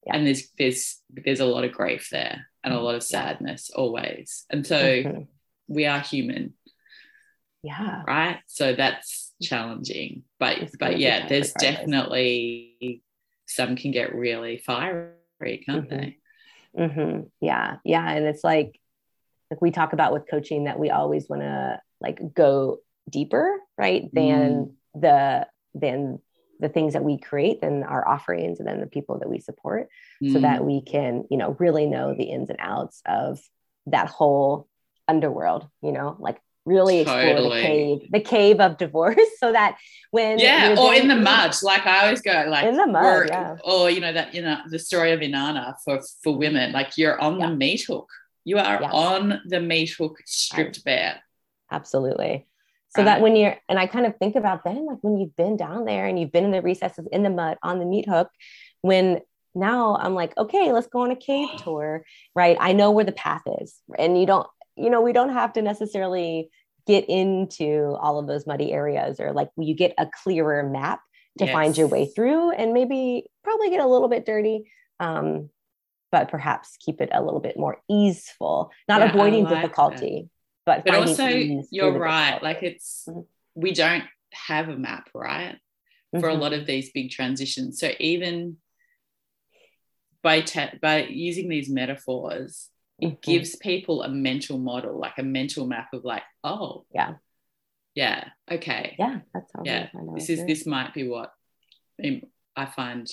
yeah. 0.07 0.17
and 0.17 0.27
there's 0.27 0.49
there's 0.59 1.01
there's 1.11 1.41
a 1.41 1.47
lot 1.47 1.65
of 1.65 1.73
grief 1.73 2.09
there 2.11 2.47
and 2.63 2.73
a 2.73 2.77
mm-hmm. 2.77 2.85
lot 2.85 2.95
of 2.95 3.03
sadness 3.03 3.71
always 3.75 4.45
and 4.51 4.67
so 4.67 4.77
mm-hmm. 4.77 5.23
we 5.69 5.87
are 5.87 6.01
human 6.01 6.55
yeah 7.63 8.03
right 8.07 8.39
so 8.47 8.75
that's 8.75 9.33
challenging 9.43 10.23
but 10.39 10.59
but 10.79 10.99
yeah 10.99 11.27
there's 11.29 11.53
definitely 11.53 13.03
some 13.47 13.77
can 13.77 13.91
get 13.91 14.15
really 14.15 14.59
fiery 14.59 15.13
can't 15.41 15.89
mm-hmm. 15.89 15.97
they 15.97 16.19
mm-hmm. 16.79 17.21
yeah 17.41 17.77
yeah 17.85 18.09
and 18.11 18.27
it's 18.27 18.45
like 18.45 18.79
like 19.51 19.61
we 19.63 19.71
talk 19.71 19.93
about 19.93 20.13
with 20.13 20.29
coaching 20.29 20.65
that 20.65 20.79
we 20.79 20.91
always 20.91 21.29
want 21.29 21.43
to 21.43 21.81
like 22.01 22.21
go 22.35 22.79
deeper 23.09 23.59
right 23.79 24.09
than 24.13 24.67
mm 24.67 24.73
the 25.01 25.47
than 25.75 26.19
the 26.59 26.69
things 26.69 26.95
that 26.95 27.05
we 27.05 27.19
create 27.19 27.61
than 27.61 27.83
our 27.83 28.07
offerings 28.07 28.59
and 28.59 28.67
then 28.67 28.81
the 28.81 28.87
people 28.87 29.19
that 29.19 29.29
we 29.29 29.41
support 29.41 29.89
mm. 30.23 30.33
so 30.33 30.41
that 30.41 30.63
mm. 30.63 30.65
we 30.65 30.81
can 30.81 31.25
you 31.31 31.37
know 31.37 31.57
really 31.59 31.87
know 31.87 32.15
the 32.15 32.25
ins 32.25 32.51
and 32.51 32.59
outs 32.61 33.03
of 33.07 33.41
that 33.87 34.09
whole 34.09 34.69
underworld 35.07 35.69
you 35.83 35.93
know 35.93 36.17
like 36.19 36.39
really 36.65 37.01
explore 37.01 37.23
totally. 37.23 37.61
the 37.61 37.67
cave 37.67 38.11
the 38.11 38.21
cave 38.21 38.61
of 38.61 38.77
divorce 38.77 39.17
so 39.39 39.53
that 39.53 39.77
when 40.11 40.39
yeah 40.39 40.75
or 40.79 40.95
in 40.95 41.07
the 41.07 41.15
mud 41.15 41.55
like 41.63 41.87
i 41.87 42.05
always 42.05 42.21
go 42.23 42.47
like 42.49 42.65
in 42.65 42.77
the 42.77 42.87
mud 42.87 43.29
yeah. 43.29 43.57
or 43.65 43.91
you 43.91 44.01
know 44.01 44.13
that 44.13 44.35
you 44.35 44.43
know 44.43 44.59
the 44.71 44.79
story 44.79 45.13
of 45.13 45.21
inanna 45.21 45.75
for 45.85 46.01
for 46.25 46.37
women 46.37 46.73
like 46.73 46.97
you're 46.97 47.21
on 47.21 47.39
yeah. 47.39 47.49
the 47.49 47.55
meat 47.55 47.85
hook 47.87 48.09
you 48.45 48.57
are 48.59 48.81
yes. 48.81 48.91
on 48.93 49.41
the 49.47 49.61
meat 49.61 49.95
hook 49.97 50.17
stripped 50.25 50.83
bare 50.85 51.21
absolutely 51.71 52.47
so 52.97 53.05
that 53.05 53.21
when 53.21 53.37
you're 53.37 53.57
and 53.69 53.79
i 53.79 53.87
kind 53.87 54.07
of 54.07 54.17
think 54.17 54.37
about 54.37 54.65
then 54.65 54.87
like 54.87 54.99
when 55.03 55.19
you've 55.19 55.37
been 55.37 55.57
down 55.57 55.85
there 55.85 56.07
and 56.07 56.19
you've 56.19 56.33
been 56.33 56.45
in 56.45 56.51
the 56.51 56.63
recesses 56.63 57.07
in 57.13 57.23
the 57.23 57.31
mud 57.31 57.57
on 57.63 57.79
the 57.79 57.85
meat 57.85 58.09
hook 58.09 58.29
when 58.83 59.21
now 59.55 59.97
i'm 59.97 60.15
like 60.15 60.37
okay 60.37 60.73
let's 60.73 60.87
go 60.87 61.01
on 61.01 61.11
a 61.11 61.17
cave 61.17 61.49
tour 61.59 62.05
right? 62.35 62.57
I 62.61 62.73
know 62.73 62.91
where 62.91 63.05
the 63.05 63.13
path 63.13 63.43
is 63.61 63.75
and 63.99 64.19
you 64.19 64.27
don't 64.27 64.47
you 64.77 64.91
know 64.91 65.01
we 65.01 65.13
don't 65.13 65.33
have 65.33 65.53
to 65.55 65.63
necessarily 65.63 66.51
get 66.87 67.09
into 67.09 67.97
all 68.01 68.19
of 68.19 68.27
those 68.27 68.47
muddy 68.47 68.73
areas 68.73 69.19
or 69.19 69.33
like 69.33 69.51
you 69.57 69.75
get 69.75 69.93
a 69.99 70.07
clearer 70.23 70.63
map 70.63 71.01
to 71.39 71.45
yes. 71.45 71.53
find 71.53 71.77
your 71.77 71.89
way 71.89 72.07
through 72.07 72.53
and 72.53 72.73
maybe 72.73 73.25
probably 73.43 73.71
get 73.71 73.81
a 73.81 73.87
little 73.87 74.09
bit 74.09 74.25
dirty 74.25 74.71
um, 75.01 75.51
but 76.13 76.31
perhaps 76.31 76.77
keep 76.79 77.01
it 77.01 77.11
a 77.13 77.23
little 77.23 77.41
bit 77.41 77.59
more 77.59 77.79
easeful 77.91 78.71
not 78.89 79.01
yeah, 79.01 79.11
avoiding 79.11 79.45
like 79.45 79.55
difficulty 79.55 80.29
but 80.67 80.85
but 80.85 80.95
also 80.95 81.27
you're 81.27 81.99
right 81.99 82.43
like 82.43 82.63
it's 82.63 83.05
mm-hmm. 83.09 83.21
we 83.55 83.73
don't 83.73 84.05
have 84.33 84.69
a 84.69 84.77
map 84.77 85.09
right 85.15 85.57
for 86.11 86.21
mm-hmm. 86.21 86.29
a 86.29 86.43
lot 86.43 86.53
of 86.53 86.67
these 86.67 86.91
big 86.91 87.11
transitions. 87.11 87.79
So 87.81 87.91
even 87.99 88.57
by 90.23 90.41
te- 90.41 90.79
by 90.83 91.05
using 91.05 91.49
these 91.49 91.71
metaphors 91.71 92.69
it 92.99 93.07
mm-hmm. 93.07 93.31
gives 93.31 93.57
people 93.57 94.03
a 94.03 94.09
mental 94.09 94.59
model 94.59 94.99
like 94.99 95.19
a 95.19 95.23
mental 95.23 95.67
map 95.67 95.89
of 95.93 96.05
like 96.05 96.23
oh 96.45 96.85
yeah. 96.93 97.15
Yeah 97.95 98.29
okay. 98.51 98.97
Yeah 98.99 99.21
that's 99.33 99.51
all 99.55 99.63
yeah 99.65 99.89
this 100.15 100.29
is 100.29 100.45
this 100.47 100.67
might 100.67 100.93
be 100.93 101.09
what 101.09 101.33
I 102.57 102.67
find 102.67 103.11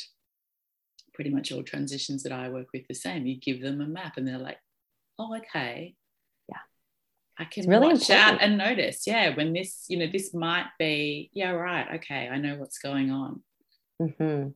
pretty 1.14 1.30
much 1.30 1.52
all 1.52 1.64
transitions 1.64 2.24
that 2.24 2.32
I 2.32 2.50
work 2.50 2.68
with 2.74 2.88
the 2.88 2.96
same. 2.96 3.26
You 3.26 3.40
give 3.40 3.62
them 3.62 3.80
a 3.80 3.86
map 3.86 4.18
and 4.18 4.28
they're 4.28 4.38
like 4.38 4.58
oh 5.20 5.38
okay 5.38 5.96
I 7.40 7.46
can 7.46 7.68
really 7.68 7.88
watch 7.88 8.10
important. 8.10 8.36
out 8.36 8.42
and 8.42 8.58
notice, 8.58 9.08
yeah, 9.08 9.36
when 9.36 9.54
this, 9.54 9.86
you 9.90 9.98
know, 9.98 10.08
this 10.12 10.34
might 10.34 10.68
be, 10.78 11.32
yeah, 11.34 11.52
right, 11.52 11.96
okay, 11.96 12.30
I 12.30 12.38
know 12.38 12.56
what's 12.56 12.78
going 12.78 13.12
on. 13.12 13.42
Mm-hmm. 14.02 14.50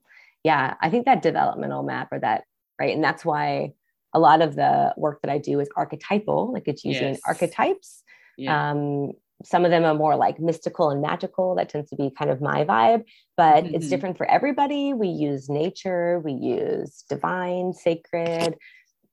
Yeah, 0.44 0.76
I 0.80 0.90
think 0.90 1.06
that 1.06 1.22
developmental 1.22 1.84
map 1.84 2.10
or 2.12 2.20
that, 2.20 2.44
right, 2.80 2.94
and 2.94 3.04
that's 3.04 3.26
why 3.26 3.74
a 4.14 4.20
lot 4.20 4.42
of 4.42 4.56
the 4.56 4.94
work 4.96 5.22
that 5.24 5.32
I 5.32 5.38
do 5.38 5.60
is 5.60 5.70
archetypal, 5.76 6.54
like 6.54 6.68
it's 6.68 6.86
using 6.86 7.14
yes. 7.14 7.22
archetypes. 7.26 8.04
Yeah. 8.38 8.72
Um, 8.72 9.14
some 9.44 9.66
of 9.66 9.72
them 9.72 9.84
are 9.84 9.94
more 9.94 10.16
like 10.16 10.40
mystical 10.40 10.90
and 10.90 11.02
magical. 11.02 11.56
That 11.56 11.70
tends 11.70 11.90
to 11.90 11.96
be 11.96 12.10
kind 12.10 12.32
of 12.32 12.42
my 12.42 12.64
vibe, 12.64 13.04
but 13.36 13.64
mm-hmm. 13.64 13.76
it's 13.76 13.90
different 13.90 14.18
for 14.18 14.30
everybody. 14.30 14.94
We 14.94 15.10
use 15.10 15.50
nature, 15.50 16.20
we 16.20 16.34
use 16.34 17.04
divine, 17.10 17.74
sacred, 17.74 18.56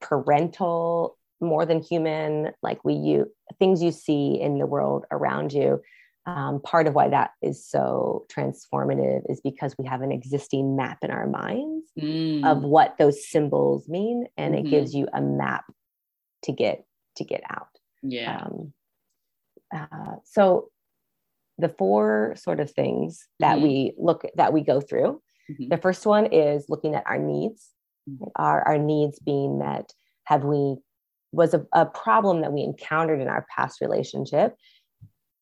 parental, 0.01 1.19
more 1.45 1.67
than 1.67 1.83
human 1.83 2.51
like 2.63 2.85
we 2.85 2.95
you 2.95 3.31
things 3.59 3.83
you 3.83 3.93
see 3.93 4.41
in 4.41 4.59
the 4.59 4.67
world 4.67 5.05
around 5.11 5.53
you 5.53 5.81
um, 6.27 6.61
part 6.63 6.87
of 6.87 6.95
why 6.95 7.09
that 7.11 7.33
is 7.43 7.67
so 7.67 8.27
transformative 8.35 9.23
is 9.29 9.41
because 9.43 9.77
we 9.79 9.87
have 9.87 10.01
an 10.01 10.11
existing 10.11 10.75
map 10.75 10.99
in 11.03 11.11
our 11.11 11.27
minds 11.27 11.87
mm. 12.01 12.45
of 12.47 12.63
what 12.63 12.97
those 12.99 13.29
symbols 13.29 13.89
mean 13.89 14.27
and 14.37 14.55
mm-hmm. 14.55 14.67
it 14.67 14.71
gives 14.71 14.95
you 14.95 15.07
a 15.13 15.21
map 15.21 15.65
to 16.45 16.53
get 16.53 16.85
to 17.17 17.25
get 17.25 17.43
out 17.51 17.69
yeah 18.03 18.43
um, 18.43 18.73
uh, 19.75 20.17
so 20.25 20.71
the 21.59 21.69
four 21.69 22.35
sort 22.37 22.61
of 22.61 22.71
things 22.71 23.29
that 23.39 23.57
mm-hmm. 23.57 23.67
we 23.67 23.95
look 23.99 24.25
that 24.35 24.53
we 24.53 24.63
go 24.63 24.81
through 24.81 25.21
mm-hmm. 25.51 25.69
the 25.69 25.79
first 25.79 26.07
one 26.07 26.27
is 26.27 26.67
looking 26.69 26.95
at 26.95 27.05
our 27.07 27.19
needs 27.19 27.71
mm-hmm. 28.09 28.25
our, 28.37 28.63
our 28.67 28.79
needs 28.79 29.19
being 29.19 29.59
met 29.59 29.93
have 30.25 30.45
we 30.45 30.77
was 31.35 31.55
a, 31.55 31.65
a 31.73 31.87
problem 31.87 32.41
that 32.41 32.53
we 32.53 32.63
encountered 32.63 33.21
in 33.21 33.29
our 33.29 33.47
past 33.55 33.81
relationship 33.81 34.57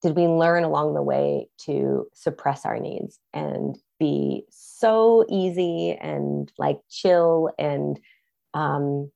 did 0.03 0.17
we 0.17 0.27
learn 0.27 0.65
along 0.65 0.95
the 0.95 1.03
way 1.03 1.49
to 1.59 2.09
suppress 2.13 2.67
our 2.67 2.79
needs 2.79 3.19
and 3.33 3.79
be 4.01 4.45
so 4.51 5.25
easy 5.29 5.93
and 5.93 6.53
like 6.59 6.81
chill 6.91 7.51
and 7.59 8.01
um, 8.53 9.11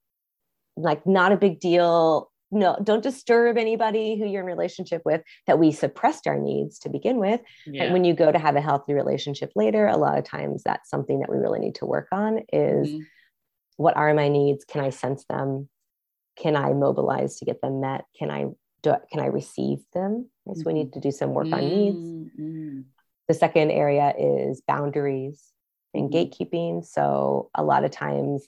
like 0.76 1.06
not 1.06 1.32
a 1.32 1.36
big 1.36 1.58
deal 1.58 2.30
no 2.52 2.78
don't 2.84 3.02
disturb 3.02 3.58
anybody 3.58 4.16
who 4.16 4.24
you're 4.24 4.42
in 4.42 4.46
relationship 4.46 5.02
with 5.04 5.20
that 5.48 5.58
we 5.58 5.72
suppressed 5.72 6.28
our 6.28 6.38
needs 6.38 6.78
to 6.78 6.88
begin 6.88 7.16
with 7.16 7.40
yeah. 7.66 7.82
and 7.82 7.92
when 7.92 8.04
you 8.04 8.14
go 8.14 8.30
to 8.30 8.38
have 8.38 8.54
a 8.54 8.60
healthy 8.60 8.94
relationship 8.94 9.50
later 9.56 9.88
a 9.88 9.96
lot 9.96 10.16
of 10.16 10.24
times 10.24 10.62
that's 10.62 10.88
something 10.88 11.18
that 11.18 11.28
we 11.28 11.36
really 11.36 11.58
need 11.58 11.74
to 11.74 11.86
work 11.86 12.06
on 12.12 12.38
is 12.52 12.88
mm-hmm. 12.88 13.00
what 13.76 13.96
are 13.96 14.14
my 14.14 14.28
needs 14.28 14.64
can 14.64 14.84
i 14.84 14.90
sense 14.90 15.24
them 15.28 15.68
can 16.36 16.56
I 16.56 16.72
mobilize 16.72 17.38
to 17.38 17.44
get 17.44 17.60
them 17.60 17.80
met? 17.80 18.04
Can 18.18 18.30
I 18.30 18.46
do, 18.82 18.94
can 19.10 19.20
I 19.20 19.26
receive 19.26 19.78
them? 19.92 20.28
So 20.46 20.52
mm-hmm. 20.52 20.62
we 20.66 20.72
need 20.74 20.92
to 20.92 21.00
do 21.00 21.10
some 21.10 21.34
work 21.34 21.52
on 21.52 21.60
needs. 21.60 21.96
Mm-hmm. 21.96 22.80
The 23.28 23.34
second 23.34 23.70
area 23.70 24.14
is 24.18 24.62
boundaries 24.66 25.42
and 25.94 26.10
mm-hmm. 26.10 26.16
gatekeeping. 26.16 26.84
So 26.84 27.50
a 27.54 27.64
lot 27.64 27.84
of 27.84 27.90
times, 27.90 28.46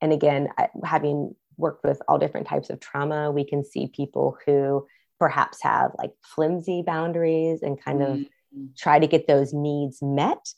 and 0.00 0.12
again, 0.12 0.48
having 0.84 1.34
worked 1.60 1.84
with 1.84 2.00
all 2.08 2.18
different 2.18 2.46
types 2.46 2.70
of 2.70 2.80
trauma. 2.80 3.30
We 3.30 3.44
can 3.44 3.62
see 3.64 3.92
people 3.94 4.36
who 4.44 4.86
perhaps 5.18 5.62
have 5.62 5.92
like 5.98 6.12
flimsy 6.22 6.82
boundaries 6.84 7.62
and 7.62 7.80
kind 7.80 8.02
of 8.02 8.16
mm-hmm. 8.16 8.66
try 8.76 8.98
to 8.98 9.06
get 9.06 9.26
those 9.26 9.52
needs 9.52 9.98
met 10.02 10.54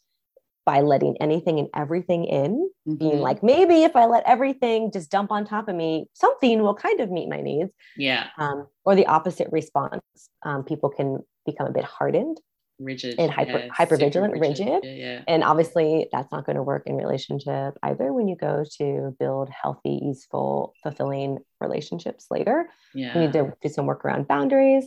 by 0.64 0.80
letting 0.80 1.16
anything 1.20 1.58
and 1.58 1.68
everything 1.74 2.24
in, 2.24 2.70
mm-hmm. 2.86 2.94
being 2.96 3.18
like, 3.18 3.42
maybe 3.42 3.84
if 3.84 3.96
I 3.96 4.06
let 4.06 4.24
everything 4.26 4.92
just 4.92 5.10
dump 5.10 5.32
on 5.32 5.44
top 5.44 5.68
of 5.68 5.74
me, 5.74 6.06
something 6.12 6.62
will 6.62 6.74
kind 6.74 7.00
of 7.00 7.10
meet 7.10 7.28
my 7.28 7.40
needs. 7.40 7.70
Yeah. 7.96 8.28
Um, 8.38 8.66
or 8.84 8.94
the 8.94 9.06
opposite 9.06 9.48
response. 9.50 10.02
Um, 10.42 10.64
people 10.64 10.90
can 10.90 11.20
become 11.44 11.66
a 11.66 11.72
bit 11.72 11.84
hardened 11.84 12.38
rigid 12.78 13.14
and 13.18 13.30
hyper 13.30 13.58
yeah, 13.58 13.68
hyper 13.70 13.96
vigilant 13.96 14.32
rigid, 14.32 14.66
rigid. 14.66 14.84
Yeah, 14.84 14.90
yeah. 14.90 15.22
and 15.28 15.44
obviously 15.44 16.08
that's 16.12 16.30
not 16.32 16.46
going 16.46 16.56
to 16.56 16.62
work 16.62 16.84
in 16.86 16.96
relationship 16.96 17.74
either 17.82 18.12
when 18.12 18.28
you 18.28 18.36
go 18.36 18.64
to 18.78 19.14
build 19.18 19.50
healthy 19.50 20.00
easeful 20.02 20.74
fulfilling 20.82 21.38
relationships 21.60 22.26
later 22.30 22.68
yeah. 22.94 23.14
you 23.14 23.20
need 23.20 23.32
to 23.32 23.52
do 23.62 23.68
some 23.68 23.86
work 23.86 24.04
around 24.04 24.26
boundaries 24.26 24.86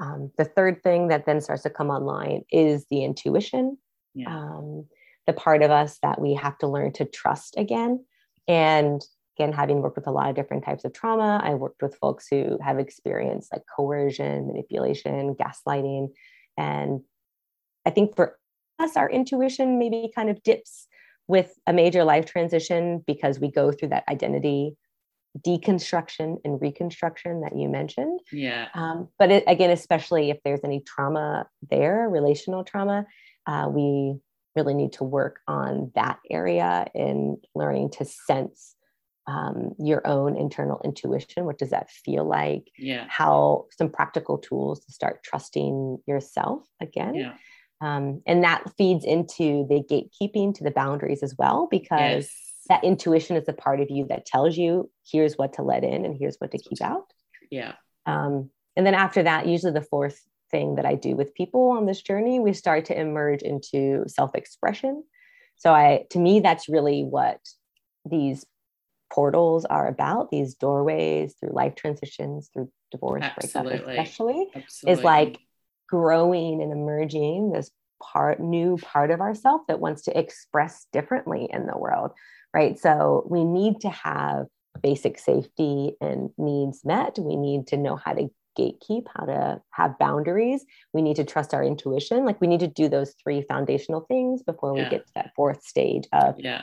um, 0.00 0.30
the 0.38 0.44
third 0.44 0.82
thing 0.82 1.08
that 1.08 1.26
then 1.26 1.40
starts 1.40 1.64
to 1.64 1.70
come 1.70 1.90
online 1.90 2.44
is 2.50 2.86
the 2.90 3.04
intuition 3.04 3.76
yeah. 4.14 4.28
um, 4.28 4.86
the 5.28 5.32
part 5.32 5.62
of 5.62 5.70
us 5.70 5.98
that 6.02 6.20
we 6.20 6.34
have 6.34 6.58
to 6.58 6.66
learn 6.66 6.92
to 6.94 7.04
trust 7.04 7.54
again 7.56 8.04
and 8.48 9.00
again 9.36 9.52
having 9.52 9.80
worked 9.80 9.96
with 9.96 10.08
a 10.08 10.10
lot 10.10 10.28
of 10.28 10.34
different 10.34 10.64
types 10.64 10.84
of 10.84 10.92
trauma 10.92 11.40
i 11.44 11.54
worked 11.54 11.80
with 11.80 11.94
folks 11.96 12.26
who 12.28 12.58
have 12.60 12.80
experienced 12.80 13.52
like 13.52 13.62
coercion 13.76 14.48
manipulation 14.48 15.36
gaslighting 15.36 16.08
and 16.58 17.02
I 17.88 17.90
think 17.90 18.16
for 18.16 18.38
us, 18.78 18.98
our 18.98 19.08
intuition 19.08 19.78
maybe 19.78 20.12
kind 20.14 20.28
of 20.28 20.42
dips 20.42 20.86
with 21.26 21.54
a 21.66 21.72
major 21.72 22.04
life 22.04 22.26
transition 22.26 23.02
because 23.06 23.40
we 23.40 23.50
go 23.50 23.72
through 23.72 23.88
that 23.88 24.04
identity 24.08 24.76
deconstruction 25.38 26.36
and 26.44 26.60
reconstruction 26.60 27.42
that 27.42 27.56
you 27.56 27.68
mentioned. 27.68 28.20
Yeah. 28.32 28.68
Um, 28.74 29.08
but 29.18 29.30
it, 29.30 29.44
again, 29.46 29.70
especially 29.70 30.30
if 30.30 30.38
there's 30.44 30.64
any 30.64 30.80
trauma 30.80 31.46
there, 31.70 32.08
relational 32.10 32.64
trauma, 32.64 33.06
uh, 33.46 33.68
we 33.70 34.16
really 34.58 34.74
need 34.74 34.94
to 34.94 35.04
work 35.04 35.40
on 35.46 35.92
that 35.94 36.18
area 36.28 36.86
in 36.94 37.38
learning 37.54 37.90
to 37.90 38.04
sense 38.04 38.74
um, 39.28 39.74
your 39.78 40.04
own 40.06 40.36
internal 40.36 40.80
intuition. 40.84 41.44
What 41.44 41.58
does 41.58 41.70
that 41.70 41.90
feel 41.90 42.24
like? 42.24 42.64
Yeah. 42.76 43.06
How 43.08 43.66
some 43.78 43.90
practical 43.90 44.38
tools 44.38 44.80
to 44.80 44.92
start 44.92 45.22
trusting 45.22 45.98
yourself 46.06 46.66
again. 46.80 47.14
Yeah. 47.14 47.34
Um, 47.80 48.22
and 48.26 48.42
that 48.42 48.64
feeds 48.76 49.04
into 49.04 49.66
the 49.68 49.82
gatekeeping 49.88 50.54
to 50.56 50.64
the 50.64 50.72
boundaries 50.72 51.22
as 51.22 51.36
well, 51.38 51.68
because 51.70 52.24
yes. 52.24 52.64
that 52.68 52.84
intuition 52.84 53.36
is 53.36 53.48
a 53.48 53.52
part 53.52 53.80
of 53.80 53.88
you 53.90 54.06
that 54.08 54.26
tells 54.26 54.56
you 54.56 54.90
here's 55.08 55.36
what 55.38 55.52
to 55.54 55.62
let 55.62 55.84
in 55.84 56.04
and 56.04 56.16
here's 56.18 56.38
what 56.38 56.50
to 56.50 56.58
keep 56.58 56.80
out. 56.82 57.12
Yeah. 57.50 57.74
Um, 58.06 58.50
and 58.76 58.84
then 58.86 58.94
after 58.94 59.22
that, 59.22 59.46
usually 59.46 59.72
the 59.72 59.82
fourth 59.82 60.20
thing 60.50 60.76
that 60.76 60.86
I 60.86 60.94
do 60.94 61.16
with 61.16 61.34
people 61.34 61.70
on 61.70 61.86
this 61.86 62.02
journey, 62.02 62.40
we 62.40 62.52
start 62.52 62.86
to 62.86 62.98
emerge 62.98 63.42
into 63.42 64.04
self 64.06 64.34
expression. 64.34 65.04
So, 65.56 65.72
I, 65.72 66.06
to 66.10 66.18
me, 66.18 66.40
that's 66.40 66.68
really 66.68 67.02
what 67.02 67.40
these 68.08 68.44
portals 69.10 69.64
are 69.64 69.86
about 69.86 70.30
these 70.30 70.54
doorways 70.54 71.34
through 71.40 71.52
life 71.52 71.74
transitions 71.74 72.50
through 72.52 72.70
divorce 72.90 73.24
Absolutely. 73.24 73.70
breakup 73.70 73.88
especially 73.88 74.46
Absolutely. 74.54 75.00
is 75.00 75.04
like 75.04 75.38
growing 75.88 76.62
and 76.62 76.72
emerging 76.72 77.52
this 77.52 77.70
part 78.02 78.38
new 78.38 78.76
part 78.76 79.10
of 79.10 79.20
ourself 79.20 79.62
that 79.66 79.80
wants 79.80 80.02
to 80.02 80.18
express 80.18 80.86
differently 80.92 81.48
in 81.50 81.66
the 81.66 81.76
world 81.76 82.12
right 82.54 82.78
so 82.78 83.26
we 83.28 83.44
need 83.44 83.80
to 83.80 83.90
have 83.90 84.46
basic 84.82 85.18
safety 85.18 85.92
and 86.00 86.30
needs 86.38 86.84
met 86.84 87.18
we 87.18 87.34
need 87.34 87.66
to 87.66 87.76
know 87.76 87.96
how 87.96 88.12
to 88.12 88.28
gatekeep 88.56 89.06
how 89.16 89.24
to 89.24 89.60
have 89.70 89.98
boundaries 89.98 90.64
we 90.92 91.02
need 91.02 91.16
to 91.16 91.24
trust 91.24 91.54
our 91.54 91.64
intuition 91.64 92.24
like 92.24 92.40
we 92.40 92.46
need 92.46 92.60
to 92.60 92.68
do 92.68 92.88
those 92.88 93.14
three 93.22 93.42
foundational 93.42 94.00
things 94.02 94.42
before 94.42 94.72
we 94.74 94.80
yeah. 94.80 94.90
get 94.90 95.06
to 95.06 95.12
that 95.14 95.32
fourth 95.34 95.62
stage 95.62 96.04
of 96.12 96.34
yeah 96.38 96.62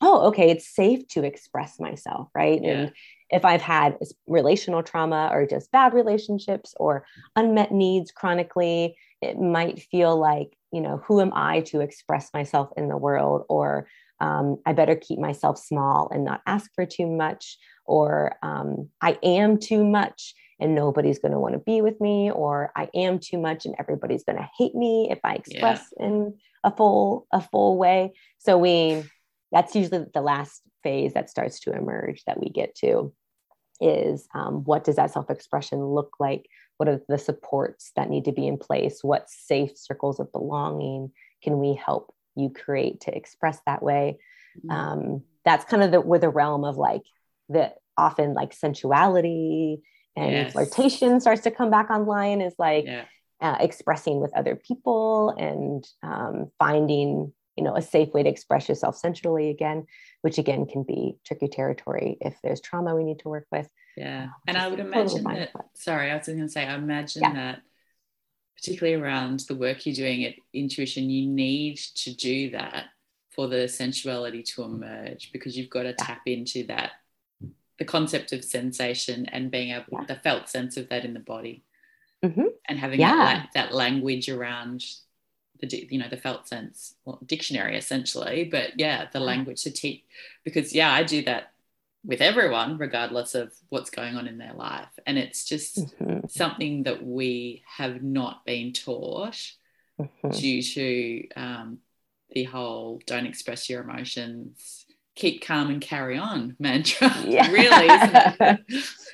oh, 0.00 0.26
okay, 0.28 0.50
it's 0.50 0.68
safe 0.68 1.06
to 1.08 1.24
express 1.24 1.80
myself, 1.80 2.28
right? 2.34 2.62
Yeah. 2.62 2.70
And 2.70 2.92
if 3.30 3.44
I've 3.44 3.62
had 3.62 3.96
relational 4.26 4.82
trauma 4.82 5.30
or 5.32 5.46
just 5.46 5.72
bad 5.72 5.94
relationships 5.94 6.74
or 6.78 7.06
unmet 7.34 7.72
needs 7.72 8.10
chronically, 8.12 8.96
it 9.22 9.38
might 9.38 9.80
feel 9.80 10.16
like, 10.16 10.56
you 10.72 10.80
know, 10.80 11.02
who 11.06 11.20
am 11.20 11.32
I 11.34 11.60
to 11.62 11.80
express 11.80 12.30
myself 12.34 12.70
in 12.76 12.88
the 12.88 12.96
world? 12.96 13.44
Or 13.48 13.88
um, 14.20 14.58
I 14.66 14.72
better 14.74 14.96
keep 14.96 15.18
myself 15.18 15.58
small 15.58 16.10
and 16.12 16.24
not 16.24 16.42
ask 16.46 16.70
for 16.74 16.86
too 16.86 17.06
much. 17.06 17.58
Or 17.86 18.36
um, 18.42 18.90
I 19.00 19.18
am 19.22 19.58
too 19.58 19.84
much 19.84 20.34
and 20.58 20.74
nobody's 20.74 21.18
going 21.18 21.32
to 21.32 21.38
want 21.38 21.54
to 21.54 21.58
be 21.58 21.82
with 21.82 22.00
me. 22.00 22.30
Or 22.30 22.72
I 22.76 22.88
am 22.94 23.18
too 23.18 23.38
much 23.38 23.66
and 23.66 23.74
everybody's 23.78 24.24
going 24.24 24.38
to 24.38 24.48
hate 24.58 24.74
me 24.74 25.08
if 25.10 25.18
I 25.24 25.34
express 25.34 25.84
yeah. 25.98 26.06
in 26.06 26.34
a 26.64 26.70
full 26.70 27.26
a 27.32 27.40
full 27.40 27.76
way. 27.78 28.14
So 28.38 28.58
we 28.58 29.04
that's 29.52 29.74
usually 29.74 30.06
the 30.12 30.20
last 30.20 30.62
phase 30.82 31.14
that 31.14 31.30
starts 31.30 31.60
to 31.60 31.72
emerge 31.72 32.22
that 32.24 32.40
we 32.40 32.48
get 32.48 32.74
to 32.76 33.12
is 33.80 34.28
um, 34.34 34.64
what 34.64 34.84
does 34.84 34.96
that 34.96 35.12
self-expression 35.12 35.84
look 35.84 36.16
like 36.18 36.46
what 36.78 36.88
are 36.88 37.00
the 37.08 37.18
supports 37.18 37.92
that 37.96 38.08
need 38.08 38.24
to 38.24 38.32
be 38.32 38.46
in 38.46 38.56
place 38.56 39.00
what 39.02 39.28
safe 39.28 39.76
circles 39.76 40.18
of 40.20 40.32
belonging 40.32 41.10
can 41.42 41.58
we 41.58 41.74
help 41.74 42.14
you 42.36 42.50
create 42.50 43.00
to 43.00 43.14
express 43.14 43.58
that 43.66 43.82
way 43.82 44.18
mm-hmm. 44.58 44.70
um, 44.70 45.22
that's 45.44 45.64
kind 45.64 45.82
of 45.82 45.90
the 45.90 46.00
where 46.00 46.18
the 46.18 46.28
realm 46.28 46.64
of 46.64 46.76
like 46.76 47.02
the 47.48 47.72
often 47.96 48.34
like 48.34 48.52
sensuality 48.52 49.82
and 50.16 50.32
yes. 50.32 50.52
flirtation 50.52 51.20
starts 51.20 51.42
to 51.42 51.50
come 51.50 51.70
back 51.70 51.90
online 51.90 52.40
is 52.40 52.54
like 52.58 52.86
yeah. 52.86 53.04
uh, 53.40 53.56
expressing 53.60 54.20
with 54.20 54.34
other 54.36 54.56
people 54.56 55.30
and 55.38 55.86
um, 56.02 56.50
finding 56.58 57.32
you 57.56 57.64
know 57.64 57.76
a 57.76 57.82
safe 57.82 58.12
way 58.12 58.22
to 58.22 58.28
express 58.28 58.68
yourself 58.68 58.96
sensually 58.96 59.50
again 59.50 59.86
which 60.22 60.38
again 60.38 60.66
can 60.66 60.82
be 60.82 61.16
tricky 61.24 61.48
territory 61.48 62.18
if 62.20 62.36
there's 62.42 62.60
trauma 62.60 62.94
we 62.94 63.04
need 63.04 63.18
to 63.18 63.28
work 63.28 63.46
with 63.50 63.68
yeah 63.96 64.24
uh, 64.24 64.40
and 64.46 64.58
i 64.58 64.68
would 64.68 64.80
imagine 64.80 65.24
that 65.24 65.50
sorry 65.74 66.10
i 66.10 66.16
was 66.16 66.26
going 66.26 66.38
to 66.38 66.48
say 66.48 66.66
i 66.66 66.74
imagine 66.74 67.22
yeah. 67.22 67.32
that 67.32 67.62
particularly 68.56 69.00
around 69.00 69.40
the 69.48 69.54
work 69.54 69.84
you're 69.84 69.94
doing 69.94 70.24
at 70.24 70.34
intuition 70.52 71.08
you 71.10 71.26
need 71.26 71.76
to 71.76 72.14
do 72.14 72.50
that 72.50 72.84
for 73.30 73.48
the 73.48 73.68
sensuality 73.68 74.42
to 74.42 74.62
emerge 74.62 75.30
because 75.32 75.56
you've 75.56 75.70
got 75.70 75.82
to 75.82 75.90
yeah. 75.90 76.04
tap 76.04 76.22
into 76.26 76.64
that 76.66 76.92
the 77.78 77.84
concept 77.84 78.32
of 78.32 78.44
sensation 78.44 79.26
and 79.26 79.50
being 79.50 79.70
able 79.70 79.84
yeah. 79.92 80.04
the 80.06 80.16
felt 80.16 80.48
sense 80.48 80.76
of 80.76 80.88
that 80.88 81.04
in 81.04 81.14
the 81.14 81.20
body 81.20 81.62
mm-hmm. 82.24 82.46
and 82.66 82.78
having 82.78 83.00
that, 83.16 83.48
that 83.54 83.74
language 83.74 84.28
around 84.28 84.84
the 85.60 85.86
you 85.90 85.98
know 85.98 86.08
the 86.08 86.16
felt 86.16 86.46
sense 86.46 86.94
well, 87.04 87.18
dictionary 87.24 87.76
essentially 87.76 88.44
but 88.44 88.78
yeah 88.78 89.06
the 89.12 89.20
language 89.20 89.62
to 89.62 89.70
teach 89.70 90.02
because 90.44 90.74
yeah 90.74 90.92
i 90.92 91.02
do 91.02 91.22
that 91.22 91.52
with 92.04 92.20
everyone 92.20 92.78
regardless 92.78 93.34
of 93.34 93.52
what's 93.70 93.90
going 93.90 94.16
on 94.16 94.28
in 94.28 94.38
their 94.38 94.52
life 94.52 94.88
and 95.06 95.18
it's 95.18 95.44
just 95.44 95.78
mm-hmm. 95.78 96.26
something 96.28 96.84
that 96.84 97.04
we 97.04 97.62
have 97.78 98.02
not 98.02 98.44
been 98.44 98.72
taught 98.72 99.52
mm-hmm. 100.00 100.30
due 100.30 100.62
to 100.62 101.28
um, 101.36 101.78
the 102.30 102.44
whole 102.44 103.00
don't 103.06 103.26
express 103.26 103.68
your 103.68 103.82
emotions 103.82 104.85
keep 105.16 105.42
calm 105.42 105.70
and 105.70 105.80
carry 105.80 106.16
on 106.18 106.54
mantra. 106.58 107.10
Yeah. 107.26 107.50
really 107.50 108.58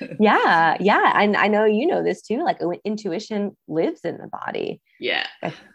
yeah 0.19 0.77
yeah 0.79 1.13
and 1.15 1.35
I, 1.35 1.47
know 1.47 1.65
you 1.65 1.87
know 1.87 2.03
this 2.03 2.21
too 2.21 2.43
like 2.43 2.57
oh, 2.61 2.73
intuition 2.83 3.55
lives 3.67 4.01
in 4.01 4.17
the 4.17 4.27
body. 4.27 4.81
Yeah. 4.99 5.25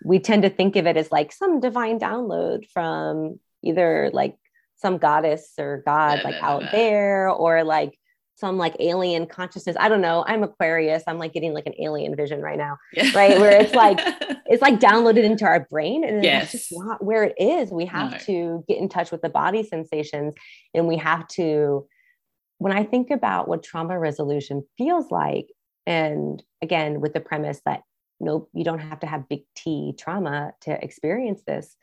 We 0.05 0.21
tend 0.21 0.43
to 0.43 0.51
think 0.51 0.77
of 0.77 0.87
it 0.87 0.97
as 0.97 1.11
like 1.11 1.33
some 1.33 1.61
divine 1.61 1.99
download 1.99 2.69
from 2.71 3.41
either 3.63 4.11
like 4.13 4.37
some 4.77 4.99
goddess 4.99 5.53
or 5.59 5.83
god 5.85 6.21
like 6.23 6.41
out 6.43 6.63
there 6.71 7.29
or 7.29 7.65
like 7.65 7.99
some 8.39 8.57
like 8.57 8.77
alien 8.79 9.27
consciousness. 9.27 9.77
I 9.81 9.89
don't 9.89 10.01
know. 10.01 10.25
I'm 10.27 10.45
Aquarius. 10.45 11.03
I'm 11.07 11.19
like 11.19 11.33
getting 11.33 11.53
like 11.53 11.67
an 11.67 11.75
alien 11.81 12.15
vision 12.15 12.41
right 12.41 12.57
now, 12.57 12.79
yeah. 12.93 13.11
right? 13.15 13.39
Where 13.39 13.61
it's 13.61 13.75
like 13.75 13.99
it's 14.47 14.63
like 14.63 14.79
downloaded 14.79 15.25
into 15.25 15.45
our 15.45 15.67
brain, 15.69 16.05
and 16.05 16.23
yes. 16.23 16.53
that's 16.53 16.69
just 16.69 16.81
not 16.81 17.05
where 17.05 17.25
it 17.25 17.35
is. 17.39 17.71
We 17.71 17.87
have 17.87 18.13
no. 18.13 18.19
to 18.19 18.65
get 18.69 18.79
in 18.79 18.89
touch 18.89 19.11
with 19.11 19.23
the 19.23 19.29
body 19.29 19.65
sensations, 19.65 20.35
and 20.75 20.87
we 20.87 20.97
have 20.99 21.27
to. 21.29 21.87
When 22.59 22.73
I 22.73 22.85
think 22.85 23.11
about 23.11 23.49
what 23.49 23.63
trauma 23.63 23.99
resolution 23.99 24.65
feels 24.77 25.11
like, 25.11 25.47
and 25.87 26.43
again 26.63 27.01
with 27.01 27.15
the 27.15 27.21
premise 27.21 27.61
that 27.65 27.83
nope, 28.21 28.51
you 28.53 28.65
don't 28.65 28.81
have 28.81 29.01
to 29.01 29.07
have 29.07 29.29
big 29.29 29.41
T 29.57 29.95
trauma 29.99 30.53
to 30.63 30.83
experience 30.83 31.43
this 31.47 31.77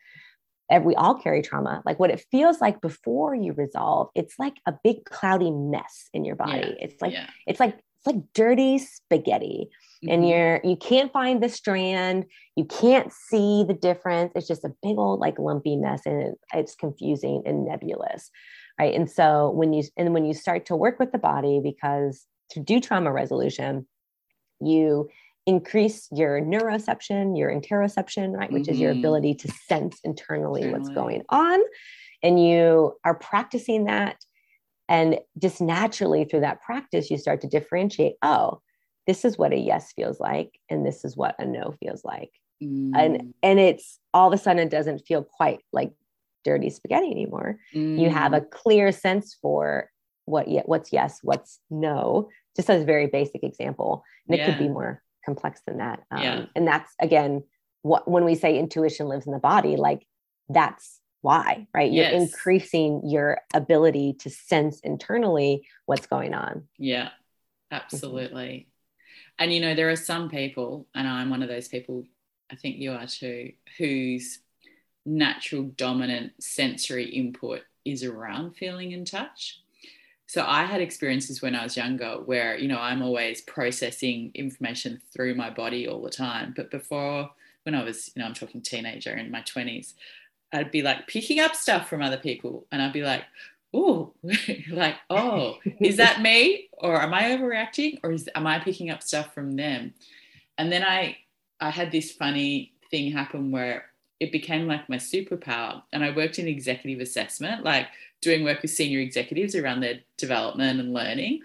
we 0.82 0.94
all 0.94 1.14
carry 1.14 1.42
trauma 1.42 1.82
like 1.84 1.98
what 1.98 2.10
it 2.10 2.24
feels 2.30 2.60
like 2.60 2.80
before 2.80 3.34
you 3.34 3.52
resolve 3.52 4.08
it's 4.14 4.34
like 4.38 4.56
a 4.66 4.74
big 4.82 5.04
cloudy 5.04 5.50
mess 5.50 6.08
in 6.12 6.24
your 6.24 6.36
body 6.36 6.76
yeah, 6.78 6.84
it's 6.84 7.00
like 7.00 7.12
yeah. 7.12 7.28
it's 7.46 7.60
like 7.60 7.74
it's 7.76 8.06
like 8.06 8.22
dirty 8.34 8.78
spaghetti 8.78 9.68
mm-hmm. 10.04 10.12
and 10.12 10.28
you're 10.28 10.60
you 10.64 10.76
can't 10.76 11.12
find 11.12 11.42
the 11.42 11.48
strand 11.48 12.24
you 12.56 12.64
can't 12.64 13.12
see 13.12 13.64
the 13.66 13.74
difference 13.74 14.32
it's 14.34 14.48
just 14.48 14.64
a 14.64 14.72
big 14.82 14.98
old 14.98 15.20
like 15.20 15.38
lumpy 15.38 15.76
mess 15.76 16.02
and 16.04 16.20
it, 16.22 16.34
it's 16.54 16.74
confusing 16.74 17.42
and 17.46 17.64
nebulous 17.64 18.30
right 18.78 18.94
and 18.94 19.10
so 19.10 19.50
when 19.50 19.72
you 19.72 19.84
and 19.96 20.12
when 20.14 20.24
you 20.24 20.34
start 20.34 20.66
to 20.66 20.76
work 20.76 20.98
with 20.98 21.12
the 21.12 21.18
body 21.18 21.60
because 21.62 22.26
to 22.50 22.60
do 22.60 22.80
trauma 22.80 23.12
resolution 23.12 23.86
you 24.60 25.08
increase 25.46 26.08
your 26.12 26.40
neuroception 26.40 27.38
your 27.38 27.50
interoception 27.50 28.36
right 28.36 28.52
which 28.52 28.64
mm-hmm. 28.64 28.72
is 28.72 28.80
your 28.80 28.90
mm-hmm. 28.90 29.00
ability 29.00 29.34
to 29.34 29.48
sense 29.68 30.00
internally, 30.02 30.62
internally 30.62 30.78
what's 30.78 30.94
going 30.94 31.22
on 31.28 31.60
and 32.22 32.44
you 32.44 32.92
are 33.04 33.14
practicing 33.14 33.84
that 33.84 34.16
and 34.88 35.18
just 35.38 35.60
naturally 35.60 36.24
through 36.24 36.40
that 36.40 36.60
practice 36.62 37.10
you 37.10 37.16
start 37.16 37.40
to 37.40 37.48
differentiate 37.48 38.14
oh 38.22 38.60
this 39.06 39.24
is 39.24 39.38
what 39.38 39.52
a 39.52 39.56
yes 39.56 39.92
feels 39.92 40.18
like 40.18 40.58
and 40.68 40.84
this 40.84 41.04
is 41.04 41.16
what 41.16 41.36
a 41.38 41.46
no 41.46 41.72
feels 41.80 42.04
like 42.04 42.32
mm. 42.62 42.90
and 42.96 43.34
and 43.42 43.60
it's 43.60 44.00
all 44.12 44.26
of 44.26 44.34
a 44.34 44.42
sudden 44.42 44.66
it 44.66 44.70
doesn't 44.70 45.06
feel 45.06 45.22
quite 45.22 45.60
like 45.72 45.92
dirty 46.44 46.70
spaghetti 46.70 47.10
anymore 47.10 47.58
mm. 47.74 47.98
you 48.00 48.10
have 48.10 48.32
a 48.32 48.40
mm. 48.40 48.50
clear 48.50 48.90
sense 48.90 49.36
for 49.40 49.90
what 50.24 50.46
what's 50.66 50.92
yes 50.92 51.20
what's 51.22 51.60
no 51.70 52.28
just 52.56 52.68
as 52.68 52.82
a 52.82 52.86
very 52.86 53.06
basic 53.06 53.44
example 53.44 54.02
and 54.28 54.36
yeah. 54.36 54.44
it 54.44 54.46
could 54.46 54.58
be 54.58 54.68
more 54.68 55.02
complex 55.26 55.60
than 55.66 55.78
that 55.78 56.02
um, 56.10 56.22
yeah. 56.22 56.44
and 56.54 56.66
that's 56.66 56.90
again 57.00 57.42
what 57.82 58.08
when 58.10 58.24
we 58.24 58.34
say 58.34 58.58
intuition 58.58 59.06
lives 59.06 59.26
in 59.26 59.32
the 59.32 59.38
body 59.38 59.76
like 59.76 60.06
that's 60.48 61.00
why 61.20 61.66
right 61.74 61.92
yes. 61.92 62.12
you're 62.12 62.22
increasing 62.22 63.02
your 63.04 63.38
ability 63.52 64.14
to 64.14 64.30
sense 64.30 64.80
internally 64.80 65.66
what's 65.84 66.06
going 66.06 66.32
on 66.32 66.62
yeah 66.78 67.10
absolutely 67.70 68.68
and 69.38 69.52
you 69.52 69.60
know, 69.60 69.74
there 69.74 69.90
are 69.90 69.96
some 69.96 70.28
people, 70.28 70.86
and 70.94 71.06
I'm 71.06 71.30
one 71.30 71.42
of 71.42 71.48
those 71.48 71.68
people, 71.68 72.04
I 72.50 72.56
think 72.56 72.78
you 72.78 72.92
are 72.92 73.06
too, 73.06 73.52
whose 73.78 74.38
natural 75.04 75.64
dominant 75.64 76.32
sensory 76.40 77.04
input 77.04 77.62
is 77.84 78.02
around 78.02 78.56
feeling 78.56 78.92
in 78.92 79.04
touch. 79.04 79.62
So 80.26 80.44
I 80.46 80.64
had 80.64 80.80
experiences 80.80 81.40
when 81.40 81.54
I 81.54 81.62
was 81.62 81.76
younger 81.76 82.14
where, 82.24 82.58
you 82.58 82.66
know, 82.66 82.78
I'm 82.78 83.02
always 83.02 83.42
processing 83.42 84.32
information 84.34 85.00
through 85.12 85.36
my 85.36 85.50
body 85.50 85.86
all 85.86 86.02
the 86.02 86.10
time. 86.10 86.52
But 86.56 86.70
before, 86.70 87.30
when 87.62 87.74
I 87.74 87.84
was, 87.84 88.10
you 88.14 88.20
know, 88.20 88.26
I'm 88.26 88.34
talking 88.34 88.60
teenager 88.60 89.16
in 89.16 89.30
my 89.30 89.42
20s, 89.42 89.94
I'd 90.52 90.72
be 90.72 90.82
like 90.82 91.06
picking 91.06 91.38
up 91.38 91.54
stuff 91.54 91.88
from 91.88 92.02
other 92.02 92.16
people 92.16 92.66
and 92.72 92.82
I'd 92.82 92.92
be 92.92 93.02
like, 93.02 93.22
oh, 93.72 94.14
like, 94.70 94.96
oh, 95.10 95.58
is 95.80 95.96
that 95.96 96.20
me? 96.22 96.68
Or 96.72 97.00
am 97.00 97.14
I 97.14 97.22
overreacting? 97.24 98.00
Or 98.02 98.12
is 98.12 98.28
am 98.34 98.46
I 98.46 98.58
picking 98.58 98.90
up 98.90 99.02
stuff 99.02 99.32
from 99.32 99.56
them? 99.56 99.94
And 100.58 100.72
then 100.72 100.82
I 100.82 101.18
I 101.60 101.70
had 101.70 101.90
this 101.90 102.12
funny 102.12 102.72
thing 102.90 103.12
happen 103.12 103.50
where 103.50 103.86
it 104.20 104.32
became 104.32 104.66
like 104.66 104.88
my 104.88 104.96
superpower. 104.96 105.82
And 105.92 106.02
I 106.04 106.14
worked 106.14 106.38
in 106.38 106.48
executive 106.48 107.00
assessment, 107.00 107.64
like 107.64 107.88
doing 108.22 108.44
work 108.44 108.62
with 108.62 108.70
senior 108.70 109.00
executives 109.00 109.54
around 109.54 109.80
their 109.80 110.00
development 110.16 110.80
and 110.80 110.92
learning. 110.92 111.42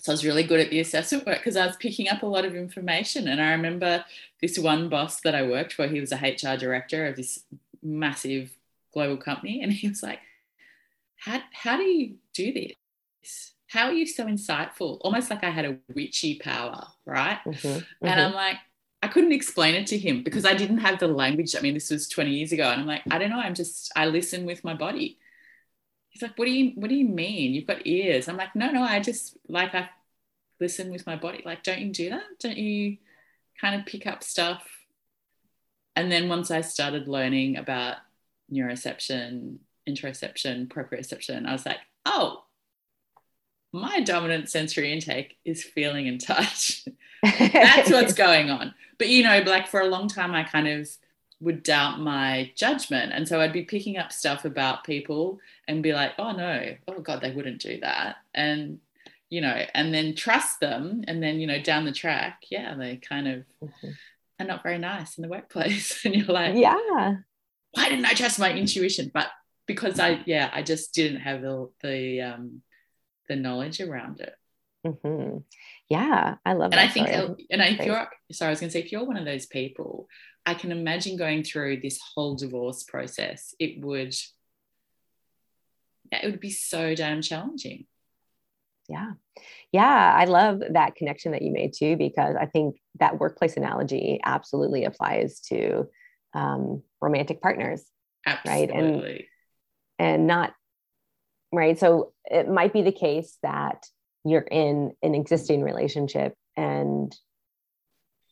So 0.00 0.12
I 0.12 0.14
was 0.14 0.24
really 0.24 0.42
good 0.42 0.60
at 0.60 0.70
the 0.70 0.80
assessment 0.80 1.26
work 1.26 1.38
because 1.38 1.56
I 1.56 1.66
was 1.66 1.76
picking 1.76 2.08
up 2.08 2.22
a 2.22 2.26
lot 2.26 2.44
of 2.44 2.54
information. 2.54 3.26
And 3.26 3.40
I 3.40 3.52
remember 3.52 4.04
this 4.40 4.58
one 4.58 4.88
boss 4.88 5.20
that 5.22 5.34
I 5.34 5.42
worked 5.42 5.72
for, 5.72 5.88
he 5.88 6.00
was 6.00 6.12
a 6.12 6.16
HR 6.16 6.58
director 6.58 7.06
of 7.06 7.16
this 7.16 7.42
massive 7.82 8.50
global 8.92 9.16
company. 9.16 9.62
And 9.62 9.72
he 9.72 9.88
was 9.88 10.02
like, 10.02 10.20
how, 11.16 11.40
how 11.52 11.76
do 11.76 11.84
you 11.84 12.16
do 12.34 12.52
this? 12.52 13.52
How 13.68 13.86
are 13.86 13.92
you 13.92 14.06
so 14.06 14.26
insightful? 14.26 14.98
Almost 15.00 15.30
like 15.30 15.42
I 15.42 15.50
had 15.50 15.64
a 15.64 15.78
witchy 15.94 16.38
power, 16.38 16.86
right? 17.06 17.40
Mm-hmm, 17.46 17.66
mm-hmm. 17.66 18.06
And 18.06 18.20
I'm 18.20 18.34
like, 18.34 18.58
I 19.04 19.08
couldn't 19.08 19.32
explain 19.32 19.74
it 19.74 19.86
to 19.88 19.98
him 19.98 20.22
because 20.22 20.46
I 20.46 20.54
didn't 20.54 20.78
have 20.78 20.98
the 20.98 21.08
language. 21.08 21.54
I 21.54 21.60
mean, 21.60 21.74
this 21.74 21.90
was 21.90 22.08
20 22.08 22.30
years 22.30 22.52
ago. 22.52 22.70
And 22.70 22.80
I'm 22.80 22.86
like, 22.86 23.02
I 23.10 23.18
don't 23.18 23.28
know. 23.28 23.38
I'm 23.38 23.52
just, 23.52 23.92
I 23.94 24.06
listen 24.06 24.46
with 24.46 24.64
my 24.64 24.72
body. 24.72 25.18
He's 26.08 26.22
like, 26.22 26.38
what 26.38 26.46
do 26.46 26.50
you, 26.50 26.72
what 26.76 26.88
do 26.88 26.94
you 26.94 27.06
mean? 27.06 27.52
You've 27.52 27.66
got 27.66 27.86
ears. 27.86 28.28
I'm 28.28 28.38
like, 28.38 28.56
no, 28.56 28.70
no, 28.70 28.82
I 28.82 29.00
just 29.00 29.36
like, 29.46 29.74
I 29.74 29.90
listen 30.58 30.90
with 30.90 31.06
my 31.06 31.16
body. 31.16 31.42
Like, 31.44 31.62
don't 31.62 31.80
you 31.80 31.92
do 31.92 32.10
that? 32.10 32.22
Don't 32.40 32.56
you 32.56 32.96
kind 33.60 33.78
of 33.78 33.84
pick 33.84 34.06
up 34.06 34.24
stuff? 34.24 34.66
And 35.96 36.10
then 36.10 36.30
once 36.30 36.50
I 36.50 36.62
started 36.62 37.06
learning 37.06 37.58
about 37.58 37.98
neuroception 38.50 39.58
interoception, 39.86 40.68
proprioception, 40.68 41.46
I 41.46 41.52
was 41.52 41.66
like, 41.66 41.80
oh, 42.06 42.44
my 43.74 43.98
dominant 44.00 44.48
sensory 44.48 44.92
intake 44.92 45.36
is 45.44 45.64
feeling 45.64 46.06
in 46.06 46.18
touch. 46.18 46.84
That's 47.22 47.90
what's 47.90 48.14
going 48.14 48.48
on. 48.48 48.72
But 48.98 49.08
you 49.08 49.24
know, 49.24 49.40
like 49.40 49.66
for 49.66 49.80
a 49.80 49.88
long 49.88 50.06
time, 50.06 50.32
I 50.32 50.44
kind 50.44 50.68
of 50.68 50.88
would 51.40 51.64
doubt 51.64 51.98
my 51.98 52.52
judgment. 52.54 53.12
And 53.12 53.26
so 53.26 53.40
I'd 53.40 53.52
be 53.52 53.62
picking 53.62 53.96
up 53.96 54.12
stuff 54.12 54.44
about 54.44 54.84
people 54.84 55.40
and 55.66 55.82
be 55.82 55.92
like, 55.92 56.12
oh 56.20 56.30
no, 56.30 56.76
oh 56.86 57.00
God, 57.00 57.20
they 57.20 57.32
wouldn't 57.32 57.60
do 57.60 57.80
that. 57.80 58.18
And, 58.32 58.78
you 59.28 59.40
know, 59.40 59.64
and 59.74 59.92
then 59.92 60.14
trust 60.14 60.60
them. 60.60 61.02
And 61.08 61.20
then, 61.20 61.40
you 61.40 61.48
know, 61.48 61.60
down 61.60 61.84
the 61.84 61.90
track, 61.90 62.44
yeah, 62.50 62.76
they 62.76 62.98
kind 62.98 63.26
of 63.26 63.44
mm-hmm. 63.60 63.88
are 64.38 64.46
not 64.46 64.62
very 64.62 64.78
nice 64.78 65.18
in 65.18 65.22
the 65.22 65.28
workplace. 65.28 66.00
and 66.04 66.14
you're 66.14 66.26
like, 66.26 66.54
yeah, 66.54 67.16
why 67.72 67.88
didn't 67.88 68.06
I 68.06 68.12
trust 68.12 68.38
my 68.38 68.52
intuition? 68.52 69.10
But 69.12 69.30
because 69.66 69.98
I 69.98 70.22
yeah 70.26 70.50
I 70.52 70.62
just 70.62 70.92
didn't 70.94 71.20
have 71.20 71.40
the 71.42 71.70
the 71.82 72.20
um, 72.20 72.62
the 73.28 73.36
knowledge 73.36 73.80
around 73.80 74.20
it. 74.20 74.34
Mm-hmm. 74.86 75.38
Yeah, 75.88 76.34
I 76.44 76.52
love. 76.52 76.70
That. 76.70 76.80
And 76.80 76.88
I 76.88 76.92
think, 76.92 77.08
and 77.50 77.62
if 77.62 77.86
you're 77.86 78.06
sorry, 78.32 78.48
I 78.48 78.50
was 78.50 78.60
going 78.60 78.68
to 78.68 78.72
say 78.72 78.80
if 78.80 78.92
you're 78.92 79.04
one 79.04 79.16
of 79.16 79.24
those 79.24 79.46
people, 79.46 80.08
I 80.44 80.54
can 80.54 80.72
imagine 80.72 81.16
going 81.16 81.42
through 81.42 81.80
this 81.80 81.98
whole 82.14 82.34
divorce 82.34 82.82
process. 82.82 83.54
It 83.58 83.82
would, 83.82 84.14
it 86.12 86.24
would 86.24 86.40
be 86.40 86.50
so 86.50 86.94
damn 86.94 87.22
challenging. 87.22 87.86
Yeah. 88.88 89.12
Yeah. 89.72 90.14
I 90.14 90.26
love 90.26 90.60
that 90.72 90.96
connection 90.96 91.32
that 91.32 91.40
you 91.40 91.50
made 91.50 91.72
too, 91.72 91.96
because 91.96 92.36
I 92.38 92.44
think 92.44 92.76
that 93.00 93.18
workplace 93.18 93.56
analogy 93.56 94.20
absolutely 94.22 94.84
applies 94.84 95.40
to 95.48 95.88
um, 96.34 96.82
romantic 97.00 97.40
partners. 97.40 97.82
Absolutely. 98.26 98.66
Right. 98.76 99.24
And 99.98 100.16
and 100.16 100.26
not 100.26 100.52
right 101.54 101.78
so 101.78 102.12
it 102.24 102.48
might 102.48 102.72
be 102.72 102.82
the 102.82 102.92
case 102.92 103.38
that 103.42 103.86
you're 104.24 104.40
in 104.40 104.92
an 105.02 105.14
existing 105.14 105.62
relationship 105.62 106.34
and 106.56 107.14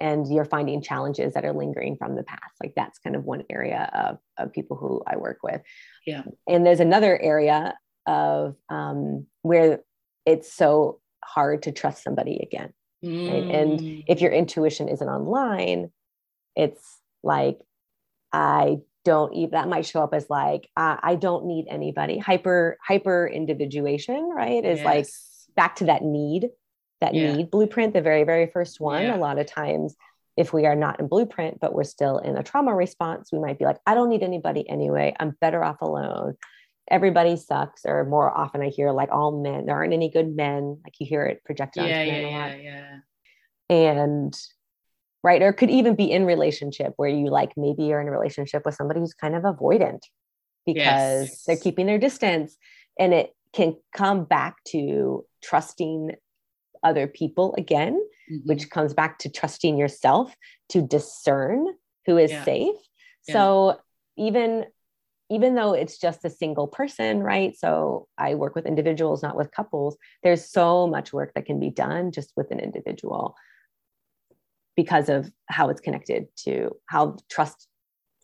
and 0.00 0.26
you're 0.32 0.44
finding 0.44 0.82
challenges 0.82 1.34
that 1.34 1.44
are 1.44 1.52
lingering 1.52 1.96
from 1.96 2.16
the 2.16 2.24
past 2.24 2.54
like 2.62 2.72
that's 2.74 2.98
kind 2.98 3.14
of 3.14 3.24
one 3.24 3.44
area 3.50 3.90
of, 3.94 4.18
of 4.38 4.52
people 4.52 4.76
who 4.76 5.02
i 5.06 5.16
work 5.16 5.38
with 5.42 5.60
yeah 6.06 6.22
and 6.48 6.66
there's 6.66 6.80
another 6.80 7.18
area 7.20 7.74
of 8.06 8.56
um, 8.68 9.26
where 9.42 9.80
it's 10.26 10.52
so 10.52 11.00
hard 11.24 11.62
to 11.62 11.72
trust 11.72 12.02
somebody 12.02 12.40
again 12.42 12.72
mm. 13.04 13.30
right? 13.30 13.54
and 13.54 14.04
if 14.08 14.20
your 14.20 14.32
intuition 14.32 14.88
isn't 14.88 15.08
online 15.08 15.90
it's 16.56 16.98
like 17.22 17.58
i 18.32 18.78
don't 19.04 19.34
eat 19.34 19.50
that 19.50 19.68
might 19.68 19.86
show 19.86 20.02
up 20.02 20.14
as 20.14 20.28
like 20.30 20.68
uh, 20.76 20.96
i 21.02 21.14
don't 21.14 21.44
need 21.44 21.66
anybody 21.68 22.18
hyper 22.18 22.78
hyper 22.84 23.26
individuation 23.26 24.30
right 24.34 24.64
is 24.64 24.78
yes. 24.78 24.84
like 24.84 25.06
back 25.56 25.76
to 25.76 25.86
that 25.86 26.02
need 26.02 26.48
that 27.00 27.14
yeah. 27.14 27.34
need 27.34 27.50
blueprint 27.50 27.92
the 27.92 28.00
very 28.00 28.24
very 28.24 28.46
first 28.46 28.80
one 28.80 29.02
yeah. 29.02 29.16
a 29.16 29.18
lot 29.18 29.38
of 29.38 29.46
times 29.46 29.96
if 30.36 30.52
we 30.52 30.66
are 30.66 30.76
not 30.76 31.00
in 31.00 31.08
blueprint 31.08 31.58
but 31.60 31.74
we're 31.74 31.84
still 31.84 32.18
in 32.18 32.36
a 32.36 32.42
trauma 32.42 32.74
response 32.74 33.30
we 33.32 33.38
might 33.38 33.58
be 33.58 33.64
like 33.64 33.78
i 33.86 33.94
don't 33.94 34.08
need 34.08 34.22
anybody 34.22 34.68
anyway 34.68 35.14
i'm 35.18 35.36
better 35.40 35.62
off 35.62 35.82
alone 35.82 36.34
everybody 36.88 37.36
sucks 37.36 37.82
or 37.84 38.04
more 38.04 38.36
often 38.36 38.62
i 38.62 38.68
hear 38.68 38.90
like 38.92 39.10
all 39.10 39.42
men 39.42 39.66
there 39.66 39.74
aren't 39.74 39.92
any 39.92 40.10
good 40.10 40.34
men 40.34 40.78
like 40.84 40.94
you 40.98 41.06
hear 41.06 41.24
it 41.24 41.42
projected 41.44 41.84
yeah, 41.84 42.02
yeah, 42.02 42.20
yeah, 42.20 42.54
yeah. 42.56 42.96
and 43.68 44.34
right 45.22 45.42
or 45.42 45.52
could 45.52 45.70
even 45.70 45.94
be 45.94 46.10
in 46.10 46.24
relationship 46.24 46.92
where 46.96 47.08
you 47.08 47.28
like 47.28 47.52
maybe 47.56 47.84
you're 47.84 48.00
in 48.00 48.08
a 48.08 48.12
relationship 48.12 48.64
with 48.64 48.74
somebody 48.74 49.00
who's 49.00 49.14
kind 49.14 49.34
of 49.34 49.42
avoidant 49.42 50.00
because 50.66 51.28
yes. 51.28 51.44
they're 51.44 51.56
keeping 51.56 51.86
their 51.86 51.98
distance 51.98 52.56
and 52.98 53.12
it 53.12 53.34
can 53.52 53.76
come 53.94 54.24
back 54.24 54.56
to 54.64 55.24
trusting 55.42 56.12
other 56.82 57.06
people 57.06 57.54
again 57.56 57.94
mm-hmm. 58.30 58.48
which 58.48 58.70
comes 58.70 58.94
back 58.94 59.18
to 59.18 59.28
trusting 59.28 59.76
yourself 59.76 60.34
to 60.68 60.82
discern 60.82 61.66
who 62.06 62.16
is 62.16 62.30
yeah. 62.30 62.44
safe 62.44 62.74
yeah. 63.28 63.32
so 63.34 63.80
even 64.16 64.64
even 65.30 65.54
though 65.54 65.72
it's 65.72 65.98
just 65.98 66.24
a 66.24 66.30
single 66.30 66.66
person 66.66 67.22
right 67.22 67.56
so 67.56 68.08
i 68.18 68.34
work 68.34 68.54
with 68.54 68.66
individuals 68.66 69.22
not 69.22 69.36
with 69.36 69.52
couples 69.52 69.96
there's 70.22 70.50
so 70.50 70.86
much 70.86 71.12
work 71.12 71.32
that 71.34 71.46
can 71.46 71.60
be 71.60 71.70
done 71.70 72.10
just 72.10 72.32
with 72.36 72.50
an 72.50 72.58
individual 72.58 73.36
because 74.76 75.08
of 75.08 75.30
how 75.46 75.68
it's 75.68 75.80
connected 75.80 76.26
to 76.44 76.70
how 76.86 77.16
trust 77.30 77.68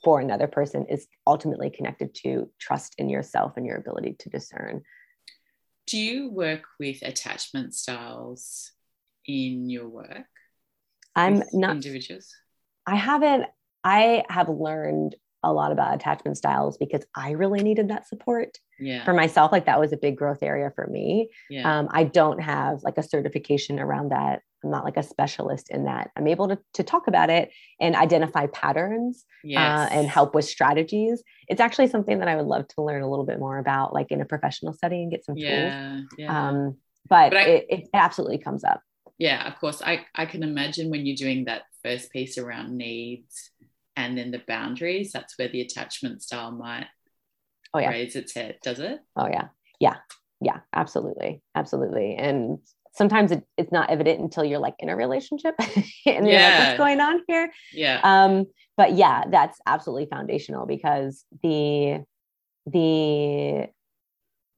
for 0.03 0.21
another 0.21 0.47
person 0.47 0.87
is 0.89 1.07
ultimately 1.27 1.71
connected 1.71 2.15
to 2.15 2.51
trust 2.61 2.95
in 2.99 3.09
yourself 3.09 3.53
and 3.57 3.67
your 3.67 3.77
ability 3.77 4.17
to 4.21 4.29
discern. 4.29 4.83
Do 5.87 5.99
you 5.99 6.31
work 6.31 6.65
with 6.79 7.03
attachment 7.03 7.75
styles 7.75 8.73
in 9.27 9.69
your 9.69 9.89
work? 9.89 10.27
I'm 11.17 11.43
not 11.53 11.77
individuals. 11.77 12.33
I 12.87 12.97
haven't 12.97 13.47
I 13.85 14.25
have 14.29 14.49
learned 14.49 15.17
a 15.43 15.53
lot 15.53 15.73
about 15.73 15.95
attachment 15.95 16.37
styles 16.37 16.77
because 16.79 17.05
I 17.15 17.31
really 17.31 17.63
needed 17.63 17.89
that 17.89 18.09
support 18.09 18.59
yeah. 18.79 19.05
for 19.05 19.15
myself. 19.15 19.53
Like 19.53 19.67
that 19.67 19.81
was 19.81 19.93
a 19.93 19.97
big 19.97 20.17
growth 20.17 20.43
area 20.43 20.73
for 20.75 20.87
me. 20.87 21.31
yeah. 21.49 21.79
Um, 21.79 21.89
I 21.91 22.05
don't 22.05 22.41
have 22.41 22.83
like 22.83 22.99
a 22.99 23.03
certification 23.03 23.79
around 23.79 24.11
that. 24.11 24.43
I'm 24.65 24.71
not 24.71 24.85
like 24.85 24.97
a 24.97 25.03
specialist 25.03 25.71
in 25.71 25.85
that. 25.85 26.11
I'm 26.17 26.27
able 26.27 26.49
to, 26.49 26.59
to 26.75 26.83
talk 26.83 27.07
about 27.07 27.31
it 27.31 27.51
and 27.81 27.95
identify 27.95 28.47
patterns 28.47 29.25
yes. 29.45 29.61
uh, 29.61 29.89
and 29.95 30.09
help 30.09 30.35
with 30.35 30.45
strategies. 30.45 31.23
It's 31.49 31.61
actually 31.61 31.89
something 31.89 32.19
that 32.19 32.29
I 32.29 32.37
would 32.37 32.47
love 32.47 32.67
to 32.69 32.83
learn 32.83 33.03
a 33.03 33.09
little 33.09 33.25
bit 33.27 33.39
more 33.39 33.59
about, 33.59 33.95
like 33.95 34.11
in 34.11 34.21
a 34.21 34.25
professional 34.25 34.73
setting 34.73 35.03
and 35.03 35.11
get 35.11 35.25
some 35.25 35.37
tools. 35.37 35.47
Yeah. 35.49 36.01
Yeah. 36.17 36.49
Um, 36.49 36.77
but, 37.09 37.31
But 37.31 37.39
I- 37.39 37.45
it, 37.49 37.67
it 37.71 37.89
absolutely 37.95 38.39
comes 38.39 38.65
up. 38.65 38.81
yeah 39.19 39.49
of 39.49 39.59
course 39.59 39.81
i 39.83 40.05
i 40.15 40.25
can 40.27 40.43
imagine 40.43 40.91
when 40.91 41.05
you're 41.07 41.17
doing 41.17 41.47
that 41.47 41.63
first 41.83 42.13
piece 42.13 42.39
around 42.39 42.77
needs 42.77 43.51
and 43.97 44.17
then 44.17 44.31
the 44.31 44.43
boundaries 44.47 45.11
that's 45.13 45.37
where 45.39 45.49
the 45.49 45.61
attachment 45.61 46.23
style 46.23 46.53
might 46.53 46.87
Oh, 47.75 47.81
yeah. 47.81 47.91
raise 47.91 48.15
its 48.17 48.35
head 48.35 48.59
does 48.63 48.79
it 48.81 48.99
Oh 49.17 49.27
yeah. 49.27 49.49
Yeah. 49.81 49.97
Yeah, 50.41 50.61
absolutely. 50.73 51.43
Absolutely. 51.55 52.15
And 52.15 52.59
sometimes 52.93 53.31
it, 53.33 53.45
it's 53.57 53.73
not 53.73 53.91
evident 53.91 54.21
until 54.21 54.45
you're 54.45 54.59
like 54.59 54.75
in 54.79 54.89
a 54.89 54.97
relationship 54.97 55.55
and 55.61 55.83
you're 56.07 56.15
like, 56.17 56.27
Yeah. 56.27 56.59
what's 56.67 56.79
going 56.79 57.01
on 57.01 57.23
here? 57.27 57.53
yeah 57.73 58.01
Um, 58.03 58.47
but 58.77 58.95
yeah, 58.95 59.25
that's 59.31 59.59
absolutely 59.67 60.07
foundational 60.07 60.67
because 60.67 61.25
the 61.43 62.05
the 62.67 63.67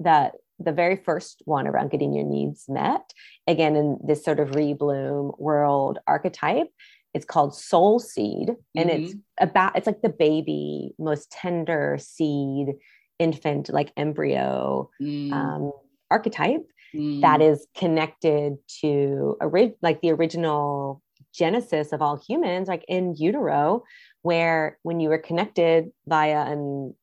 that 0.00 0.34
the 0.58 0.72
very 0.72 0.96
first 0.96 1.42
one 1.46 1.66
around 1.66 1.90
getting 1.90 2.12
your 2.12 2.24
needs 2.24 2.66
met, 2.68 3.12
again, 3.46 3.76
in 3.76 3.98
this 4.06 4.22
sort 4.24 4.40
of 4.40 4.50
rebloom 4.50 5.38
world 5.38 5.98
archetype, 6.06 6.68
it's 7.14 7.24
called 7.24 7.54
soul 7.54 7.98
seed. 7.98 8.50
And 8.76 8.90
it's 8.90 9.14
about 9.40 9.76
it's 9.76 9.86
like 9.86 10.02
the 10.02 10.10
baby, 10.10 10.92
most 10.98 11.30
tender 11.30 11.96
seed, 11.98 12.74
infant, 13.18 13.70
like 13.70 13.92
embryo 13.96 14.90
Mm, 15.00 15.32
um, 15.32 15.72
archetype 16.10 16.66
mm, 16.94 17.20
that 17.20 17.40
is 17.40 17.66
connected 17.76 18.56
to 18.80 19.36
like 19.82 20.00
the 20.00 20.10
original 20.10 21.02
genesis 21.32 21.92
of 21.92 22.02
all 22.02 22.20
humans, 22.26 22.68
like 22.68 22.84
in 22.88 23.14
utero, 23.16 23.84
where 24.22 24.78
when 24.82 25.00
you 25.00 25.08
were 25.08 25.18
connected 25.18 25.90
via 26.06 26.42
an, 26.42 26.94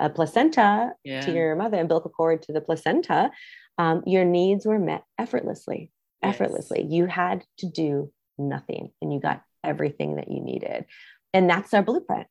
a 0.00 0.10
placenta 0.10 0.92
yeah 1.04 1.20
to 1.22 1.32
your 1.32 1.56
mother, 1.56 1.80
umbilical 1.80 2.10
cord 2.10 2.42
to 2.42 2.52
the 2.52 2.60
placenta, 2.60 3.30
um, 3.78 4.02
your 4.06 4.24
needs 4.24 4.66
were 4.66 4.78
met 4.78 5.04
effortlessly. 5.18 5.90
Yes. 6.22 6.34
Effortlessly. 6.34 6.86
You 6.88 7.06
had 7.06 7.44
to 7.58 7.70
do 7.70 8.12
nothing 8.38 8.90
and 9.00 9.12
you 9.12 9.20
got 9.20 9.42
everything 9.62 10.16
that 10.16 10.30
you 10.30 10.40
needed. 10.40 10.84
And 11.32 11.48
that's 11.48 11.74
our 11.74 11.82
blueprint, 11.82 12.26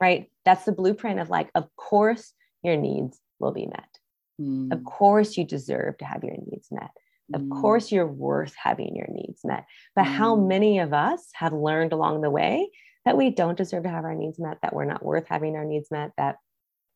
right? 0.00 0.30
That's 0.44 0.64
the 0.64 0.72
blueprint 0.72 1.20
of 1.20 1.30
like, 1.30 1.50
of 1.54 1.68
course, 1.76 2.32
your 2.62 2.76
needs 2.76 3.18
will 3.38 3.52
be 3.52 3.66
met. 3.66 3.89
Mm, 4.40 4.72
Of 4.72 4.84
course, 4.84 5.36
you 5.36 5.44
deserve 5.44 5.98
to 5.98 6.04
have 6.04 6.24
your 6.24 6.36
needs 6.46 6.68
met. 6.70 6.90
Of 7.32 7.42
mm, 7.42 7.50
course, 7.50 7.92
you're 7.92 8.06
worth 8.06 8.54
having 8.56 8.96
your 8.96 9.08
needs 9.10 9.40
met. 9.44 9.66
But 9.94 10.04
how 10.06 10.36
Mm. 10.36 10.48
many 10.48 10.78
of 10.80 10.92
us 10.92 11.28
have 11.34 11.52
learned 11.52 11.92
along 11.92 12.20
the 12.22 12.30
way 12.30 12.70
that 13.04 13.16
we 13.16 13.30
don't 13.30 13.56
deserve 13.58 13.84
to 13.84 13.88
have 13.90 14.04
our 14.04 14.14
needs 14.14 14.38
met, 14.38 14.58
that 14.62 14.74
we're 14.74 14.84
not 14.84 15.04
worth 15.04 15.26
having 15.28 15.56
our 15.56 15.64
needs 15.64 15.90
met, 15.90 16.12
that 16.16 16.36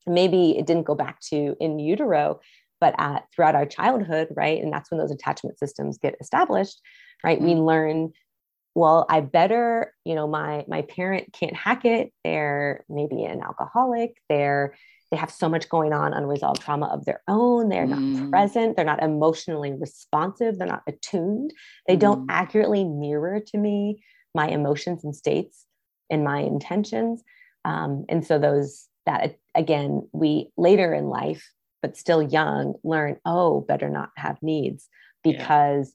maybe 0.06 0.58
it 0.58 0.66
didn't 0.66 0.84
go 0.86 0.94
back 0.94 1.20
to 1.20 1.56
in 1.60 1.78
utero, 1.78 2.40
but 2.80 2.94
at, 2.98 3.24
throughout 3.34 3.54
our 3.54 3.66
childhood, 3.66 4.28
right? 4.36 4.62
And 4.62 4.72
that's 4.72 4.90
when 4.90 4.98
those 5.00 5.10
attachment 5.12 5.58
systems 5.58 5.98
get 5.98 6.16
established, 6.20 6.80
right? 7.24 7.40
We 7.40 7.54
learn, 7.54 8.12
well, 8.74 9.06
I 9.08 9.20
better, 9.20 9.94
you 10.04 10.14
know, 10.14 10.26
my 10.26 10.64
my 10.68 10.82
parent 10.82 11.32
can't 11.32 11.56
hack 11.56 11.84
it. 11.84 12.12
They're 12.24 12.84
maybe 12.88 13.24
an 13.24 13.40
alcoholic. 13.42 14.16
They're 14.28 14.74
they 15.14 15.20
have 15.20 15.30
so 15.30 15.48
much 15.48 15.68
going 15.68 15.92
on, 15.92 16.12
unresolved 16.12 16.60
trauma 16.60 16.86
of 16.86 17.04
their 17.04 17.22
own. 17.28 17.68
They're 17.68 17.86
not 17.86 18.00
Mm. 18.00 18.30
present. 18.30 18.74
They're 18.74 18.84
not 18.84 19.00
emotionally 19.00 19.72
responsive. 19.72 20.58
They're 20.58 20.66
not 20.66 20.82
attuned. 20.88 21.52
They 21.86 21.94
don't 21.94 22.22
Mm. 22.22 22.26
accurately 22.30 22.82
mirror 22.82 23.38
to 23.38 23.56
me 23.56 24.02
my 24.34 24.48
emotions 24.48 25.04
and 25.04 25.14
states 25.14 25.66
and 26.10 26.24
my 26.24 26.40
intentions. 26.40 27.22
Um, 27.64 28.04
and 28.08 28.26
so 28.26 28.40
those 28.40 28.88
that 29.06 29.36
again, 29.54 30.08
we 30.12 30.50
later 30.56 30.92
in 30.92 31.08
life, 31.08 31.48
but 31.80 31.96
still 31.96 32.20
young, 32.20 32.74
learn, 32.82 33.20
oh, 33.24 33.60
better 33.60 33.88
not 33.88 34.10
have 34.16 34.42
needs 34.42 34.88
because 35.22 35.94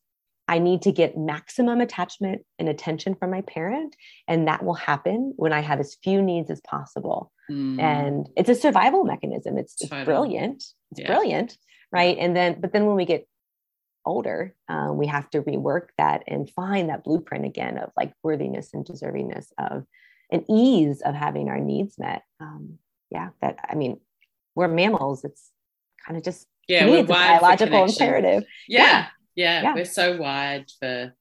I 0.50 0.60
need 0.60 0.82
to 0.82 0.92
get 0.92 1.18
maximum 1.18 1.80
attachment 1.80 2.42
and 2.58 2.68
attention 2.68 3.16
from 3.16 3.30
my 3.32 3.42
parent. 3.42 3.96
And 4.28 4.48
that 4.48 4.64
will 4.66 4.74
happen 4.74 5.34
when 5.38 5.54
I 5.54 5.62
have 5.62 5.80
as 5.80 5.98
few 6.04 6.22
needs 6.22 6.50
as 6.50 6.60
possible. 6.62 7.32
Mm, 7.50 7.80
and 7.80 8.30
it's 8.36 8.50
a 8.50 8.56
survival 8.56 9.04
mechanism. 9.04 9.58
It's, 9.58 9.76
it's 9.82 9.94
brilliant. 10.06 10.64
It's 10.92 11.02
Yeah. 11.02 11.08
brilliant 11.08 11.58
right? 11.92 12.18
And 12.20 12.36
then 12.36 12.60
but 12.62 12.72
then 12.72 12.86
when 12.86 12.96
we 12.96 13.06
get 13.06 13.28
older 14.06 14.54
um, 14.68 14.98
we 14.98 15.08
have 15.08 15.28
to 15.32 15.42
rework 15.42 15.88
that 15.98 16.24
and 16.28 16.50
find 16.52 16.90
that 16.90 17.04
blueprint 17.04 17.46
again 17.46 17.80
of 17.80 17.90
like 17.98 18.14
worthiness 18.24 18.74
and 18.74 18.86
deservingness 18.86 19.48
of 19.58 19.86
an 20.32 20.46
ease 20.50 21.02
of 21.02 21.16
having 21.16 21.50
our 21.50 21.60
needs 21.60 21.98
met. 21.98 22.22
Um, 22.40 22.78
yeah 23.10 23.30
that 23.42 23.58
i 23.68 23.74
mean 23.74 24.00
we're 24.56 24.68
mammals. 24.68 25.24
It's 25.24 25.52
kind 26.06 26.18
of 26.18 26.24
just 26.24 26.48
yeah 26.68 26.86
it's 26.86 27.08
for 27.08 27.14
biological 27.14 27.86
imperative. 27.86 28.44
Yeah, 28.68 29.08
yeah 29.44 29.62
Yeah. 29.64 29.74
we're 29.76 29.86
so 30.02 30.18
wired 30.18 30.68
for 30.80 31.14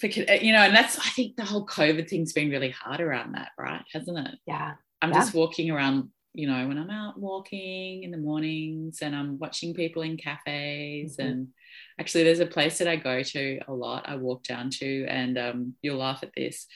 for 0.00 0.06
you 0.06 0.52
know 0.54 0.64
and 0.68 0.74
that's 0.78 0.96
i 0.98 1.10
think 1.16 1.36
the 1.36 1.44
whole 1.50 1.66
covid 1.66 2.08
thing's 2.08 2.32
been 2.32 2.50
really 2.50 2.70
hard 2.70 3.00
around 3.00 3.32
that 3.34 3.50
right 3.58 3.84
hasn't 3.92 4.18
it 4.26 4.34
yeah 4.46 4.74
i'm 5.02 5.10
Yeah. 5.12 5.18
just 5.20 5.34
walking 5.34 5.70
around 5.70 6.08
you 6.40 6.46
know 6.50 6.62
when 6.68 6.78
i'm 6.78 6.90
out 7.02 7.18
walking 7.18 8.04
in 8.04 8.10
the 8.10 8.24
mornings 8.28 8.94
and 9.02 9.12
i'm 9.18 9.38
watching 9.44 9.74
people 9.74 10.02
in 10.08 10.16
cafes 10.16 11.16
Mhm. 11.16 11.24
and 11.26 11.48
actually 12.00 12.24
there's 12.24 12.46
a 12.48 12.54
place 12.56 12.78
that 12.78 12.88
i 12.88 12.96
go 13.10 13.16
to 13.34 13.42
a 13.66 13.74
lot 13.84 14.08
i 14.08 14.14
walk 14.16 14.44
down 14.44 14.70
to 14.80 14.90
and 15.06 15.36
um, 15.46 15.58
you'll 15.82 15.98
laugh 16.06 16.22
at 16.22 16.32
this 16.36 16.66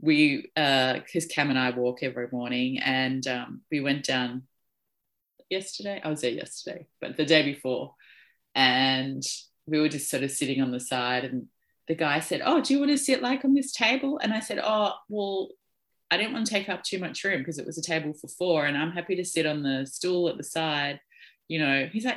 we 0.00 0.50
because 0.54 1.26
cam 1.34 1.50
and 1.50 1.58
i 1.58 1.70
walk 1.82 1.98
every 2.02 2.28
morning 2.32 2.78
and 2.80 3.22
um, 3.36 3.60
we 3.70 3.80
went 3.88 4.04
down 4.14 4.30
yesterday 5.50 6.00
i 6.02 6.08
was 6.08 6.22
there 6.22 6.30
yesterday 6.42 6.86
but 7.00 7.16
the 7.18 7.26
day 7.34 7.42
before 7.52 7.94
and 8.54 9.22
we 9.66 9.80
were 9.80 9.88
just 9.88 10.10
sort 10.10 10.22
of 10.22 10.30
sitting 10.30 10.60
on 10.60 10.72
the 10.72 10.80
side 10.80 11.24
and 11.24 11.46
the 11.88 11.94
guy 11.94 12.20
said 12.20 12.42
oh 12.44 12.60
do 12.60 12.72
you 12.72 12.78
want 12.78 12.90
to 12.90 12.98
sit 12.98 13.22
like 13.22 13.44
on 13.44 13.54
this 13.54 13.72
table? 13.72 14.18
And 14.22 14.32
i 14.32 14.40
said 14.40 14.60
oh 14.62 14.92
well 15.08 15.48
i 16.10 16.16
didn't 16.16 16.32
want 16.32 16.46
to 16.46 16.52
take 16.52 16.68
up 16.68 16.82
too 16.82 16.98
much 16.98 17.24
room 17.24 17.38
because 17.38 17.58
it 17.58 17.66
was 17.66 17.78
a 17.78 17.82
table 17.82 18.12
for 18.12 18.28
four 18.28 18.66
and 18.66 18.76
i'm 18.76 18.92
happy 18.92 19.16
to 19.16 19.24
sit 19.24 19.46
on 19.46 19.62
the 19.62 19.86
stool 19.86 20.28
at 20.28 20.36
the 20.36 20.44
side 20.44 21.00
you 21.48 21.58
know. 21.58 21.88
He's 21.92 22.04
like 22.06 22.16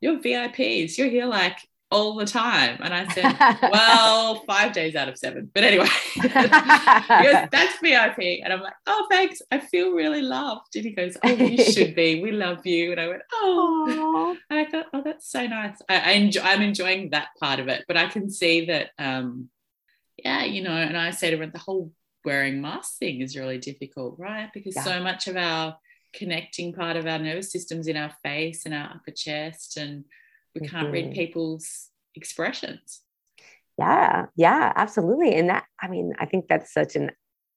you're 0.00 0.20
vips 0.20 0.98
you're 0.98 1.08
here 1.08 1.26
like 1.26 1.58
all 1.90 2.16
the 2.16 2.26
time 2.26 2.78
and 2.82 2.92
i 2.92 3.06
said 3.14 3.36
well 3.70 4.42
five 4.46 4.72
days 4.72 4.96
out 4.96 5.08
of 5.08 5.16
seven 5.16 5.48
but 5.54 5.62
anyway 5.62 5.86
goes, 7.22 7.48
that's 7.52 7.78
VIP. 7.80 8.40
And 8.42 8.52
I'm 8.52 8.60
like, 8.60 8.74
oh, 8.86 9.06
thanks. 9.10 9.40
I 9.50 9.58
feel 9.58 9.92
really 9.92 10.22
loved. 10.22 10.74
And 10.74 10.84
he 10.84 10.92
goes, 10.92 11.16
oh, 11.22 11.28
you 11.28 11.62
should 11.62 11.94
be. 11.94 12.22
We 12.22 12.32
love 12.32 12.66
you. 12.66 12.92
And 12.92 13.00
I 13.00 13.08
went, 13.08 13.22
oh. 13.32 14.34
Aw. 14.36 14.36
And 14.50 14.58
I 14.60 14.70
thought, 14.70 14.86
oh, 14.92 15.02
that's 15.04 15.30
so 15.30 15.46
nice. 15.46 15.78
I, 15.88 15.98
I 15.98 16.10
enjoy, 16.12 16.40
I'm 16.42 16.62
enjoying 16.62 17.10
that 17.10 17.28
part 17.38 17.60
of 17.60 17.68
it. 17.68 17.84
But 17.86 17.96
I 17.96 18.06
can 18.06 18.30
see 18.30 18.66
that, 18.66 18.90
um, 18.98 19.48
yeah, 20.16 20.44
you 20.44 20.62
know, 20.62 20.72
and 20.72 20.96
I 20.96 21.10
say 21.10 21.30
to 21.30 21.40
him, 21.40 21.50
the 21.52 21.58
whole 21.58 21.92
wearing 22.24 22.60
mask 22.60 22.98
thing 22.98 23.20
is 23.20 23.36
really 23.36 23.58
difficult, 23.58 24.18
right? 24.18 24.50
Because 24.52 24.74
Yeah. 24.76 24.84
so 24.84 25.02
much 25.02 25.28
of 25.28 25.36
our 25.36 25.76
connecting 26.12 26.72
part 26.72 26.96
of 26.96 27.06
our 27.06 27.18
nervous 27.18 27.52
system's 27.52 27.88
in 27.88 27.96
our 27.96 28.12
face 28.22 28.64
and 28.64 28.74
our 28.74 28.94
upper 28.94 29.10
chest, 29.10 29.76
and 29.76 30.04
we 30.60 30.68
can't 30.68 30.90
read 30.92 31.10
Mhm. 31.10 31.14
people's 31.14 31.90
expressions. 32.14 33.02
Yeah, 33.78 34.26
yeah, 34.36 34.72
absolutely. 34.74 35.34
And 35.34 35.50
that, 35.50 35.64
I 35.80 35.88
mean, 35.88 36.14
I 36.18 36.26
think 36.26 36.48
that's 36.48 36.72
such 36.72 36.96
an 36.96 37.12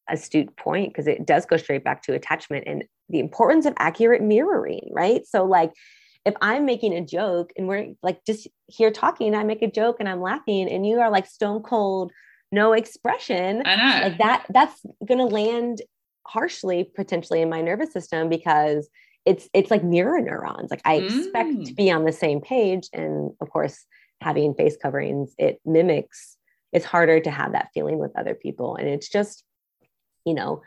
astute 0.10 0.56
point 0.58 0.90
because 0.90 1.08
it 1.08 1.26
does 1.26 1.46
go 1.46 1.56
straight 1.58 1.84
back 1.84 2.02
to 2.04 2.14
attachment 2.14 2.66
and 2.68 2.84
the 3.10 3.20
importance 3.20 3.66
of 3.66 3.74
accurate 3.78 4.22
mirroring, 4.22 4.90
right? 4.92 5.26
So, 5.26 5.46
like, 5.46 5.72
if 6.26 6.34
I'm 6.42 6.66
making 6.66 6.94
a 6.94 7.06
joke 7.06 7.52
and 7.56 7.68
we're 7.68 7.94
like 8.04 8.24
just 8.26 8.48
here 8.68 8.92
talking, 8.92 9.34
I 9.34 9.44
make 9.44 9.62
a 9.62 9.72
joke 9.72 9.98
and 10.00 10.10
I'm 10.10 10.22
laughing, 10.22 10.70
and 10.70 10.86
you 10.86 11.00
are 11.00 11.10
like 11.10 11.26
stone 11.26 11.64
cold, 11.64 12.12
no 12.52 12.74
expression, 12.74 13.64
I 13.66 13.76
know. 13.78 14.08
like 14.08 14.18
that, 14.18 14.46
that's 14.50 14.86
going 15.08 15.20
to 15.20 15.26
land 15.26 15.82
harshly 16.28 16.84
potentially 16.84 17.42
in 17.42 17.50
my 17.50 17.62
nervous 17.62 17.94
system 17.94 18.28
because 18.30 18.90
it's 19.26 19.50
it's 19.54 19.72
like 19.72 19.84
mirror 19.84 20.20
neurons. 20.22 20.72
Like 20.72 20.82
I 20.86 20.96
expect 20.96 21.66
to 21.66 21.74
Mm. 21.74 21.76
be 21.76 21.92
on 21.92 22.06
the 22.06 22.12
same 22.12 22.42
page, 22.42 22.90
and 22.94 23.32
of 23.42 23.50
course, 23.50 23.86
having 24.22 24.54
face 24.54 24.78
coverings, 24.82 25.34
it 25.38 25.60
mimics. 25.66 26.38
It's 26.72 26.86
harder 26.86 27.20
to 27.20 27.32
have 27.32 27.54
that 27.54 27.70
feeling 27.74 27.98
with 28.00 28.18
other 28.18 28.36
people, 28.36 28.76
and 28.76 28.88
it's 28.88 29.10
just, 29.10 29.44
you 30.26 30.34
know, 30.34 30.62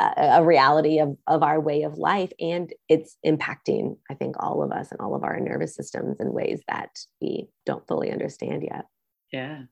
a, 0.00 0.38
a 0.40 0.44
reality 0.44 0.98
of 0.98 1.16
of 1.26 1.42
our 1.42 1.60
way 1.60 1.82
of 1.82 1.98
life, 1.98 2.32
and 2.40 2.72
it's 2.88 3.16
impacting, 3.24 3.98
I 4.10 4.14
think, 4.14 4.36
all 4.38 4.62
of 4.62 4.72
us 4.72 4.90
and 4.90 5.00
all 5.00 5.14
of 5.14 5.24
our 5.24 5.38
nervous 5.40 5.74
systems 5.74 6.16
in 6.20 6.32
ways 6.32 6.60
that 6.68 6.90
we 7.20 7.48
don't 7.66 7.86
fully 7.86 8.10
understand 8.10 8.62
yet. 8.62 8.86
Yeah. 9.32 9.62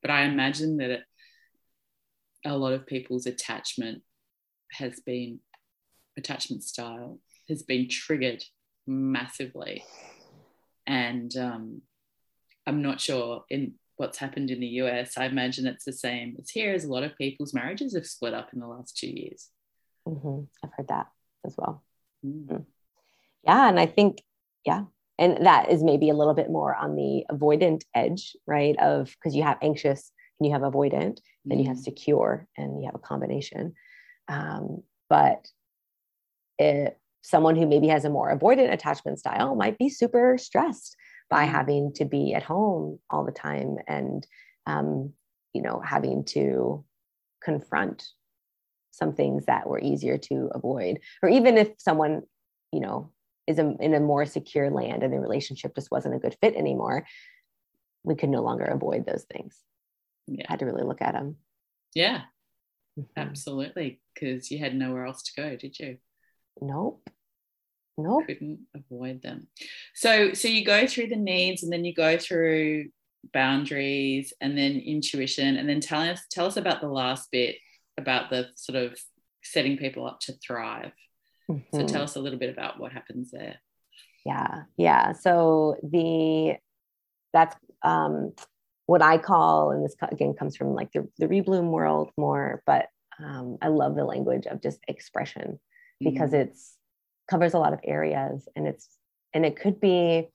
But 0.00 0.10
I 0.10 0.22
imagine 0.22 0.78
that 0.78 0.90
it, 0.90 1.02
a 2.44 2.56
lot 2.56 2.72
of 2.72 2.86
people's 2.86 3.26
attachment 3.26 4.02
has 4.72 5.00
been 5.00 5.40
attachment 6.16 6.64
style 6.64 7.20
has 7.52 7.62
been 7.62 7.88
triggered 7.88 8.42
massively 8.86 9.84
and 10.86 11.36
um, 11.36 11.82
i'm 12.66 12.82
not 12.82 13.00
sure 13.00 13.44
in 13.50 13.74
what's 13.96 14.18
happened 14.18 14.50
in 14.50 14.60
the 14.60 14.66
us 14.66 15.16
i 15.16 15.26
imagine 15.26 15.66
it's 15.66 15.84
the 15.84 15.92
same 15.92 16.36
as 16.40 16.50
here 16.50 16.72
as 16.74 16.84
a 16.84 16.92
lot 16.92 17.04
of 17.04 17.16
people's 17.16 17.54
marriages 17.54 17.94
have 17.94 18.06
split 18.06 18.34
up 18.34 18.48
in 18.52 18.60
the 18.60 18.66
last 18.66 18.96
two 18.96 19.08
years 19.08 19.48
mm-hmm. 20.08 20.42
i've 20.64 20.72
heard 20.76 20.88
that 20.88 21.06
as 21.46 21.54
well 21.56 21.84
mm. 22.24 22.64
yeah 23.44 23.68
and 23.68 23.78
i 23.78 23.86
think 23.86 24.22
yeah 24.66 24.84
and 25.18 25.46
that 25.46 25.70
is 25.70 25.84
maybe 25.84 26.10
a 26.10 26.14
little 26.14 26.34
bit 26.34 26.50
more 26.50 26.74
on 26.74 26.96
the 26.96 27.24
avoidant 27.30 27.82
edge 27.94 28.34
right 28.46 28.76
of 28.80 29.14
because 29.18 29.36
you 29.36 29.42
have 29.42 29.58
anxious 29.62 30.10
and 30.40 30.46
you 30.46 30.52
have 30.52 30.62
avoidant 30.62 31.18
then 31.44 31.58
you 31.60 31.68
have 31.68 31.76
mm. 31.76 31.84
secure 31.84 32.48
and 32.56 32.80
you 32.80 32.86
have 32.86 32.94
a 32.94 32.98
combination 32.98 33.74
um, 34.28 34.82
but 35.08 35.46
it, 36.58 36.98
someone 37.22 37.56
who 37.56 37.66
maybe 37.66 37.88
has 37.88 38.04
a 38.04 38.10
more 38.10 38.36
avoidant 38.36 38.72
attachment 38.72 39.18
style 39.18 39.54
might 39.54 39.78
be 39.78 39.88
super 39.88 40.36
stressed 40.38 40.96
by 41.30 41.46
mm. 41.46 41.50
having 41.50 41.92
to 41.94 42.04
be 42.04 42.34
at 42.34 42.42
home 42.42 42.98
all 43.08 43.24
the 43.24 43.32
time 43.32 43.76
and 43.88 44.26
um, 44.66 45.12
you 45.54 45.62
know 45.62 45.80
having 45.84 46.24
to 46.24 46.84
confront 47.42 48.08
some 48.90 49.14
things 49.14 49.46
that 49.46 49.66
were 49.66 49.80
easier 49.80 50.18
to 50.18 50.50
avoid 50.54 50.98
or 51.22 51.28
even 51.28 51.56
if 51.56 51.68
someone 51.78 52.22
you 52.72 52.80
know 52.80 53.10
is 53.46 53.58
a, 53.58 53.74
in 53.80 53.94
a 53.94 54.00
more 54.00 54.26
secure 54.26 54.70
land 54.70 55.02
and 55.02 55.12
the 55.12 55.18
relationship 55.18 55.74
just 55.74 55.90
wasn't 55.90 56.14
a 56.14 56.18
good 56.18 56.36
fit 56.40 56.54
anymore 56.54 57.04
we 58.04 58.14
could 58.14 58.28
no 58.28 58.42
longer 58.42 58.64
avoid 58.64 59.06
those 59.06 59.24
things 59.32 59.58
yeah. 60.26 60.44
had 60.48 60.58
to 60.58 60.66
really 60.66 60.84
look 60.84 61.02
at 61.02 61.14
them 61.14 61.36
yeah 61.94 62.22
mm-hmm. 62.98 63.02
absolutely 63.16 64.00
because 64.14 64.50
you 64.50 64.58
had 64.58 64.74
nowhere 64.74 65.06
else 65.06 65.22
to 65.22 65.32
go 65.36 65.56
did 65.56 65.78
you 65.78 65.96
nope. 66.60 67.08
Nope. 67.98 68.26
Couldn't 68.26 68.60
avoid 68.74 69.22
them. 69.22 69.48
So 69.94 70.32
so 70.32 70.48
you 70.48 70.64
go 70.64 70.86
through 70.86 71.08
the 71.08 71.16
needs 71.16 71.62
and 71.62 71.72
then 71.72 71.84
you 71.84 71.94
go 71.94 72.16
through 72.16 72.86
boundaries 73.32 74.32
and 74.40 74.56
then 74.56 74.80
intuition 74.80 75.56
and 75.56 75.68
then 75.68 75.80
tell 75.80 76.00
us 76.00 76.20
tell 76.30 76.46
us 76.46 76.56
about 76.56 76.80
the 76.80 76.88
last 76.88 77.30
bit 77.30 77.56
about 77.98 78.30
the 78.30 78.48
sort 78.56 78.76
of 78.76 78.98
setting 79.42 79.76
people 79.76 80.06
up 80.06 80.20
to 80.20 80.32
thrive. 80.32 80.92
Mm-hmm. 81.50 81.76
so 81.76 81.86
tell 81.86 82.02
us 82.02 82.16
a 82.16 82.20
little 82.20 82.38
bit 82.38 82.50
about 82.50 82.80
what 82.80 82.92
happens 82.92 83.30
there. 83.30 83.56
Yeah. 84.24 84.62
Yeah. 84.76 85.12
So 85.12 85.76
the 85.82 86.56
that's 87.32 87.56
um 87.82 88.32
what 88.86 89.02
i 89.02 89.18
call 89.18 89.70
and 89.70 89.84
this 89.84 89.96
again 90.10 90.34
comes 90.34 90.56
from 90.56 90.74
like 90.74 90.92
the, 90.92 91.08
the 91.18 91.26
rebloom 91.26 91.70
world 91.70 92.10
more 92.16 92.62
but 92.66 92.86
um, 93.22 93.58
i 93.62 93.68
love 93.68 93.94
the 93.94 94.04
language 94.04 94.46
of 94.46 94.62
just 94.62 94.78
expression 94.88 95.58
because 96.02 96.30
mm-hmm. 96.30 96.48
it's 96.48 96.76
covers 97.30 97.54
a 97.54 97.58
lot 97.58 97.72
of 97.72 97.80
areas 97.84 98.48
and 98.54 98.66
it's 98.66 98.88
and 99.34 99.46
it 99.46 99.56
could 99.56 99.80
be 99.80 100.28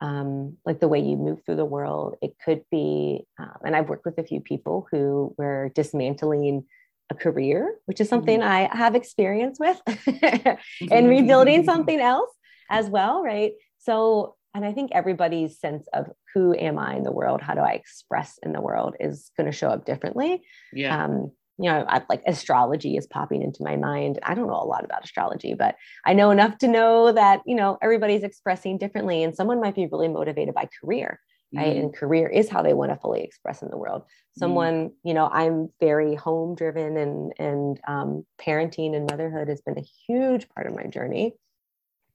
um, 0.00 0.58
like 0.66 0.80
the 0.80 0.88
way 0.88 1.00
you 1.00 1.16
move 1.16 1.42
through 1.44 1.56
the 1.56 1.64
world. 1.64 2.16
It 2.20 2.36
could 2.44 2.64
be 2.70 3.26
um, 3.38 3.56
and 3.64 3.74
i've 3.76 3.88
worked 3.88 4.04
with 4.04 4.18
a 4.18 4.24
few 4.24 4.40
people 4.40 4.86
who 4.90 5.34
were 5.38 5.70
dismantling 5.74 6.64
a 7.10 7.14
career 7.14 7.74
which 7.84 8.00
is 8.00 8.08
something 8.08 8.40
mm-hmm. 8.40 8.72
i 8.72 8.76
have 8.76 8.94
experience 8.94 9.58
with 9.60 9.78
and 10.90 11.08
rebuilding 11.08 11.62
something 11.72 12.00
else 12.00 12.30
as 12.70 12.88
well 12.88 13.22
right? 13.22 13.52
So 13.78 14.36
and 14.54 14.64
i 14.64 14.72
think 14.72 14.90
everybody's 14.92 15.58
sense 15.58 15.86
of 15.92 16.10
who 16.32 16.54
am 16.54 16.78
i 16.78 16.96
in 16.96 17.02
the 17.02 17.12
world 17.12 17.42
how 17.42 17.54
do 17.54 17.60
i 17.60 17.72
express 17.72 18.38
in 18.42 18.52
the 18.52 18.60
world 18.60 18.96
is 19.00 19.30
going 19.36 19.50
to 19.50 19.56
show 19.56 19.68
up 19.68 19.84
differently. 19.84 20.42
Yeah. 20.72 21.04
Um, 21.04 21.32
you 21.58 21.70
know, 21.70 21.84
I, 21.88 22.02
like 22.08 22.22
astrology 22.26 22.96
is 22.96 23.06
popping 23.06 23.42
into 23.42 23.62
my 23.62 23.76
mind. 23.76 24.18
I 24.22 24.34
don't 24.34 24.48
know 24.48 24.60
a 24.60 24.66
lot 24.66 24.84
about 24.84 25.04
astrology, 25.04 25.54
but 25.54 25.76
I 26.04 26.12
know 26.12 26.30
enough 26.30 26.58
to 26.58 26.68
know 26.68 27.12
that, 27.12 27.42
you 27.46 27.54
know, 27.54 27.78
everybody's 27.80 28.24
expressing 28.24 28.78
differently 28.78 29.22
and 29.22 29.34
someone 29.34 29.60
might 29.60 29.76
be 29.76 29.86
really 29.86 30.08
motivated 30.08 30.54
by 30.54 30.68
career, 30.80 31.20
right? 31.54 31.68
Mm-hmm. 31.68 31.80
And 31.80 31.96
career 31.96 32.26
is 32.26 32.48
how 32.48 32.62
they 32.62 32.74
want 32.74 32.90
to 32.90 32.98
fully 32.98 33.22
express 33.22 33.62
in 33.62 33.70
the 33.70 33.76
world. 33.76 34.02
Mm-hmm. 34.02 34.40
Someone, 34.40 34.74
mm-hmm. 34.74 35.08
you 35.08 35.14
know, 35.14 35.28
I'm 35.32 35.68
very 35.78 36.16
home 36.16 36.56
driven 36.56 36.96
and, 36.96 37.32
and 37.38 37.80
um, 37.86 38.26
parenting 38.40 38.96
and 38.96 39.08
motherhood 39.08 39.48
has 39.48 39.60
been 39.60 39.78
a 39.78 39.88
huge 40.06 40.48
part 40.48 40.66
of 40.66 40.74
my 40.74 40.86
journey 40.86 41.34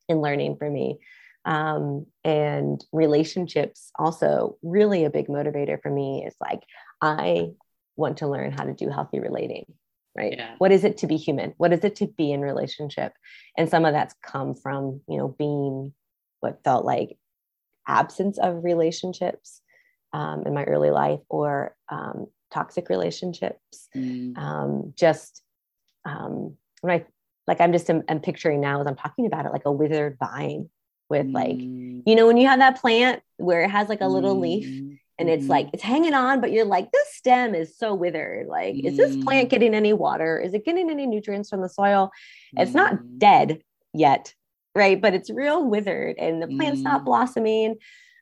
in 0.10 0.22
learning 0.22 0.58
for 0.58 0.70
me. 0.70 1.00
Um, 1.46 2.06
and 2.26 2.84
relationships 2.92 3.92
also 3.98 4.58
really 4.62 5.06
a 5.06 5.10
big 5.10 5.28
motivator 5.28 5.82
for 5.82 5.90
me 5.90 6.26
is 6.28 6.36
like, 6.42 6.60
I 7.02 7.52
want 8.00 8.18
to 8.18 8.28
learn 8.28 8.52
how 8.52 8.64
to 8.64 8.74
do 8.74 8.90
healthy 8.90 9.20
relating 9.20 9.66
right 10.18 10.36
yeah. 10.38 10.56
what 10.58 10.72
is 10.72 10.84
it 10.84 10.98
to 10.98 11.08
be 11.08 11.18
human 11.18 11.54
what 11.58 11.74
is 11.74 11.84
it 11.84 11.96
to 11.96 12.08
be 12.08 12.32
in 12.32 12.42
relationship 12.42 13.14
and 13.58 13.70
some 13.70 13.86
of 13.86 13.94
that's 13.94 14.16
come 14.24 14.54
from 14.56 15.02
you 15.08 15.18
know 15.18 15.28
being 15.28 15.94
what 16.40 16.64
felt 16.64 16.86
like 16.86 17.18
absence 17.88 18.38
of 18.38 18.64
relationships 18.64 19.62
um, 20.14 20.44
in 20.46 20.54
my 20.54 20.64
early 20.64 20.90
life 20.90 21.20
or 21.30 21.76
um, 21.90 22.28
toxic 22.52 22.90
relationships 22.90 23.90
mm. 23.96 24.38
um, 24.38 24.94
just 24.96 25.44
um, 26.06 26.56
when 26.82 26.94
i 26.94 27.06
like 27.48 27.62
i'm 27.62 27.72
just 27.72 27.90
I'm, 27.90 28.04
I'm, 28.10 28.20
picturing 28.20 28.62
now 28.62 28.82
as 28.82 28.88
i'm 28.88 28.96
talking 28.96 29.26
about 29.26 29.46
it 29.46 29.52
like 29.52 29.66
a 29.66 29.72
withered 29.72 30.18
vine 30.20 30.70
with 31.10 31.28
like 31.28 31.58
mm. 31.58 32.02
you 32.06 32.16
know 32.16 32.28
when 32.28 32.38
you 32.38 32.48
have 32.48 32.60
that 32.60 32.80
plant 32.80 33.22
where 33.38 33.64
it 33.64 33.72
has 33.72 33.90
like 33.90 34.02
a 34.02 34.08
little 34.08 34.36
mm. 34.36 34.42
leaf 34.42 34.99
and 35.20 35.30
it's 35.30 35.48
like 35.48 35.68
mm-hmm. 35.68 35.76
it's 35.76 35.84
hanging 35.84 36.14
on 36.14 36.42
but 36.42 36.52
you're 36.52 36.66
like 36.66 36.92
this 36.92 37.14
stem 37.14 37.54
is 37.54 37.78
so 37.78 37.94
withered 37.94 38.48
like 38.48 38.76
mm. 38.76 38.86
is 38.86 38.98
this 38.98 39.16
plant 39.24 39.48
mm. 39.48 39.52
getting 39.52 39.76
any 39.76 39.94
water 39.94 40.40
is 40.40 40.54
it 40.54 40.66
getting 40.66 40.90
any 40.90 41.06
nutrients 41.06 41.50
from 41.50 41.62
the 41.62 41.70
soil 41.70 42.10
mm. 42.56 42.62
it's 42.62 42.74
not 42.74 42.94
mm-hmm. 42.94 43.18
dead 43.18 43.62
yet 43.94 44.34
right 44.76 45.02
but 45.02 45.14
it's 45.14 45.30
real 45.30 45.64
withered 45.64 46.18
and 46.18 46.42
the 46.42 46.48
plant's 46.48 46.82
mm. 46.82 46.86
not 46.86 47.06
blossoming 47.06 47.76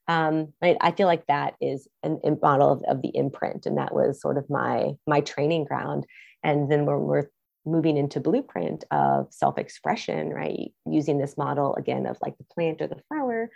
um, 0.10 0.54
right 0.62 0.78
i 0.82 0.91
feel 0.91 1.08
like 1.08 1.26
that 1.28 1.54
is 1.62 1.88
an, 2.04 2.20
a 2.24 2.32
model 2.41 2.72
of, 2.72 2.84
of, 2.84 3.02
the 3.02 3.16
imprint 3.16 3.66
and 3.66 3.78
that 3.78 3.93
was 3.93 4.20
sort 4.20 4.38
of 4.38 4.50
my 4.50 4.93
my 5.06 5.22
training 5.22 5.66
ground 5.66 6.06
and 6.43 6.72
then 6.72 6.86
when 6.86 7.00
we're 7.02 7.30
moving 7.66 7.98
into 7.98 8.22
blueprint 8.22 8.86
of 8.91 9.28
self-expression 9.32 10.30
right 10.30 10.72
using 10.86 11.18
this 11.18 11.38
model 11.38 11.76
again 11.76 12.06
of 12.06 12.18
like 12.22 12.38
the 12.38 12.45
plant 12.45 12.82
or 12.82 12.88
the 12.88 13.02
flower 13.10 13.50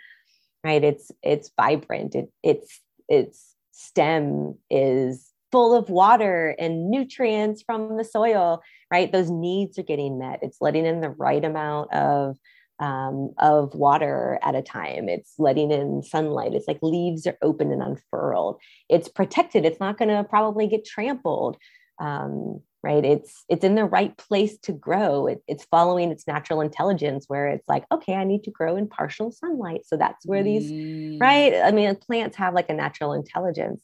right 0.62 0.84
it's 0.84 1.10
it's 1.22 1.50
vibrant 1.56 2.14
it, 2.14 2.30
it's 2.42 2.81
its 3.08 3.54
stem 3.72 4.56
is 4.70 5.32
full 5.50 5.74
of 5.74 5.90
water 5.90 6.56
and 6.58 6.90
nutrients 6.90 7.62
from 7.62 7.96
the 7.96 8.04
soil, 8.04 8.62
right? 8.90 9.12
Those 9.12 9.30
needs 9.30 9.78
are 9.78 9.84
getting 9.84 10.18
met. 10.18 10.40
It's 10.42 10.60
letting 10.60 10.86
in 10.86 11.00
the 11.00 11.10
right 11.10 11.44
amount 11.44 11.92
of 11.92 12.38
um, 12.80 13.32
of 13.38 13.74
water 13.74 14.40
at 14.42 14.56
a 14.56 14.62
time. 14.62 15.08
It's 15.08 15.34
letting 15.38 15.70
in 15.70 16.02
sunlight. 16.02 16.54
It's 16.54 16.66
like 16.66 16.80
leaves 16.82 17.26
are 17.28 17.38
open 17.40 17.70
and 17.70 17.82
unfurled. 17.82 18.60
It's 18.88 19.08
protected. 19.08 19.64
It's 19.64 19.78
not 19.78 19.98
going 19.98 20.08
to 20.08 20.24
probably 20.24 20.66
get 20.66 20.84
trampled. 20.84 21.58
Um, 22.00 22.60
right? 22.82 23.04
It's 23.04 23.44
it's 23.48 23.64
in 23.64 23.74
the 23.74 23.84
right 23.84 24.16
place 24.16 24.58
to 24.60 24.72
grow. 24.72 25.26
It, 25.26 25.42
it's 25.46 25.64
following 25.64 26.10
its 26.10 26.26
natural 26.26 26.60
intelligence 26.60 27.26
where 27.28 27.48
it's 27.48 27.68
like 27.68 27.84
okay 27.92 28.14
i 28.14 28.24
need 28.24 28.44
to 28.44 28.50
grow 28.50 28.76
in 28.76 28.88
partial 28.88 29.30
sunlight. 29.30 29.82
So 29.86 29.96
that's 29.96 30.26
where 30.26 30.42
these 30.42 30.70
mm. 30.70 31.20
right? 31.20 31.54
I 31.62 31.70
mean 31.70 31.94
plants 31.96 32.36
have 32.36 32.54
like 32.54 32.70
a 32.70 32.74
natural 32.74 33.12
intelligence. 33.12 33.82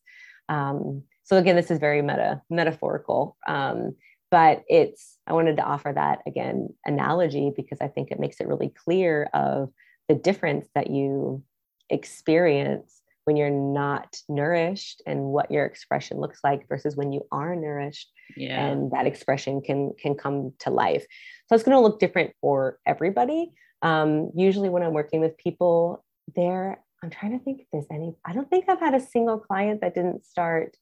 Um, 0.49 1.03
so 1.24 1.36
again 1.36 1.57
this 1.57 1.70
is 1.70 1.78
very 1.78 2.03
meta 2.03 2.42
metaphorical. 2.51 3.36
Um, 3.46 3.94
but 4.30 4.62
it's 4.68 5.16
i 5.26 5.32
wanted 5.32 5.57
to 5.57 5.62
offer 5.62 5.92
that 5.92 6.20
again 6.26 6.68
analogy 6.84 7.51
because 7.57 7.78
i 7.80 7.88
think 7.88 8.11
it 8.11 8.20
makes 8.20 8.40
it 8.40 8.46
really 8.46 8.68
clear 8.84 9.28
of 9.32 9.70
the 10.09 10.14
difference 10.14 10.66
that 10.74 10.90
you 10.90 11.42
experience 11.90 12.97
when 13.28 13.36
you're 13.36 13.50
not 13.50 14.16
nourished 14.28 15.02
and 15.06 15.20
what 15.20 15.50
your 15.50 15.64
expression 15.64 16.18
looks 16.18 16.40
like 16.42 16.66
versus 16.68 16.96
when 16.96 17.12
you 17.12 17.26
are 17.30 17.54
nourished 17.54 18.10
yeah. 18.36 18.66
and 18.66 18.90
that 18.92 19.06
expression 19.06 19.60
can 19.60 19.92
can 20.00 20.14
come 20.14 20.54
to 20.60 20.70
life. 20.70 21.04
So 21.46 21.54
it's 21.54 21.64
going 21.64 21.76
to 21.76 21.80
look 21.80 22.00
different 22.00 22.32
for 22.40 22.78
everybody. 22.86 23.52
Um, 23.82 24.32
usually 24.34 24.70
when 24.70 24.82
i'm 24.82 24.92
working 24.92 25.20
with 25.20 25.38
people 25.38 26.04
there 26.34 26.82
i'm 27.04 27.10
trying 27.10 27.38
to 27.38 27.44
think 27.44 27.60
if 27.60 27.66
there's 27.72 27.86
any 27.92 28.16
i 28.24 28.32
don't 28.32 28.50
think 28.50 28.68
i've 28.68 28.80
had 28.80 28.92
a 28.92 29.00
single 29.00 29.38
client 29.38 29.82
that 29.82 29.94
didn't 29.94 30.26
start 30.26 30.76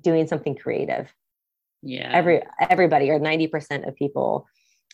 doing 0.00 0.26
something 0.26 0.54
creative. 0.54 1.12
Yeah. 1.82 2.10
Every 2.12 2.42
everybody 2.60 3.10
or 3.10 3.20
90% 3.20 3.86
of 3.86 3.94
people 3.94 4.46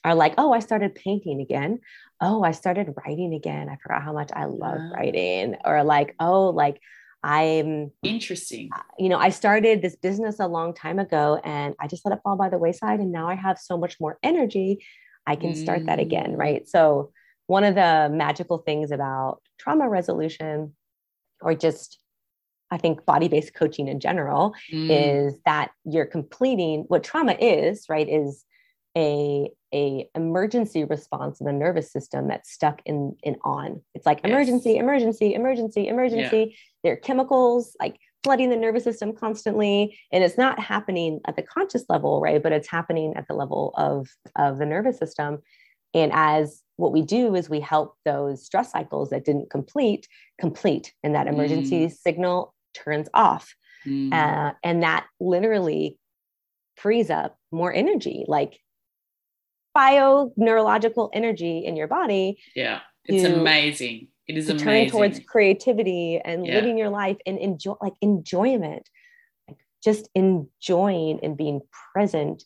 are 0.05 0.15
like, 0.15 0.35
oh, 0.39 0.53
I 0.53 0.59
started 0.59 0.95
painting 0.95 1.41
again. 1.41 1.81
Oh, 2.21 2.43
I 2.43 2.53
started 2.53 2.95
writing 2.97 3.35
again. 3.35 3.69
I 3.69 3.77
forgot 3.77 4.03
how 4.03 4.13
much 4.13 4.31
I 4.35 4.45
love 4.45 4.79
yeah. 4.79 4.91
writing. 4.93 5.57
Or 5.65 5.83
like, 5.83 6.15
oh, 6.21 6.51
like 6.51 6.81
I'm 7.23 7.91
interesting. 8.03 8.69
You 8.99 9.09
know, 9.09 9.19
I 9.19 9.31
started 9.31 9.81
this 9.81 9.97
business 9.97 10.41
a 10.41 10.47
long 10.47 10.75
time 10.75 10.99
ago 10.99 11.41
and 11.43 11.75
I 11.81 11.87
just 11.89 12.05
let 12.05 12.15
it 12.15 12.21
fall 12.23 12.37
by 12.37 12.51
the 12.51 12.59
wayside. 12.59 13.01
And 13.01 13.13
now 13.13 13.29
I 13.29 13.35
have 13.35 13.59
so 13.59 13.79
much 13.79 13.99
more 13.99 14.19
energy. 14.23 14.85
I 15.27 15.37
can 15.37 15.55
start 15.55 15.81
mm. 15.81 15.87
that 15.87 15.99
again. 15.99 16.33
Mm. 16.33 16.39
Right. 16.39 16.69
So, 16.69 17.13
one 17.47 17.65
of 17.65 17.75
the 17.75 18.11
magical 18.11 18.59
things 18.59 18.91
about 18.91 19.43
trauma 19.59 19.89
resolution 19.89 20.75
or 21.41 21.55
just 21.55 21.99
I 22.71 22.79
think 22.79 23.05
body 23.05 23.29
based 23.29 23.55
coaching 23.55 23.89
in 23.89 24.01
general 24.01 24.55
mm. 24.73 24.89
is 24.91 25.39
that 25.45 25.71
you're 25.85 26.07
completing 26.07 26.85
what 26.89 27.05
trauma 27.05 27.37
is, 27.39 27.87
right? 27.89 28.09
Is 28.09 28.45
a 28.97 29.51
a 29.73 30.09
emergency 30.15 30.85
response 30.85 31.41
in 31.41 31.47
the 31.47 31.53
nervous 31.53 31.91
system 31.91 32.29
that's 32.29 32.51
stuck 32.53 32.81
in 32.85 33.17
in 33.23 33.37
on. 33.45 33.83
It's 33.95 34.07
like 34.07 34.21
Yes. 34.23 34.31
emergency 34.31 34.77
emergency 34.77 35.35
emergency 35.35 35.89
emergency. 35.89 36.57
There 36.83 36.93
are 36.93 36.97
chemicals 36.97 37.77
like 37.81 37.97
flooding 38.23 38.51
the 38.51 38.57
nervous 38.57 38.85
system 38.85 39.13
constantly 39.15 39.99
and 40.11 40.25
it's 40.25 40.39
not 40.39 40.59
happening 40.59 41.21
at 41.27 41.37
the 41.37 41.43
conscious 41.43 41.85
level 41.91 42.21
right 42.23 42.43
but 42.43 42.53
it's 42.53 42.69
happening 42.69 43.13
at 43.17 43.29
the 43.29 43.35
level 43.35 43.75
of 43.77 44.09
of 44.37 44.59
the 44.59 44.67
nervous 44.67 44.99
system. 44.99 45.41
And 45.93 46.13
as 46.15 46.63
what 46.77 46.93
we 46.93 47.03
do 47.03 47.35
is 47.35 47.49
we 47.51 47.61
help 47.61 47.97
those 48.05 48.45
stress 48.45 48.73
cycles 48.73 49.11
that 49.11 49.25
didn't 49.25 49.51
complete 49.51 50.09
complete 50.41 50.95
and 51.03 51.15
that 51.15 51.27
emergency 51.27 51.89
signal 51.89 52.55
turns 52.75 53.09
off. 53.15 53.55
Mm. 53.87 54.15
uh, 54.15 54.55
and 54.63 54.83
that 54.83 55.07
literally 55.21 55.99
frees 56.77 57.11
up 57.11 57.37
more 57.53 57.73
energy. 57.73 58.25
Like 58.27 58.59
bio 59.75 60.33
neurological 60.37 61.11
energy 61.13 61.65
in 61.65 61.77
your 61.77 61.89
body 61.89 62.39
yeah. 62.55 62.81
It's 63.07 63.23
to- 63.23 63.39
amazing. 63.41 64.09
It 64.27 64.39
is 64.39 64.47
to 64.47 64.53
amazing. 64.53 64.65
turn 64.67 64.89
towards 64.91 65.21
creativity 65.21 66.19
and 66.25 66.47
Yeah. 66.47 66.55
living 66.55 66.79
your 66.79 66.89
life 66.89 67.19
and 67.27 67.39
enjoy 67.39 67.75
like 67.83 67.93
enjoyment 68.01 68.89
like 69.49 69.59
just 69.83 70.09
enjoying 70.15 71.21
and 71.23 71.37
being 71.37 71.61
present 71.93 72.45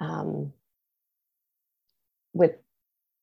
um, 0.00 0.52
with 2.32 2.52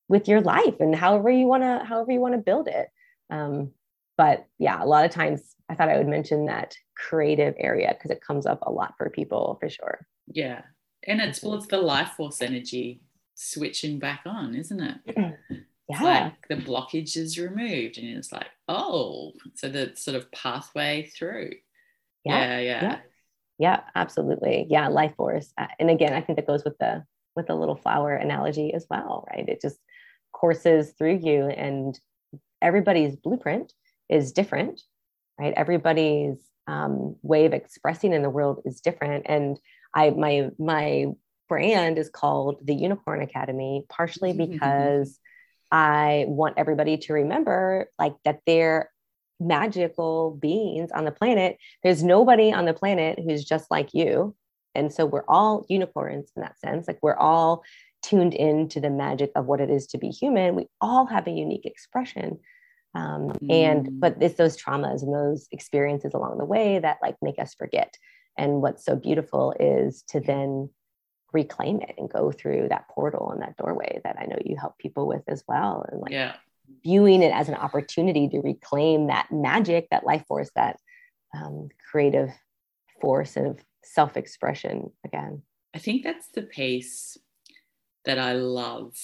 with 0.08 0.28
your 0.28 0.42
life 0.42 0.76
and 0.80 0.96
however 0.96 1.32
you 1.32 1.48
want 1.48 1.64
to 1.64 1.84
however 1.84 2.12
you 2.12 2.20
want 2.20 2.34
to 2.36 2.38
build 2.40 2.68
it 2.68 2.90
um, 3.32 3.72
but 4.18 4.46
yeah 4.60 4.84
a 4.84 4.86
lot 4.86 5.06
of 5.06 5.12
times 5.12 5.56
i 5.70 5.74
thought 5.76 5.90
i 5.90 5.98
would 5.98 6.08
mention 6.08 6.46
that 6.46 6.76
creative 6.96 7.56
area 7.58 7.90
because 7.94 8.12
it 8.12 8.22
comes 8.22 8.46
up 8.46 8.60
a 8.64 8.72
lot 8.72 8.94
for 8.98 9.10
people 9.10 9.58
for 9.60 9.70
sure 9.70 10.06
yeah. 10.32 10.62
And 11.08 11.22
it's 11.22 11.44
well, 11.44 11.54
it's 11.54 11.68
the 11.68 11.78
life 11.78 12.14
force 12.18 12.42
energy 12.42 13.00
switching 13.36 14.00
back 14.00 14.22
on, 14.26 14.56
isn't 14.56 14.80
it? 14.82 14.98
It's 15.88 16.02
yeah 16.02 16.04
like 16.04 16.48
the 16.50 16.56
blockage 16.56 17.16
is 17.16 17.38
removed, 17.38 18.00
and 18.00 18.08
it's 18.18 18.32
like, 18.32 18.48
oh, 18.68 19.34
so 19.54 19.70
the 19.70 19.92
sort 19.96 20.18
of 20.18 20.32
pathway 20.32 21.12
through. 21.16 21.52
yeah 22.26 22.40
Yeah, 22.40 22.60
yeah. 22.60 22.82
yeah. 22.84 23.00
yeah 23.60 23.80
absolutely 23.94 24.66
yeah 24.70 24.88
life 24.88 25.14
force 25.16 25.54
Uh, 25.58 25.68
and 25.80 25.90
again 25.92 26.14
i 26.14 26.22
think 26.22 26.38
that 26.38 26.48
goes 26.48 26.64
with 26.66 26.78
the 26.80 27.04
with 27.36 27.46
the 27.48 27.56
little 27.56 27.76
flower 27.76 28.16
analogy 28.16 28.74
as 28.74 28.86
well 28.90 29.28
right 29.30 29.48
it 29.48 29.62
just 29.62 29.78
courses 30.34 30.94
through 30.98 31.20
you 31.22 31.46
and 31.48 32.00
everybody's 32.62 33.16
blueprint 33.16 33.72
is 34.10 34.32
different 34.32 34.82
right 35.40 35.54
everybody's 35.56 36.38
um, 36.68 37.16
way 37.22 37.46
of 37.46 37.54
expressing 37.54 38.12
in 38.12 38.24
the 38.24 38.30
world 38.30 38.62
is 38.66 38.82
different 38.82 39.26
and 39.30 39.60
i 39.94 40.10
my 40.10 40.50
my 40.58 41.06
brand 41.48 41.98
is 41.98 42.10
called 42.10 42.58
the 42.64 42.74
unicorn 42.74 43.22
academy 43.22 43.84
partially 43.90 44.34
because 44.34 45.20
i 45.72 46.26
want 46.28 46.56
everybody 46.58 46.98
to 46.98 47.14
remember 47.14 47.90
like 48.00 48.14
that 48.24 48.40
they're 48.46 48.90
magical 49.40 50.38
beings 50.42 50.92
on 50.92 51.04
the 51.06 51.12
planet. 51.12 51.58
There's 51.84 52.02
nobody 52.04 52.54
on 52.54 52.64
the 52.66 52.74
planet 52.74 53.20
who's 53.20 53.44
just 53.44 53.70
like 53.70 53.94
you. 53.94 54.34
And 54.74 54.94
so 54.94 55.06
we're 55.06 55.26
all 55.28 55.66
unicorns 55.68 56.32
in 56.36 56.42
that 56.42 56.58
sense. 56.60 56.88
Like 56.88 57.00
we're 57.02 57.18
all 57.18 57.64
tuned 58.02 58.34
into 58.34 58.80
the 58.80 58.90
magic 58.90 59.32
of 59.36 59.46
what 59.46 59.60
it 59.60 59.70
is 59.70 59.88
to 59.88 59.98
be 59.98 60.10
human. 60.10 60.56
We 60.56 60.68
all 60.80 61.06
have 61.08 61.28
a 61.28 61.32
unique 61.32 61.66
expression. 61.66 62.40
Um, 62.94 63.32
and 63.50 63.88
Mm. 63.88 64.00
but 64.00 64.16
it's 64.22 64.36
those 64.36 64.56
traumas 64.56 65.02
and 65.04 65.14
those 65.14 65.50
experiences 65.52 66.14
along 66.14 66.38
the 66.38 66.46
way 66.46 66.80
that 66.80 67.00
like 67.02 67.16
make 67.22 67.38
us 67.38 67.54
forget. 67.56 67.94
And 68.38 68.62
what's 68.62 68.86
so 68.86 68.96
beautiful 68.96 69.54
is 69.60 70.04
to 70.10 70.22
then 70.22 70.70
reclaim 71.36 71.82
it 71.82 71.96
and 71.98 72.10
go 72.10 72.32
through 72.32 72.68
that 72.70 72.88
portal 72.88 73.30
and 73.32 73.42
that 73.42 73.58
doorway 73.58 74.00
that 74.04 74.16
i 74.20 74.26
know 74.26 74.38
you 74.44 74.56
help 74.58 74.78
people 74.78 75.06
with 75.06 75.22
as 75.28 75.44
well 75.48 75.86
and 75.92 76.02
like 76.02 76.12
yeah. 76.12 76.36
viewing 76.84 77.22
it 77.22 77.34
as 77.34 77.50
an 77.50 77.56
opportunity 77.56 78.30
to 78.30 78.40
reclaim 78.40 79.08
that 79.08 79.28
magic, 79.32 79.88
that 79.90 80.06
life 80.06 80.24
force, 80.28 80.50
that 80.56 80.78
um, 81.36 81.70
creative 81.92 82.32
force 83.02 83.36
of 83.38 83.60
self 83.84 84.18
expression 84.18 84.92
again. 85.06 85.42
I 85.74 85.80
think 85.80 86.04
that's 86.04 86.28
the 86.30 86.44
piece 86.44 87.18
that 88.06 88.20
I 88.20 88.34
love 88.34 88.96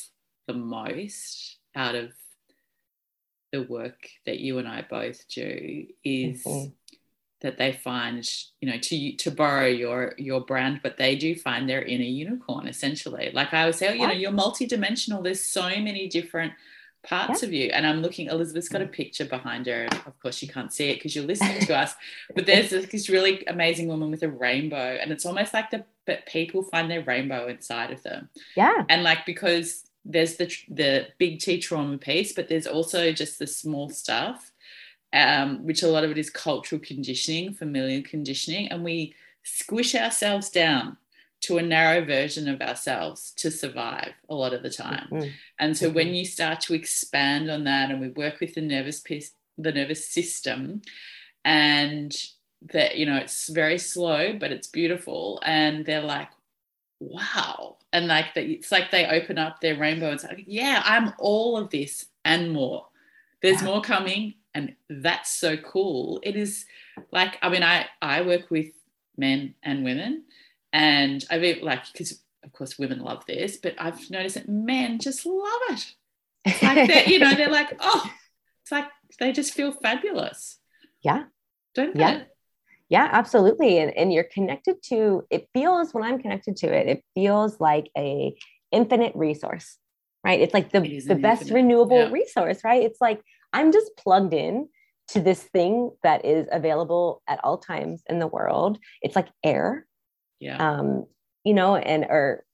the 0.47 0.53
most 0.53 1.57
out 1.75 1.95
of 1.95 2.11
the 3.51 3.63
work 3.63 3.99
that 4.25 4.39
you 4.39 4.59
and 4.59 4.67
I 4.67 4.85
both 4.89 5.27
do 5.27 5.87
is 6.03 6.43
Mhm. 6.45 6.73
That 7.41 7.57
they 7.57 7.73
find, 7.73 8.27
you 8.61 8.69
know, 8.69 8.77
to 8.77 9.13
to 9.13 9.31
borrow 9.31 9.67
your 9.67 10.13
your 10.17 10.41
brand, 10.41 10.81
but 10.83 10.97
they 10.97 11.15
do 11.15 11.35
find 11.35 11.69
their 11.69 11.83
inner 11.83 12.03
unicorn 12.03 12.67
essentially. 12.67 13.31
Like 13.33 13.53
I 13.53 13.65
would 13.65 13.75
say, 13.75 13.89
oh, 13.89 13.93
you 13.93 14.07
know, 14.07 14.13
you're 14.13 14.31
multidimensional. 14.31 15.23
There's 15.23 15.43
so 15.43 15.69
many 15.69 16.07
different 16.07 16.53
parts 17.03 17.43
of 17.43 17.51
you. 17.51 17.69
And 17.71 17.85
I'm 17.85 18.01
looking, 18.01 18.27
Elizabeth's 18.27 18.69
got 18.69 18.81
a 18.81 18.85
mm-hmm. 18.85 18.93
picture 18.93 19.25
behind 19.25 19.65
her. 19.67 19.87
Of 20.05 20.19
course, 20.21 20.41
you 20.41 20.47
can't 20.47 20.71
see 20.71 20.89
it 20.89 20.95
because 20.95 21.15
you're 21.15 21.25
listening 21.25 21.59
to 21.65 21.77
us. 21.77 21.95
But 22.35 22.45
there's 22.45 22.69
this, 22.69 22.87
this 22.87 23.09
really 23.09 23.45
amazing 23.47 23.87
woman 23.87 24.11
with 24.11 24.23
a 24.23 24.29
rainbow. 24.29 24.97
And 25.01 25.11
it's 25.11 25.25
almost 25.25 25.53
like 25.53 25.69
the 25.71 25.83
but 26.05 26.25
people 26.25 26.63
find 26.63 26.89
their 26.89 27.03
rainbow 27.03 27.47
inside 27.47 27.91
of 27.91 28.01
them. 28.03 28.29
Yeah. 28.55 28.85
And 28.89 29.03
like 29.03 29.25
because 29.25 29.85
there's 30.03 30.35
the 30.35 30.51
the 30.69 31.07
big 31.17 31.39
T 31.39 31.59
trauma 31.59 31.97
piece, 31.97 32.33
but 32.33 32.47
there's 32.49 32.67
also 32.67 33.11
just 33.11 33.39
the 33.39 33.47
small 33.47 33.89
stuff, 33.89 34.50
um, 35.13 35.63
which 35.65 35.83
a 35.83 35.87
lot 35.87 36.03
of 36.03 36.11
it 36.11 36.17
is 36.17 36.29
cultural 36.29 36.79
conditioning, 36.81 37.53
familial 37.53 38.03
conditioning, 38.03 38.67
and 38.69 38.83
we 38.83 39.13
squish 39.43 39.95
ourselves 39.95 40.49
down 40.49 40.97
to 41.41 41.57
a 41.57 41.61
narrow 41.63 42.05
version 42.05 42.47
of 42.47 42.61
ourselves 42.61 43.31
to 43.35 43.49
survive 43.49 44.13
a 44.29 44.35
lot 44.35 44.53
of 44.53 44.61
the 44.61 44.69
time. 44.69 45.07
Mhm. 45.11 45.31
And 45.59 45.75
so 45.77 45.89
when 45.89 46.07
Mhm. 46.07 46.17
you 46.19 46.25
start 46.25 46.61
to 46.61 46.73
expand 46.75 47.49
on 47.49 47.63
that, 47.63 47.89
and 47.89 47.99
we 47.99 48.09
work 48.09 48.39
with 48.39 48.53
the 48.53 48.61
nervous 48.61 48.99
piece, 48.99 49.33
the 49.57 49.71
nervous 49.71 50.07
system, 50.07 50.81
and 51.43 52.15
that 52.61 52.97
you 52.97 53.05
know 53.07 53.17
it's 53.17 53.49
very 53.49 53.79
slow, 53.79 54.33
but 54.33 54.51
it's 54.51 54.67
beautiful, 54.67 55.41
and 55.43 55.85
they're 55.85 56.01
like, 56.03 56.29
wow, 56.99 57.77
and 57.91 58.07
like 58.07 58.33
that, 58.35 58.45
it's 58.45 58.71
like 58.71 58.91
they 58.91 59.07
open 59.07 59.37
up 59.39 59.59
their 59.61 59.77
rainbow. 59.77 60.11
It's 60.11 60.23
like, 60.23 60.43
yeah, 60.47 60.81
I'm 60.85 61.13
all 61.17 61.57
of 61.57 61.71
this 61.71 62.05
and 62.23 62.51
more. 62.51 62.87
There's 63.41 63.61
Yeah. 63.61 63.67
more 63.69 63.81
coming, 63.81 64.35
and 64.53 64.75
that's 64.89 65.31
so 65.31 65.57
cool. 65.57 66.19
It 66.23 66.35
is 66.35 66.65
like 67.11 67.37
I 67.41 67.49
mean, 67.49 67.63
I 67.63 67.85
I 68.01 68.21
work 68.21 68.49
with 68.49 68.67
men 69.17 69.55
and 69.63 69.83
women, 69.83 70.23
and 70.73 71.23
I 71.29 71.37
mean, 71.39 71.59
like 71.61 71.83
because 71.91 72.19
of 72.43 72.51
course 72.53 72.79
women 72.79 72.99
love 72.99 73.25
this, 73.25 73.57
but 73.57 73.75
I've 73.77 74.09
noticed 74.09 74.35
that 74.35 74.49
men 74.49 74.99
just 74.99 75.25
love 75.25 75.61
it 75.69 75.93
it's 76.45 76.63
like 76.63 76.87
that, 76.87 77.07
you 77.07 77.19
know, 77.19 77.33
they're 77.35 77.51
like, 77.51 77.73
oh, 77.79 78.11
it's 78.63 78.71
like 78.71 78.85
they 79.19 79.31
just 79.31 79.53
feel 79.53 79.71
fabulous. 79.71 80.57
Yeah. 81.01 81.23
Don't 81.75 81.93
they? 81.93 82.01
Yeah. 82.01 82.23
Yeah, 82.89 83.07
absolutely. 83.09 83.77
And, 83.77 83.95
and 83.95 84.11
you're 84.11 84.25
connected 84.25 84.83
to 84.89 85.25
it 85.29 85.47
feels 85.53 85.93
when 85.93 86.03
I'm 86.03 86.19
connected 86.19 86.57
to 86.57 86.67
it, 86.67 86.87
it 86.87 87.03
feels 87.15 87.59
like 87.59 87.89
a 87.97 88.35
infinite 88.71 89.13
resource, 89.15 89.77
right? 90.25 90.41
It's 90.41 90.53
like 90.53 90.71
the, 90.71 90.81
the 90.81 91.15
best 91.15 91.43
infinite, 91.43 91.55
renewable 91.55 91.97
yeah. 91.97 92.11
resource, 92.11 92.63
right? 92.65 92.83
It's 92.83 92.99
like 92.99 93.21
I'm 93.53 93.71
just 93.71 93.91
plugged 93.97 94.33
in 94.33 94.69
to 95.09 95.19
this 95.19 95.41
thing 95.41 95.91
that 96.03 96.23
is 96.25 96.47
available 96.51 97.21
at 97.27 97.39
all 97.43 97.57
times 97.57 98.03
in 98.09 98.19
the 98.19 98.27
world. 98.27 98.77
It's 99.01 99.15
like 99.15 99.27
air. 99.43 99.85
Yeah. 100.39 100.57
Um, 100.57 101.05
you 101.43 101.53
know, 101.53 101.75
and 101.75 102.05
or 102.05 102.45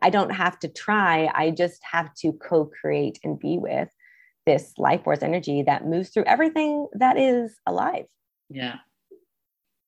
I 0.00 0.10
don't 0.10 0.30
have 0.30 0.58
to 0.60 0.68
try, 0.68 1.30
I 1.34 1.50
just 1.50 1.82
have 1.90 2.14
to 2.16 2.32
co-create 2.32 3.18
and 3.24 3.38
be 3.38 3.58
with 3.58 3.90
this 4.46 4.72
life 4.78 5.04
force 5.04 5.22
energy 5.22 5.62
that 5.62 5.86
moves 5.86 6.10
through 6.10 6.24
everything 6.24 6.86
that 6.92 7.18
is 7.18 7.56
alive. 7.66 8.06
yeah. 8.50 8.76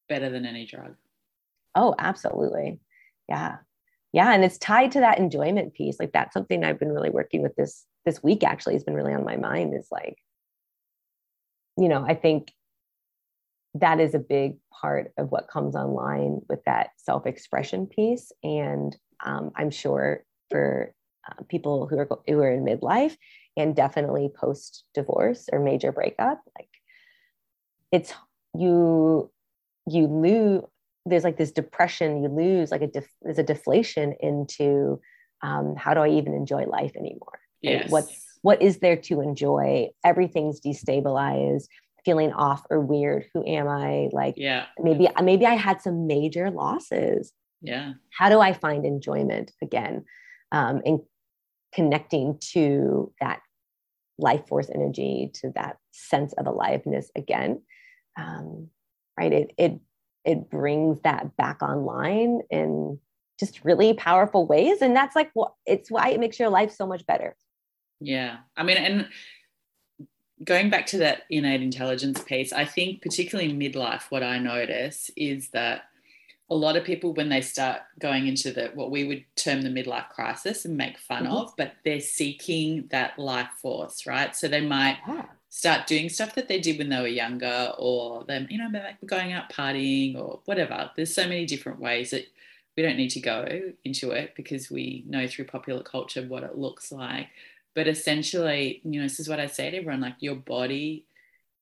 Better 0.09 0.31
than 0.31 0.47
any 0.47 0.67
drug. 0.67 0.95
Oh, 1.75 1.93
absolutely. 1.99 2.79
Yeah. 3.29 3.57
Yeah. 4.13 4.33
And 4.33 4.45
it's 4.45 4.57
tied 4.57 4.93
to 4.93 5.01
that 5.01 5.19
enjoyment 5.19 5.75
piece. 5.75 5.99
Like 5.99 6.13
that's 6.13 6.33
something 6.33 6.63
I've 6.63 6.79
been 6.79 6.93
really 6.93 7.11
working 7.11 7.43
with 7.43 7.57
this 7.57 7.85
this 8.05 8.23
week 8.23 8.45
actually 8.45 8.75
has 8.75 8.85
been 8.85 8.95
really 8.95 9.13
on 9.13 9.25
my 9.25 9.37
mind 9.37 9.75
is 9.75 9.89
like, 9.91 10.17
you 11.77 11.89
know, 11.89 12.05
I 12.07 12.15
think 12.15 12.53
that 13.75 14.01
is 14.01 14.15
a 14.15 14.19
big 14.19 14.57
part 14.71 15.13
of 15.19 15.31
what 15.31 15.49
comes 15.49 15.75
online 15.77 16.41
with 16.49 16.65
that 16.65 16.91
self-expression 16.97 17.87
piece. 17.87 18.33
And 18.43 18.97
um, 19.25 19.53
I'm 19.55 19.71
sure 19.71 20.25
for 20.51 20.95
uh, 21.29 21.43
people 21.49 21.87
who 21.87 21.99
are 21.99 22.09
who 22.27 22.39
are 22.41 22.53
in 22.53 22.65
midlife 22.65 23.17
and 23.57 23.75
definitely 23.75 24.31
post 24.35 24.85
divorce 24.95 25.49
or 25.53 25.61
major 25.61 25.93
breakup, 25.93 26.41
like 26.59 26.69
it's 27.93 28.13
you 28.57 29.31
you 29.89 30.07
lose 30.07 30.63
there's 31.05 31.25
like 31.25 31.37
this 31.37 31.53
depression 31.53 32.23
you 32.23 32.29
lose 32.29 32.71
like 32.71 32.83
a 32.83 32.89
def, 32.89 33.09
there's 33.23 33.39
a 33.39 33.43
deflation 33.43 34.15
into 34.21 35.01
um, 35.43 35.77
how 35.77 35.95
do 35.95 36.01
i 36.01 36.09
even 36.09 36.35
enjoy 36.35 36.65
life 36.65 36.97
anymore? 36.97 37.39
Yes. 37.63 37.91
what 37.91 38.09
what 38.47 38.63
is 38.63 38.79
there 38.79 38.97
to 38.97 39.21
enjoy 39.21 39.89
everything's 40.05 40.61
destabilized 40.61 41.67
feeling 42.05 42.33
off 42.33 42.63
or 42.71 42.81
weird 42.81 43.25
who 43.33 43.45
am 43.47 43.69
i 43.69 44.09
like 44.13 44.35
Yeah. 44.37 44.67
maybe 44.79 45.09
maybe 45.23 45.47
i 45.47 45.55
had 45.55 45.83
some 45.83 46.07
major 46.07 46.51
losses 46.51 47.33
Yeah. 47.61 47.95
how 48.19 48.29
do 48.29 48.39
i 48.41 48.53
find 48.53 48.85
enjoyment 48.85 49.53
again 49.63 50.05
um, 50.53 50.81
and 50.85 51.01
connecting 51.73 52.39
to 52.53 53.13
that 53.21 53.41
life 54.19 54.47
force 54.49 54.71
energy, 54.75 55.31
to 55.35 55.53
that 55.55 55.77
sense 55.93 56.33
of 56.35 56.47
aliveness 56.47 57.11
again. 57.15 57.63
Um, 58.19 58.69
right? 59.19 59.33
It 59.33 59.53
it 59.59 59.81
it 60.25 60.51
brings 60.51 61.01
that 61.03 61.37
back 61.37 61.63
online 61.63 62.41
in 62.51 62.99
just 63.39 63.65
really 63.65 63.93
powerful 63.95 64.47
ways, 64.47 64.81
and 64.81 64.97
that's 64.97 65.15
like 65.15 65.31
what 65.35 65.53
it's 65.67 65.91
why 65.91 66.09
it 66.11 66.21
makes 66.21 66.39
your 66.39 66.49
life 66.49 66.73
so 66.73 66.87
much 66.87 67.07
better. 67.07 67.37
Yeah, 68.01 68.39
I 68.57 68.63
mean, 68.63 68.77
and 68.77 69.09
going 70.45 70.71
back 70.71 70.87
to 70.87 70.99
that 70.99 71.23
innate 71.31 71.63
intelligence 71.63 72.23
piece, 72.23 72.53
I 72.53 72.65
think 72.65 73.03
particularly 73.03 73.51
in 73.51 73.59
midlife, 73.59 74.11
what 74.11 74.23
I 74.23 74.39
notice 74.39 75.11
is 75.17 75.49
that 75.51 75.85
a 76.49 76.55
lot 76.55 76.77
of 76.77 76.85
people 76.85 77.13
when 77.13 77.29
they 77.29 77.41
start 77.41 77.81
going 77.99 78.27
into 78.27 78.53
the 78.53 78.71
what 78.75 78.91
we 78.91 79.05
would 79.05 79.25
term 79.35 79.63
the 79.63 79.69
midlife 79.69 80.09
crisis 80.11 80.65
and 80.65 80.77
make 80.77 80.99
fun 80.99 81.25
mm-hmm. 81.25 81.33
of 81.33 81.53
but 81.57 81.73
they're 81.85 82.01
seeking 82.01 82.87
that 82.91 83.19
life 83.19 83.51
force 83.61 84.07
right 84.07 84.37
so 84.37 84.47
they 84.47 84.61
might 84.61 84.99
yeah. 85.09 85.25
start 85.49 85.87
doing 85.87 86.09
stuff 86.09 86.35
that 86.35 86.47
they 86.47 86.61
did 86.61 86.79
when 86.79 86.89
they 86.89 87.01
were 87.01 87.09
younger 87.09 87.73
or 87.79 88.25
them 88.25 88.47
you 88.49 88.59
know 88.59 88.69
like 88.73 88.97
going 89.07 89.33
out 89.33 89.51
partying 89.53 90.17
or 90.17 90.41
whatever 90.45 90.91
there's 90.95 91.13
so 91.13 91.25
many 91.25 91.47
different 91.47 91.81
ways 91.81 92.11
that 92.11 92.25
we 92.77 92.83
don't 92.83 92.97
need 92.97 93.11
to 93.11 93.21
go 93.21 93.73
into 93.85 94.11
it 94.11 94.35
because 94.37 94.71
we 94.71 95.03
know 95.09 95.27
through 95.27 95.47
popular 95.47 95.83
culture 95.83 96.23
what 96.29 96.45
it 96.45 96.57
looks 96.57 96.93
like 96.93 97.29
but 97.77 97.87
essentially 97.87 98.81
you 98.85 98.99
know 98.99 99.07
this 99.07 99.21
is 99.21 99.29
what 99.29 99.39
i 99.39 99.47
say 99.47 99.71
to 99.71 99.77
everyone 99.77 100.01
like 100.01 100.17
your 100.19 100.35
body 100.35 101.07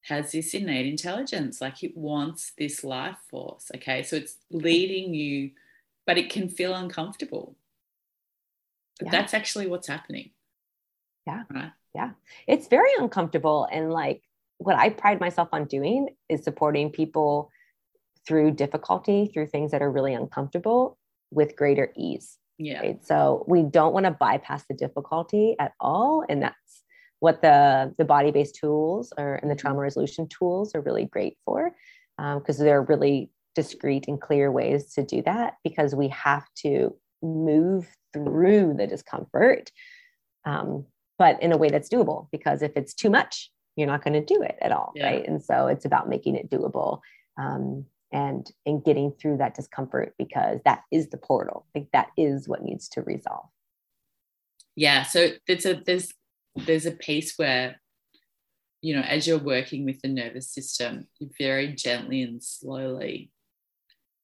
has 0.04 0.32
this 0.32 0.52
innate 0.54 0.86
intelligence. 0.86 1.60
Like 1.60 1.82
it 1.82 1.96
wants 1.96 2.52
this 2.58 2.84
life 2.84 3.16
force. 3.30 3.70
Okay. 3.74 4.02
So 4.02 4.16
it's 4.16 4.36
leading 4.50 5.14
you, 5.14 5.50
but 6.06 6.18
it 6.18 6.30
can 6.30 6.48
feel 6.48 6.74
uncomfortable. 6.74 7.56
But 8.98 9.06
yeah. 9.06 9.12
that's 9.12 9.34
actually 9.34 9.66
what's 9.66 9.88
happening. 9.88 10.30
Yeah. 11.26 11.44
Right. 11.50 11.72
Yeah. 11.94 12.10
It's 12.46 12.68
very 12.68 12.90
uncomfortable. 12.98 13.66
And 13.72 13.90
like 13.90 14.22
what 14.58 14.76
I 14.76 14.90
pride 14.90 15.20
myself 15.20 15.48
on 15.52 15.64
doing 15.64 16.10
is 16.28 16.44
supporting 16.44 16.90
people 16.90 17.50
through 18.26 18.52
difficulty, 18.52 19.30
through 19.32 19.46
things 19.46 19.70
that 19.70 19.82
are 19.82 19.90
really 19.90 20.12
uncomfortable 20.12 20.98
with 21.30 21.56
greater 21.56 21.92
ease. 21.96 22.38
Yeah. 22.58 22.80
Right? 22.80 23.04
So 23.04 23.44
we 23.48 23.62
don't 23.62 23.92
want 23.92 24.06
to 24.06 24.12
bypass 24.12 24.64
the 24.68 24.74
difficulty 24.74 25.56
at 25.58 25.72
all. 25.80 26.24
And 26.28 26.42
that's 26.42 26.82
what 27.20 27.42
the, 27.42 27.94
the 27.98 28.04
body 28.04 28.30
based 28.30 28.56
tools 28.56 29.12
or 29.16 29.36
and 29.36 29.50
the 29.50 29.56
trauma 29.56 29.80
resolution 29.80 30.28
tools 30.28 30.74
are 30.74 30.80
really 30.80 31.06
great 31.06 31.36
for 31.44 31.72
because 32.16 32.60
um, 32.60 32.64
they're 32.64 32.82
really 32.82 33.30
discrete 33.54 34.08
and 34.08 34.20
clear 34.20 34.50
ways 34.50 34.92
to 34.94 35.04
do 35.04 35.22
that 35.22 35.54
because 35.64 35.94
we 35.94 36.08
have 36.08 36.44
to 36.56 36.94
move 37.22 37.88
through 38.12 38.74
the 38.76 38.86
discomfort 38.86 39.70
um, 40.44 40.84
but 41.18 41.42
in 41.42 41.52
a 41.52 41.56
way 41.56 41.68
that's 41.68 41.88
doable 41.88 42.28
because 42.30 42.62
if 42.62 42.76
it's 42.76 42.94
too 42.94 43.08
much 43.08 43.50
you're 43.76 43.88
not 43.88 44.04
going 44.04 44.14
to 44.14 44.24
do 44.24 44.42
it 44.42 44.56
at 44.60 44.72
all, 44.72 44.92
yeah. 44.94 45.06
right? 45.06 45.26
and 45.26 45.42
so 45.42 45.66
it's 45.66 45.84
about 45.84 46.08
making 46.08 46.36
it 46.36 46.50
doable 46.50 47.00
um, 47.38 47.84
and 48.14 48.50
and 48.64 48.84
getting 48.84 49.12
through 49.12 49.36
that 49.38 49.54
discomfort 49.54 50.14
because 50.16 50.60
that 50.64 50.84
is 50.90 51.08
the 51.10 51.18
portal. 51.18 51.66
Like 51.74 51.88
that 51.92 52.08
is 52.16 52.48
what 52.48 52.62
needs 52.62 52.88
to 52.90 53.02
resolve. 53.02 53.48
Yeah 54.76 55.02
so 55.02 55.30
it's 55.46 55.66
a 55.66 55.74
there's 55.84 56.12
there's 56.54 56.86
a 56.86 56.92
piece 56.92 57.36
where 57.36 57.80
you 58.80 58.94
know 58.94 59.02
as 59.02 59.26
you're 59.26 59.38
working 59.38 59.84
with 59.84 60.00
the 60.00 60.08
nervous 60.08 60.48
system 60.48 61.06
you're 61.18 61.30
very 61.38 61.74
gently 61.74 62.22
and 62.22 62.42
slowly 62.42 63.30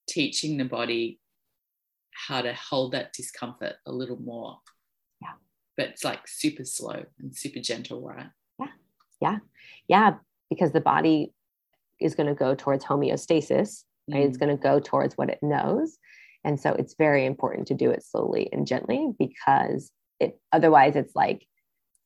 teaching 0.08 0.56
the 0.56 0.64
body 0.64 1.20
how 2.12 2.42
to 2.42 2.52
hold 2.54 2.92
that 2.92 3.12
discomfort 3.12 3.74
a 3.86 3.92
little 3.92 4.20
more. 4.20 4.58
Yeah. 5.22 5.34
But 5.76 5.88
it's 5.88 6.04
like 6.04 6.26
super 6.26 6.64
slow 6.64 7.04
and 7.18 7.34
super 7.34 7.60
gentle 7.60 8.02
right? 8.02 8.26
Yeah. 8.58 8.66
Yeah. 9.20 9.38
Yeah. 9.88 10.14
Because 10.48 10.72
the 10.72 10.80
body 10.80 11.32
is 12.00 12.14
going 12.14 12.28
to 12.28 12.34
go 12.34 12.54
towards 12.54 12.84
homeostasis 12.84 13.84
right 14.10 14.22
mm. 14.22 14.28
it's 14.28 14.36
going 14.36 14.54
to 14.54 14.60
go 14.60 14.80
towards 14.80 15.14
what 15.16 15.30
it 15.30 15.38
knows 15.42 15.98
and 16.44 16.58
so 16.58 16.72
it's 16.72 16.94
very 16.94 17.26
important 17.26 17.68
to 17.68 17.74
do 17.74 17.90
it 17.90 18.02
slowly 18.04 18.48
and 18.52 18.66
gently 18.66 19.10
because 19.18 19.92
it 20.18 20.38
otherwise 20.52 20.96
it's 20.96 21.14
like 21.14 21.46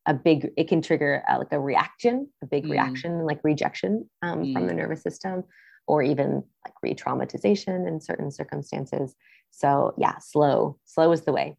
a 0.07 0.14
big 0.14 0.51
it 0.57 0.68
can 0.68 0.82
trigger 0.82 1.22
a, 1.28 1.38
like 1.38 1.53
a 1.53 1.61
reaction 1.61 2.28
a 2.42 2.47
big 2.47 2.64
mm. 2.64 2.70
reaction 2.70 3.24
like 3.24 3.40
rejection 3.42 4.09
um, 4.22 4.45
mm. 4.45 4.53
from 4.53 4.66
the 4.66 4.72
mm. 4.72 4.76
nervous 4.76 5.03
system 5.03 5.45
or 5.86 6.03
even 6.03 6.42
like 6.64 6.74
re-traumatization 6.82 7.86
in 7.86 8.01
certain 8.01 8.30
circumstances 8.30 9.14
so 9.51 9.95
yeah 9.99 10.18
slow 10.18 10.78
slow 10.84 11.11
is 11.12 11.22
the 11.22 11.32
way 11.32 11.57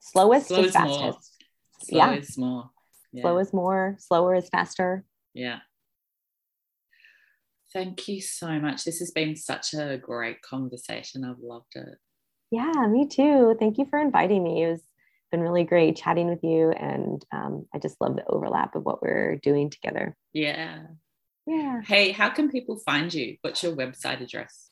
slowest 0.00 0.48
slow 0.48 0.60
is, 0.60 0.66
is 0.66 0.72
fastest 0.72 1.00
more. 1.00 1.12
slow 1.80 1.98
yeah 1.98 2.12
is 2.14 2.38
more 2.38 2.70
yeah. 3.12 3.22
slow 3.22 3.38
is 3.38 3.52
more 3.52 3.96
slower 3.98 4.34
is 4.34 4.48
faster 4.48 5.04
yeah 5.34 5.58
thank 7.72 8.08
you 8.08 8.20
so 8.20 8.58
much 8.60 8.84
this 8.84 8.98
has 8.98 9.10
been 9.10 9.36
such 9.36 9.74
a 9.74 9.98
great 9.98 10.40
conversation 10.42 11.24
i've 11.24 11.40
loved 11.40 11.74
it 11.74 11.98
yeah 12.50 12.86
me 12.88 13.06
too 13.06 13.56
thank 13.58 13.78
you 13.78 13.86
for 13.86 14.00
inviting 14.00 14.42
me 14.42 14.62
it 14.62 14.70
was 14.70 14.82
been 15.30 15.40
really 15.40 15.64
great 15.64 15.96
chatting 15.96 16.28
with 16.28 16.42
you. 16.42 16.70
And 16.70 17.24
um, 17.32 17.66
I 17.74 17.78
just 17.78 18.00
love 18.00 18.16
the 18.16 18.26
overlap 18.26 18.74
of 18.74 18.84
what 18.84 19.02
we're 19.02 19.36
doing 19.36 19.70
together. 19.70 20.16
Yeah. 20.32 20.82
Yeah. 21.46 21.80
Hey, 21.82 22.12
how 22.12 22.30
can 22.30 22.50
people 22.50 22.78
find 22.78 23.12
you? 23.12 23.36
What's 23.42 23.62
your 23.62 23.74
website 23.76 24.20
address? 24.20 24.70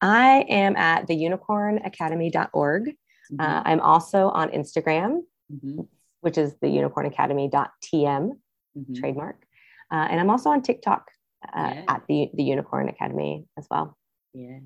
I 0.00 0.44
am 0.48 0.76
at 0.76 1.08
theunicornacademy.org. 1.08 2.82
Mm-hmm. 2.84 3.40
Uh, 3.40 3.62
I'm 3.64 3.80
also 3.80 4.28
on 4.28 4.50
Instagram, 4.50 5.20
mm-hmm. 5.52 5.82
which 6.20 6.38
is 6.38 6.54
the 6.60 6.68
unicornacademy.tm 6.68 7.50
mm-hmm. 7.92 8.94
trademark. 8.94 9.42
Uh, 9.90 10.06
and 10.10 10.20
I'm 10.20 10.30
also 10.30 10.50
on 10.50 10.62
TikTok 10.62 11.10
uh, 11.54 11.72
yeah. 11.74 11.84
at 11.88 12.02
the, 12.08 12.30
the 12.34 12.42
Unicorn 12.42 12.88
Academy 12.88 13.46
as 13.58 13.66
well. 13.70 13.96
Yeah. 14.34 14.58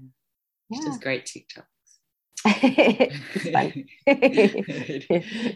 yeah. 0.71 0.79
She 0.79 0.85
does 0.87 0.99
great 0.99 1.27
TikTok. 1.27 1.67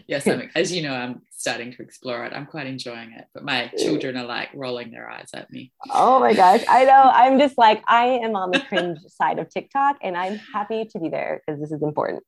yes, 0.07 0.27
I'm, 0.27 0.49
as 0.55 0.73
you 0.73 0.81
know, 0.81 0.93
I'm 0.93 1.21
starting 1.31 1.71
to 1.73 1.81
explore 1.81 2.25
it. 2.25 2.33
I'm 2.33 2.45
quite 2.45 2.67
enjoying 2.67 3.13
it, 3.13 3.27
but 3.33 3.45
my 3.45 3.71
children 3.77 4.17
are 4.17 4.25
like 4.25 4.49
rolling 4.53 4.91
their 4.91 5.09
eyes 5.09 5.29
at 5.33 5.49
me. 5.51 5.71
Oh 5.89 6.19
my 6.19 6.33
gosh, 6.33 6.63
I 6.67 6.83
know. 6.83 7.11
I'm 7.13 7.39
just 7.39 7.57
like 7.57 7.81
I 7.87 8.05
am 8.23 8.35
on 8.35 8.51
the 8.51 8.59
cringe 8.59 8.99
side 9.07 9.39
of 9.39 9.49
TikTok, 9.49 9.99
and 10.01 10.17
I'm 10.17 10.37
happy 10.53 10.83
to 10.85 10.99
be 10.99 11.07
there 11.07 11.41
because 11.45 11.61
this 11.61 11.71
is 11.71 11.81
important. 11.81 12.23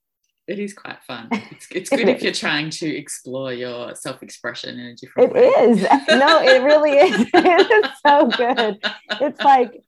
It 0.47 0.59
is 0.59 0.73
quite 0.73 1.03
fun. 1.03 1.29
It's, 1.51 1.67
it's 1.71 1.89
good 1.89 2.09
if 2.09 2.21
you're 2.21 2.33
trying 2.33 2.69
to 2.71 2.87
explore 2.87 3.53
your 3.53 3.95
self-expression 3.95 4.77
in 4.77 4.85
a 4.87 4.95
different 4.95 5.29
it 5.29 5.33
way. 5.33 5.47
It 5.47 5.69
is. 5.69 5.87
No, 6.09 6.41
it 6.41 6.61
really 6.63 6.91
is. 6.91 7.29
It 7.33 7.85
is 7.85 7.91
so 8.05 8.27
good. 8.27 8.79
It's 9.21 9.41
like 9.41 9.83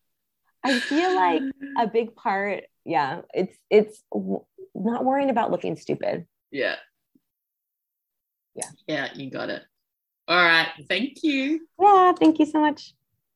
I 0.64 0.80
feel 0.80 1.14
like 1.14 1.44
a 1.78 1.88
big 1.88 2.16
part. 2.16 2.64
Yeah, 2.86 3.22
it's 3.34 3.56
it's 3.70 4.02
not 4.74 5.04
worrying 5.04 5.30
about 5.30 5.52
looking 5.52 5.76
stupid. 5.76 6.26
Yeah. 6.52 6.76
Yeah. 8.56 8.70
Yeah, 8.88 9.08
you 9.14 9.30
got 9.30 9.50
it. 9.50 9.64
All 10.28 10.44
right. 10.44 10.70
Thank 10.88 11.24
you. 11.24 11.68
Yeah, 11.80 12.14
thank 12.14 12.40
you 12.40 12.46
so 12.46 12.60
much. 12.60 12.94